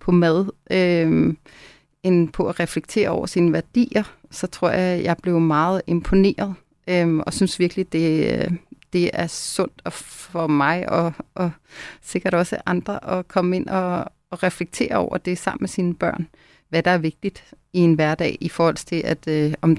på 0.00 0.12
mad, 0.12 0.46
øh, 0.70 1.34
end 2.02 2.28
på 2.28 2.48
at 2.48 2.60
reflektere 2.60 3.08
over 3.08 3.26
sine 3.26 3.52
værdier, 3.52 4.02
så 4.30 4.46
tror 4.46 4.70
jeg, 4.70 5.04
jeg 5.04 5.16
blev 5.22 5.40
meget 5.40 5.82
imponeret, 5.86 6.54
øh, 6.88 7.16
og 7.16 7.32
synes 7.32 7.58
virkelig, 7.58 7.92
det, 7.92 8.38
øh, 8.38 8.50
det 8.94 9.10
er 9.12 9.26
sundt 9.26 9.92
for 9.92 10.46
mig, 10.46 10.88
og, 10.88 11.12
og 11.34 11.50
sikkert 12.02 12.34
også 12.34 12.56
andre, 12.66 13.18
at 13.18 13.28
komme 13.28 13.56
ind 13.56 13.68
og, 13.68 14.04
og 14.30 14.42
reflektere 14.42 14.96
over 14.96 15.18
det 15.18 15.38
sammen 15.38 15.62
med 15.62 15.68
sine 15.68 15.94
børn. 15.94 16.28
Hvad 16.68 16.82
der 16.82 16.90
er 16.90 16.98
vigtigt 16.98 17.54
i 17.72 17.78
en 17.78 17.94
hverdag 17.94 18.38
i 18.40 18.48
forhold 18.48 18.76
til, 18.76 19.02
at 19.04 19.28
øh, 19.28 19.54
om 19.62 19.76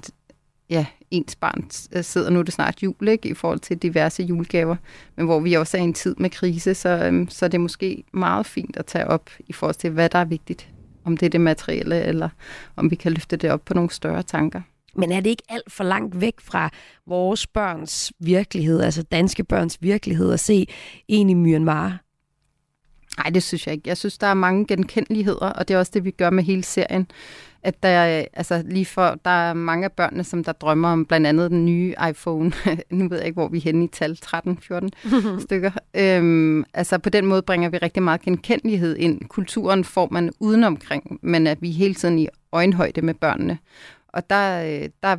ja, 0.69 0.85
ens 1.11 1.35
barn 1.35 1.69
øh, 1.95 2.03
sidder 2.03 2.29
nu 2.29 2.39
er 2.39 2.43
det 2.43 2.53
snart 2.53 2.83
jul, 2.83 3.07
ikke, 3.07 3.29
i 3.29 3.33
forhold 3.33 3.59
til 3.59 3.77
diverse 3.77 4.23
julegaver, 4.23 4.75
men 5.15 5.25
hvor 5.25 5.39
vi 5.39 5.53
også 5.53 5.77
er 5.77 5.81
i 5.81 5.83
en 5.83 5.93
tid 5.93 6.15
med 6.17 6.29
krise, 6.29 6.73
så, 6.73 6.89
øhm, 6.89 7.29
så 7.29 7.45
er 7.45 7.49
det 7.49 7.61
måske 7.61 8.03
meget 8.11 8.45
fint 8.45 8.77
at 8.77 8.85
tage 8.85 9.07
op 9.07 9.29
i 9.47 9.53
forhold 9.53 9.75
til, 9.75 9.89
hvad 9.89 10.09
der 10.09 10.19
er 10.19 10.25
vigtigt. 10.25 10.69
Om 11.03 11.17
det 11.17 11.25
er 11.25 11.29
det 11.29 11.41
materielle, 11.41 12.01
eller 12.01 12.29
om 12.75 12.91
vi 12.91 12.95
kan 12.95 13.11
løfte 13.11 13.37
det 13.37 13.51
op 13.51 13.65
på 13.65 13.73
nogle 13.73 13.89
større 13.89 14.23
tanker. 14.23 14.61
Men 14.95 15.11
er 15.11 15.19
det 15.19 15.29
ikke 15.29 15.43
alt 15.49 15.71
for 15.71 15.83
langt 15.83 16.21
væk 16.21 16.39
fra 16.39 16.69
vores 17.07 17.47
børns 17.47 18.11
virkelighed, 18.19 18.81
altså 18.81 19.03
danske 19.03 19.43
børns 19.43 19.77
virkelighed, 19.81 20.33
at 20.33 20.39
se 20.39 20.67
en 21.07 21.29
i 21.29 21.33
Myanmar, 21.33 22.05
Nej, 23.17 23.29
det 23.29 23.43
synes 23.43 23.67
jeg 23.67 23.73
ikke. 23.73 23.89
Jeg 23.89 23.97
synes, 23.97 24.17
der 24.17 24.27
er 24.27 24.33
mange 24.33 24.65
genkendeligheder, 24.65 25.49
og 25.49 25.67
det 25.67 25.73
er 25.73 25.77
også 25.77 25.91
det, 25.95 26.05
vi 26.05 26.11
gør 26.11 26.29
med 26.29 26.43
hele 26.43 26.63
serien. 26.63 27.07
At 27.63 27.83
der, 27.83 27.89
er, 27.89 28.25
altså 28.33 28.63
lige 28.65 28.85
for, 28.85 29.19
der 29.25 29.31
er 29.31 29.53
mange 29.53 29.85
af 29.85 29.91
børnene, 29.91 30.23
som 30.23 30.43
der 30.43 30.51
drømmer 30.51 30.89
om 30.89 31.05
blandt 31.05 31.27
andet 31.27 31.51
den 31.51 31.65
nye 31.65 31.95
iPhone. 32.09 32.51
nu 32.89 33.09
ved 33.09 33.17
jeg 33.17 33.25
ikke, 33.27 33.35
hvor 33.35 33.47
vi 33.47 33.57
er 33.57 33.61
henne 33.61 33.83
i 33.85 33.87
tal, 33.87 34.17
13-14 34.25 34.89
stykker. 35.45 35.71
Øhm, 35.95 36.63
altså 36.73 36.97
på 36.97 37.09
den 37.09 37.25
måde 37.25 37.41
bringer 37.41 37.69
vi 37.69 37.77
rigtig 37.77 38.03
meget 38.03 38.21
genkendelighed 38.21 38.95
ind. 38.95 39.21
Kulturen 39.29 39.83
får 39.83 40.07
man 40.11 40.31
udenomkring, 40.39 41.19
men 41.21 41.47
at 41.47 41.61
vi 41.61 41.71
hele 41.71 41.93
tiden 41.93 42.19
i 42.19 42.27
øjenhøjde 42.51 43.01
med 43.01 43.13
børnene. 43.13 43.57
Og 44.15 44.29
der, 44.29 44.63
øh, 44.63 44.89
der 45.03 45.17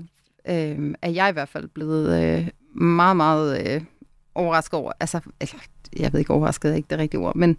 øh, 0.48 0.94
er 1.02 1.10
jeg 1.10 1.28
i 1.28 1.32
hvert 1.32 1.48
fald 1.48 1.68
blevet 1.68 2.22
øh, 2.22 2.48
meget, 2.82 3.16
meget 3.16 3.66
øh, 3.66 3.80
overrasket 4.34 4.74
over, 4.74 4.92
altså, 5.00 5.20
altså 5.40 5.56
jeg 5.96 6.12
ved 6.12 6.20
ikke, 6.20 6.32
overrasket 6.32 6.70
er 6.70 6.76
ikke 6.76 6.90
det 6.90 6.98
rigtige 6.98 7.20
ord, 7.20 7.36
men, 7.36 7.58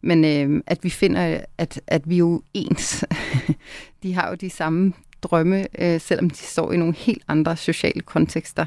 men 0.00 0.24
øh, 0.24 0.62
at 0.66 0.84
vi 0.84 0.90
finder, 0.90 1.40
at, 1.58 1.80
at 1.86 2.08
vi 2.10 2.14
er 2.14 2.18
jo 2.18 2.42
ens. 2.54 3.04
de 4.02 4.14
har 4.14 4.28
jo 4.28 4.34
de 4.34 4.50
samme 4.50 4.92
drømme, 5.22 5.66
øh, 5.78 6.00
selvom 6.00 6.30
de 6.30 6.36
står 6.36 6.72
i 6.72 6.76
nogle 6.76 6.94
helt 6.94 7.22
andre 7.28 7.56
sociale 7.56 8.00
kontekster. 8.00 8.64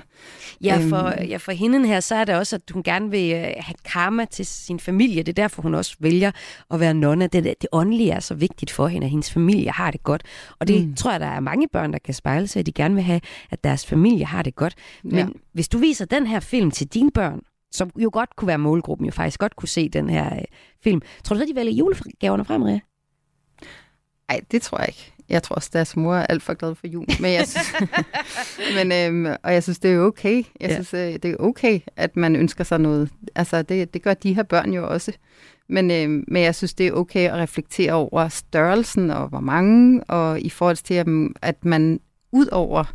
Ja, 0.61 0.77
for, 0.89 1.05
øhm. 1.05 1.29
ja, 1.29 1.37
for 1.37 1.51
hende 1.51 1.87
her, 1.87 1.99
så 1.99 2.15
er 2.15 2.25
det 2.25 2.35
også, 2.35 2.55
at 2.55 2.61
hun 2.71 2.83
gerne 2.83 3.11
vil 3.11 3.33
øh, 3.33 3.41
have 3.41 3.75
karma 3.85 4.25
til 4.25 4.45
sin 4.45 4.79
familie. 4.79 5.23
Det 5.23 5.29
er 5.29 5.43
derfor, 5.43 5.61
hun 5.61 5.75
også 5.75 5.95
vælger 5.99 6.31
at 6.71 6.79
være 6.79 6.93
nonne. 6.93 7.27
Det, 7.27 7.43
det 7.43 7.67
åndelige 7.71 8.11
er 8.11 8.19
så 8.19 8.33
vigtigt 8.33 8.71
for 8.71 8.87
hende, 8.87 9.05
at 9.05 9.11
hendes 9.11 9.31
familie 9.31 9.71
har 9.71 9.91
det 9.91 10.03
godt. 10.03 10.23
Og 10.59 10.67
det 10.67 10.87
mm. 10.87 10.95
tror 10.95 11.11
jeg, 11.11 11.19
der 11.19 11.25
er 11.25 11.39
mange 11.39 11.67
børn, 11.73 11.93
der 11.93 11.99
kan 11.99 12.13
spejle 12.13 12.47
sig, 12.47 12.59
at 12.59 12.65
de 12.65 12.71
gerne 12.71 12.95
vil 12.95 13.03
have, 13.03 13.21
at 13.51 13.63
deres 13.63 13.85
familie 13.85 14.25
har 14.25 14.41
det 14.41 14.55
godt. 14.55 14.73
Men 15.03 15.13
ja. 15.13 15.27
hvis 15.53 15.67
du 15.67 15.77
viser 15.77 16.05
den 16.05 16.27
her 16.27 16.39
film 16.39 16.71
til 16.71 16.87
dine 16.87 17.11
børn, 17.11 17.41
som 17.71 17.91
jo 17.95 18.09
godt 18.13 18.35
kunne 18.35 18.47
være 18.47 18.57
målgruppen, 18.57 19.05
jo 19.05 19.11
faktisk 19.11 19.39
godt 19.39 19.55
kunne 19.55 19.69
se 19.69 19.89
den 19.89 20.09
her 20.09 20.35
øh, 20.35 20.41
film. 20.83 21.01
Tror 21.23 21.33
du 21.33 21.39
så, 21.39 21.45
de 21.45 21.55
vælger 21.55 21.73
julegaverne 21.73 22.45
frem, 22.45 22.61
Maria? 22.61 22.79
Nej, 24.29 24.41
det 24.51 24.61
tror 24.61 24.77
jeg 24.77 24.87
ikke. 24.87 25.13
Jeg 25.31 25.43
tror 25.43 25.55
også, 25.55 25.69
deres 25.73 25.95
mor 25.95 26.15
er 26.15 26.25
alt 26.25 26.43
for 26.43 26.53
glad 26.53 26.75
for 26.75 26.87
jul. 26.87 27.05
Men 27.19 27.33
jeg 27.33 27.47
synes, 27.47 27.73
men, 28.77 28.91
øhm, 28.91 29.35
og 29.43 29.53
jeg 29.53 29.63
synes, 29.63 29.79
det 29.79 29.93
er 29.93 29.99
okay. 29.99 30.43
Jeg 30.59 30.69
ja. 30.69 30.73
synes, 30.73 30.93
øh, 30.93 31.13
det 31.13 31.25
er 31.25 31.35
okay, 31.39 31.79
at 31.95 32.15
man 32.15 32.35
ønsker 32.35 32.63
sig 32.63 32.79
noget. 32.79 33.09
Altså, 33.35 33.61
det, 33.61 33.93
det 33.93 34.01
gør 34.01 34.13
de 34.13 34.33
her 34.33 34.43
børn 34.43 34.73
jo 34.73 34.87
også. 34.87 35.11
Men, 35.69 35.91
øhm, 35.91 36.23
men 36.27 36.43
jeg 36.43 36.55
synes, 36.55 36.73
det 36.73 36.87
er 36.87 36.91
okay 36.91 37.29
at 37.29 37.35
reflektere 37.35 37.93
over 37.93 38.27
størrelsen 38.27 39.11
og 39.11 39.27
hvor 39.27 39.39
mange, 39.39 40.03
og 40.03 40.41
i 40.41 40.49
forhold 40.49 40.75
til, 40.75 41.25
at 41.41 41.65
man 41.65 41.99
ud 42.31 42.47
over 42.51 42.93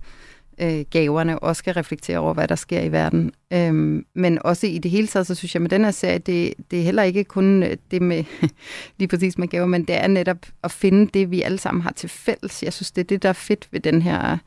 øh, 0.61 0.85
gaverne 0.91 1.39
også 1.39 1.59
skal 1.59 1.75
reflektere 1.75 2.19
over, 2.19 2.35
hvad 2.35 2.49
der 2.49 2.55
sker 2.55 2.81
i 2.81 2.93
verden. 2.93 3.33
Øhm, 3.53 4.07
men 4.15 4.39
også 4.45 4.67
i 4.67 4.79
det 4.79 4.91
hele 4.91 5.07
taget, 5.07 5.27
så 5.27 5.35
synes 5.35 5.55
jeg 5.55 5.63
med 5.63 5.71
den 5.71 5.85
her 5.85 5.91
serie, 5.91 6.19
det, 6.19 6.55
det 6.71 6.79
er 6.79 6.83
heller 6.83 7.03
ikke 7.03 7.25
kun 7.25 7.63
øh, 7.63 7.77
det 7.91 8.03
med 8.03 8.25
lige 8.99 9.09
præcis 9.09 9.39
med 9.39 9.49
gaver, 9.49 9.67
men 9.67 9.85
det 9.85 9.97
er 9.97 10.07
netop 10.07 10.47
at 10.65 10.71
finde 10.71 11.11
det, 11.15 11.31
vi 11.31 11.43
alle 11.43 11.59
sammen 11.59 11.83
har 11.83 11.93
til 11.93 12.09
fælles. 12.09 12.63
Jeg 12.63 12.73
synes, 12.73 12.91
det 12.91 13.01
er 13.01 13.07
det, 13.07 13.23
der 13.23 13.29
er 13.29 13.33
fedt 13.33 13.69
ved 13.71 13.81
den 13.81 14.03
her 14.03 14.39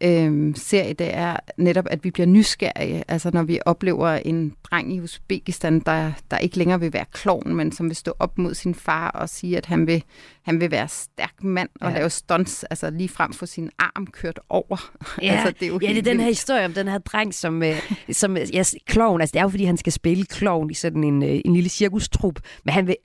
øh, 0.00 0.54
serie, 0.56 0.92
det 0.92 1.14
er 1.14 1.36
netop, 1.56 1.86
at 1.90 2.04
vi 2.04 2.10
bliver 2.10 2.26
nysgerrige. 2.26 3.04
Altså 3.08 3.30
når 3.32 3.42
vi 3.42 3.60
oplever 3.66 4.08
en 4.08 4.54
dreng 4.70 4.94
i 4.94 5.00
Uzbekistan, 5.00 5.80
der, 5.80 6.12
der 6.30 6.38
ikke 6.38 6.58
længere 6.58 6.80
vil 6.80 6.92
være 6.92 7.04
klovn, 7.12 7.54
men 7.54 7.72
som 7.72 7.88
vil 7.88 7.96
stå 7.96 8.12
op 8.18 8.38
mod 8.38 8.54
sin 8.54 8.74
far 8.74 9.10
og 9.10 9.28
sige, 9.28 9.56
at 9.56 9.66
han 9.66 9.86
vil, 9.86 10.04
han 10.42 10.60
vil 10.60 10.70
være 10.70 10.88
stærk 10.88 11.34
mand 11.42 11.68
og 11.80 11.90
ja. 11.90 11.96
lave 11.96 12.10
stunts, 12.10 12.64
altså 12.64 12.90
lige 12.90 13.08
frem 13.08 13.32
for 13.32 13.46
sin 13.46 13.70
arm 13.78 14.06
kørt 14.06 14.40
over. 14.48 14.90
Ja, 15.22 15.32
altså, 15.32 15.54
det 15.60 15.62
er, 15.62 15.66
jo 15.66 15.78
ja, 15.82 15.88
det 15.88 15.98
er 15.98 16.02
den 16.02 16.20
her 16.20 16.28
historie 16.28 16.64
om 16.64 16.72
den 16.72 16.88
her 16.88 16.98
dreng, 16.98 17.34
som, 17.34 17.62
øh, 17.62 17.90
som 18.12 18.36
ja, 18.36 18.62
klovn. 18.86 19.20
Altså 19.20 19.32
det 19.32 19.38
er 19.38 19.42
jo, 19.42 19.48
fordi 19.48 19.64
han 19.64 19.76
skal 19.76 19.92
spille 19.92 20.24
klovn 20.24 20.70
i 20.70 20.74
sådan 20.74 21.04
en, 21.04 21.22
øh, 21.22 21.40
en 21.44 21.54
lille 21.54 21.68
cirkustrup, 21.68 22.40
men 22.64 22.74
han 22.74 22.86
vil 22.86 22.96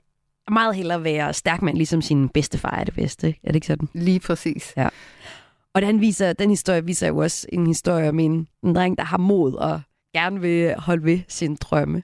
meget 0.50 0.74
hellere 0.74 1.04
være 1.04 1.32
stærk 1.32 1.62
mand, 1.62 1.76
ligesom 1.76 2.02
sin 2.02 2.28
bedstefar 2.28 2.76
er 2.80 2.84
det 2.84 2.94
bedste. 2.94 3.28
Er 3.28 3.46
det 3.46 3.54
ikke 3.54 3.66
sådan? 3.66 3.88
Lige 3.92 4.20
præcis. 4.20 4.72
Ja. 4.76 4.88
Og 5.76 5.82
den, 5.82 6.00
viser, 6.00 6.32
den 6.32 6.50
historie 6.50 6.84
viser 6.84 7.08
jo 7.08 7.18
også 7.18 7.46
en 7.52 7.66
historie 7.66 8.08
om 8.08 8.18
en, 8.18 8.48
en 8.64 8.74
dreng, 8.74 8.98
der 8.98 9.04
har 9.04 9.18
mod 9.18 9.54
og 9.54 9.80
gerne 10.14 10.40
vil 10.40 10.74
holde 10.78 11.04
ved 11.04 11.20
sin 11.28 11.56
drømme. 11.56 12.02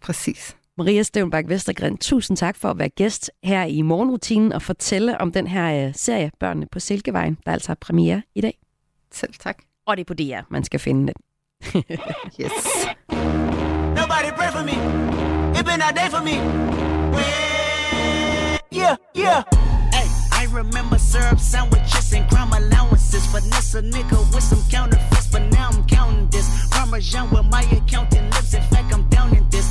Præcis. 0.00 0.56
Maria 0.78 1.02
Støvnbak 1.02 1.48
Vestergren, 1.48 1.98
tusind 1.98 2.36
tak 2.36 2.56
for 2.56 2.70
at 2.70 2.78
være 2.78 2.88
gæst 2.88 3.30
her 3.42 3.64
i 3.64 3.82
morgenrutinen 3.82 4.52
og 4.52 4.62
fortælle 4.62 5.20
om 5.20 5.32
den 5.32 5.46
her 5.46 5.86
øh, 5.86 5.94
serie 5.94 6.30
Børnene 6.40 6.66
på 6.72 6.80
Silkevejen, 6.80 7.38
der 7.46 7.52
altså 7.52 7.68
har 7.68 7.74
premiere 7.74 8.22
i 8.34 8.40
dag. 8.40 8.58
Selv 9.12 9.34
tak. 9.34 9.58
Og 9.86 9.96
det 9.96 10.00
er 10.00 10.06
på 10.06 10.14
DR, 10.14 10.52
man 10.52 10.64
skal 10.64 10.80
finde 10.80 11.06
det. 11.06 11.16
yes. 12.40 12.52
Nobody 13.98 14.30
pray 14.36 14.50
for 14.52 14.64
me. 14.64 14.74
It 15.58 15.64
been 15.64 15.82
a 15.82 15.92
day 15.92 16.08
for 16.10 16.22
me. 16.24 16.34
Yeah, 18.72 18.96
yeah. 19.18 19.73
remember 20.54 20.98
syrup 20.98 21.40
sandwiches 21.40 22.12
and 22.12 22.28
crime 22.30 22.52
allowances. 22.52 23.26
Finesse 23.26 23.74
a 23.74 23.82
nigga 23.82 24.18
with 24.32 24.42
some 24.42 24.62
counterfeits, 24.70 25.26
but 25.26 25.42
now 25.50 25.70
I'm 25.72 25.84
counting 25.86 26.28
this. 26.28 26.46
Parmesan 26.70 27.30
with 27.30 27.46
my 27.50 27.62
accountant 27.62 28.30
lives. 28.30 28.54
In 28.54 28.62
fact, 28.62 28.94
I'm 28.94 29.04
down 29.08 29.36
in 29.36 29.48
this. 29.50 29.63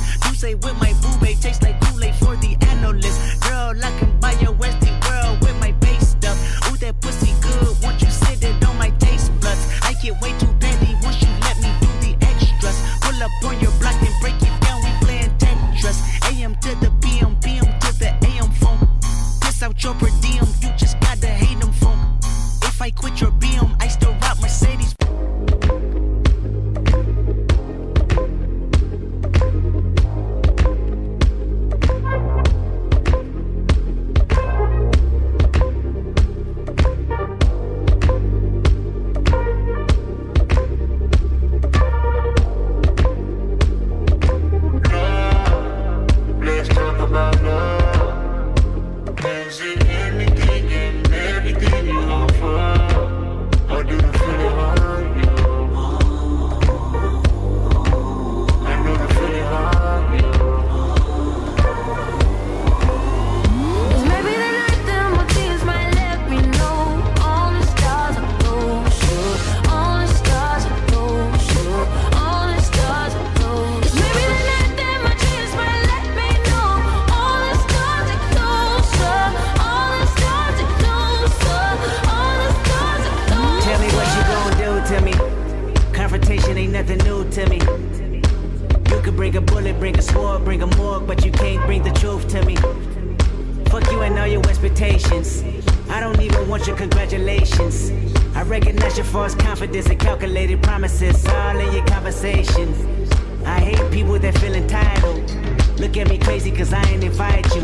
Look 105.84 105.98
at 105.98 106.08
me 106.08 106.16
crazy 106.16 106.50
cause 106.50 106.72
I 106.72 106.82
ain't 106.88 107.04
invite 107.04 107.44
you. 107.54 107.62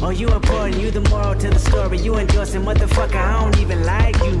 Oh, 0.00 0.10
you 0.10 0.28
important, 0.28 0.80
you 0.80 0.92
the 0.92 1.00
moral 1.10 1.34
to 1.34 1.50
the 1.50 1.58
story. 1.58 1.98
You 1.98 2.14
endorsing 2.14 2.62
motherfucker, 2.62 3.16
I 3.16 3.42
don't 3.42 3.58
even 3.58 3.84
like 3.84 4.14
you. 4.18 4.40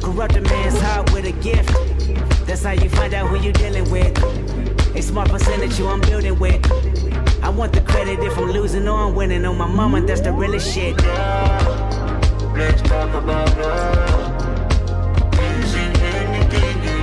Corrupt 0.00 0.34
a 0.36 0.40
man's 0.40 0.80
heart 0.80 1.12
with 1.12 1.26
a 1.26 1.32
gift. 1.42 1.68
That's 2.46 2.64
how 2.64 2.72
you 2.72 2.88
find 2.88 3.12
out 3.12 3.28
who 3.28 3.36
you 3.36 3.52
dealing 3.52 3.90
with. 3.90 4.16
A 4.96 5.02
smart 5.02 5.28
percentage 5.28 5.78
you 5.78 5.88
I'm 5.88 6.00
building 6.00 6.38
with. 6.38 6.64
I 7.44 7.50
want 7.50 7.74
the 7.74 7.82
credit 7.82 8.20
if 8.20 8.38
I'm 8.38 8.50
losing 8.50 8.88
or 8.88 8.96
I'm 8.96 9.14
winning. 9.14 9.44
On 9.44 9.58
my 9.58 9.68
mama, 9.68 10.00
that's 10.00 10.22
the 10.22 10.32
realest 10.32 10.74
shit. 10.74 10.98
Yeah, 11.02 12.54
let's 12.56 12.80
talk 12.80 13.12
about 13.12 13.58
love. 13.58 15.34
Using 15.34 15.94
everything 16.00 16.82
you. 16.82 16.94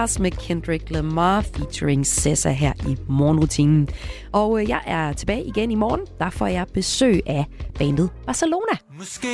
Stars 0.00 0.18
med 0.18 0.30
Kendrick 0.30 0.90
Lamar 0.90 1.40
featuring 1.40 2.06
Sessa 2.06 2.50
her 2.50 2.72
i 2.88 2.96
morgenrutinen. 3.08 3.88
Og 4.32 4.60
øh, 4.62 4.68
jeg 4.68 4.80
er 4.86 5.12
tilbage 5.12 5.44
igen 5.44 5.70
i 5.70 5.74
morgen. 5.74 6.00
Der 6.18 6.30
får 6.30 6.46
jeg 6.46 6.66
besøg 6.74 7.20
af 7.26 7.44
bandet 7.78 8.10
Barcelona. 8.26 8.78
Måske 8.98 9.28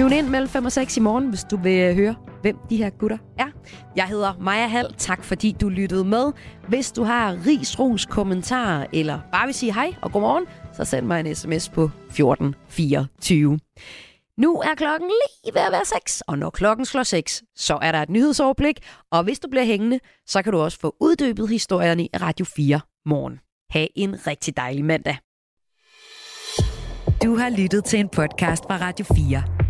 Tune 0.00 0.18
ind 0.18 0.28
mellem 0.28 0.48
5 0.48 0.64
og 0.64 0.72
6 0.72 0.96
i 0.96 1.00
morgen, 1.00 1.28
hvis 1.28 1.44
du 1.44 1.56
vil 1.56 1.94
høre, 1.94 2.16
hvem 2.42 2.56
de 2.70 2.76
her 2.76 2.90
gutter 2.90 3.18
er. 3.38 3.46
Jeg 3.96 4.04
hedder 4.04 4.34
Maja 4.40 4.66
Hall. 4.66 4.94
Tak 4.98 5.24
fordi 5.24 5.56
du 5.60 5.68
lyttede 5.68 6.04
med. 6.04 6.32
Hvis 6.68 6.92
du 6.92 7.02
har 7.02 7.46
ris, 7.46 7.78
ros, 7.78 8.06
kommentarer, 8.06 8.86
eller 8.92 9.20
bare 9.32 9.46
vil 9.46 9.54
sige 9.54 9.74
hej 9.74 9.94
og 10.02 10.12
godmorgen, 10.12 10.46
så 10.72 10.84
send 10.84 11.06
mig 11.06 11.20
en 11.20 11.34
sms 11.34 11.68
på 11.68 11.84
1424. 11.84 13.58
Nu 14.38 14.56
er 14.56 14.74
klokken 14.76 15.08
lige 15.08 15.54
ved 15.54 15.60
at 15.60 15.72
være 15.72 15.84
6, 15.84 16.20
og 16.26 16.38
når 16.38 16.50
klokken 16.50 16.86
slår 16.86 17.02
6, 17.02 17.42
så 17.56 17.78
er 17.82 17.92
der 17.92 18.02
et 18.02 18.10
nyhedsoverblik, 18.10 18.78
og 19.12 19.24
hvis 19.24 19.38
du 19.38 19.48
bliver 19.48 19.64
hængende, 19.64 20.00
så 20.26 20.42
kan 20.42 20.52
du 20.52 20.58
også 20.58 20.78
få 20.80 20.96
uddybet 21.00 21.48
historierne 21.48 22.04
i 22.04 22.10
Radio 22.20 22.44
4 22.44 22.80
morgen. 23.06 23.40
Ha' 23.70 23.86
en 23.96 24.26
rigtig 24.26 24.56
dejlig 24.56 24.84
mandag. 24.84 25.16
Du 27.24 27.36
har 27.36 27.50
lyttet 27.50 27.84
til 27.84 28.00
en 28.00 28.08
podcast 28.08 28.64
fra 28.64 28.76
Radio 28.76 29.04
4. 29.04 29.69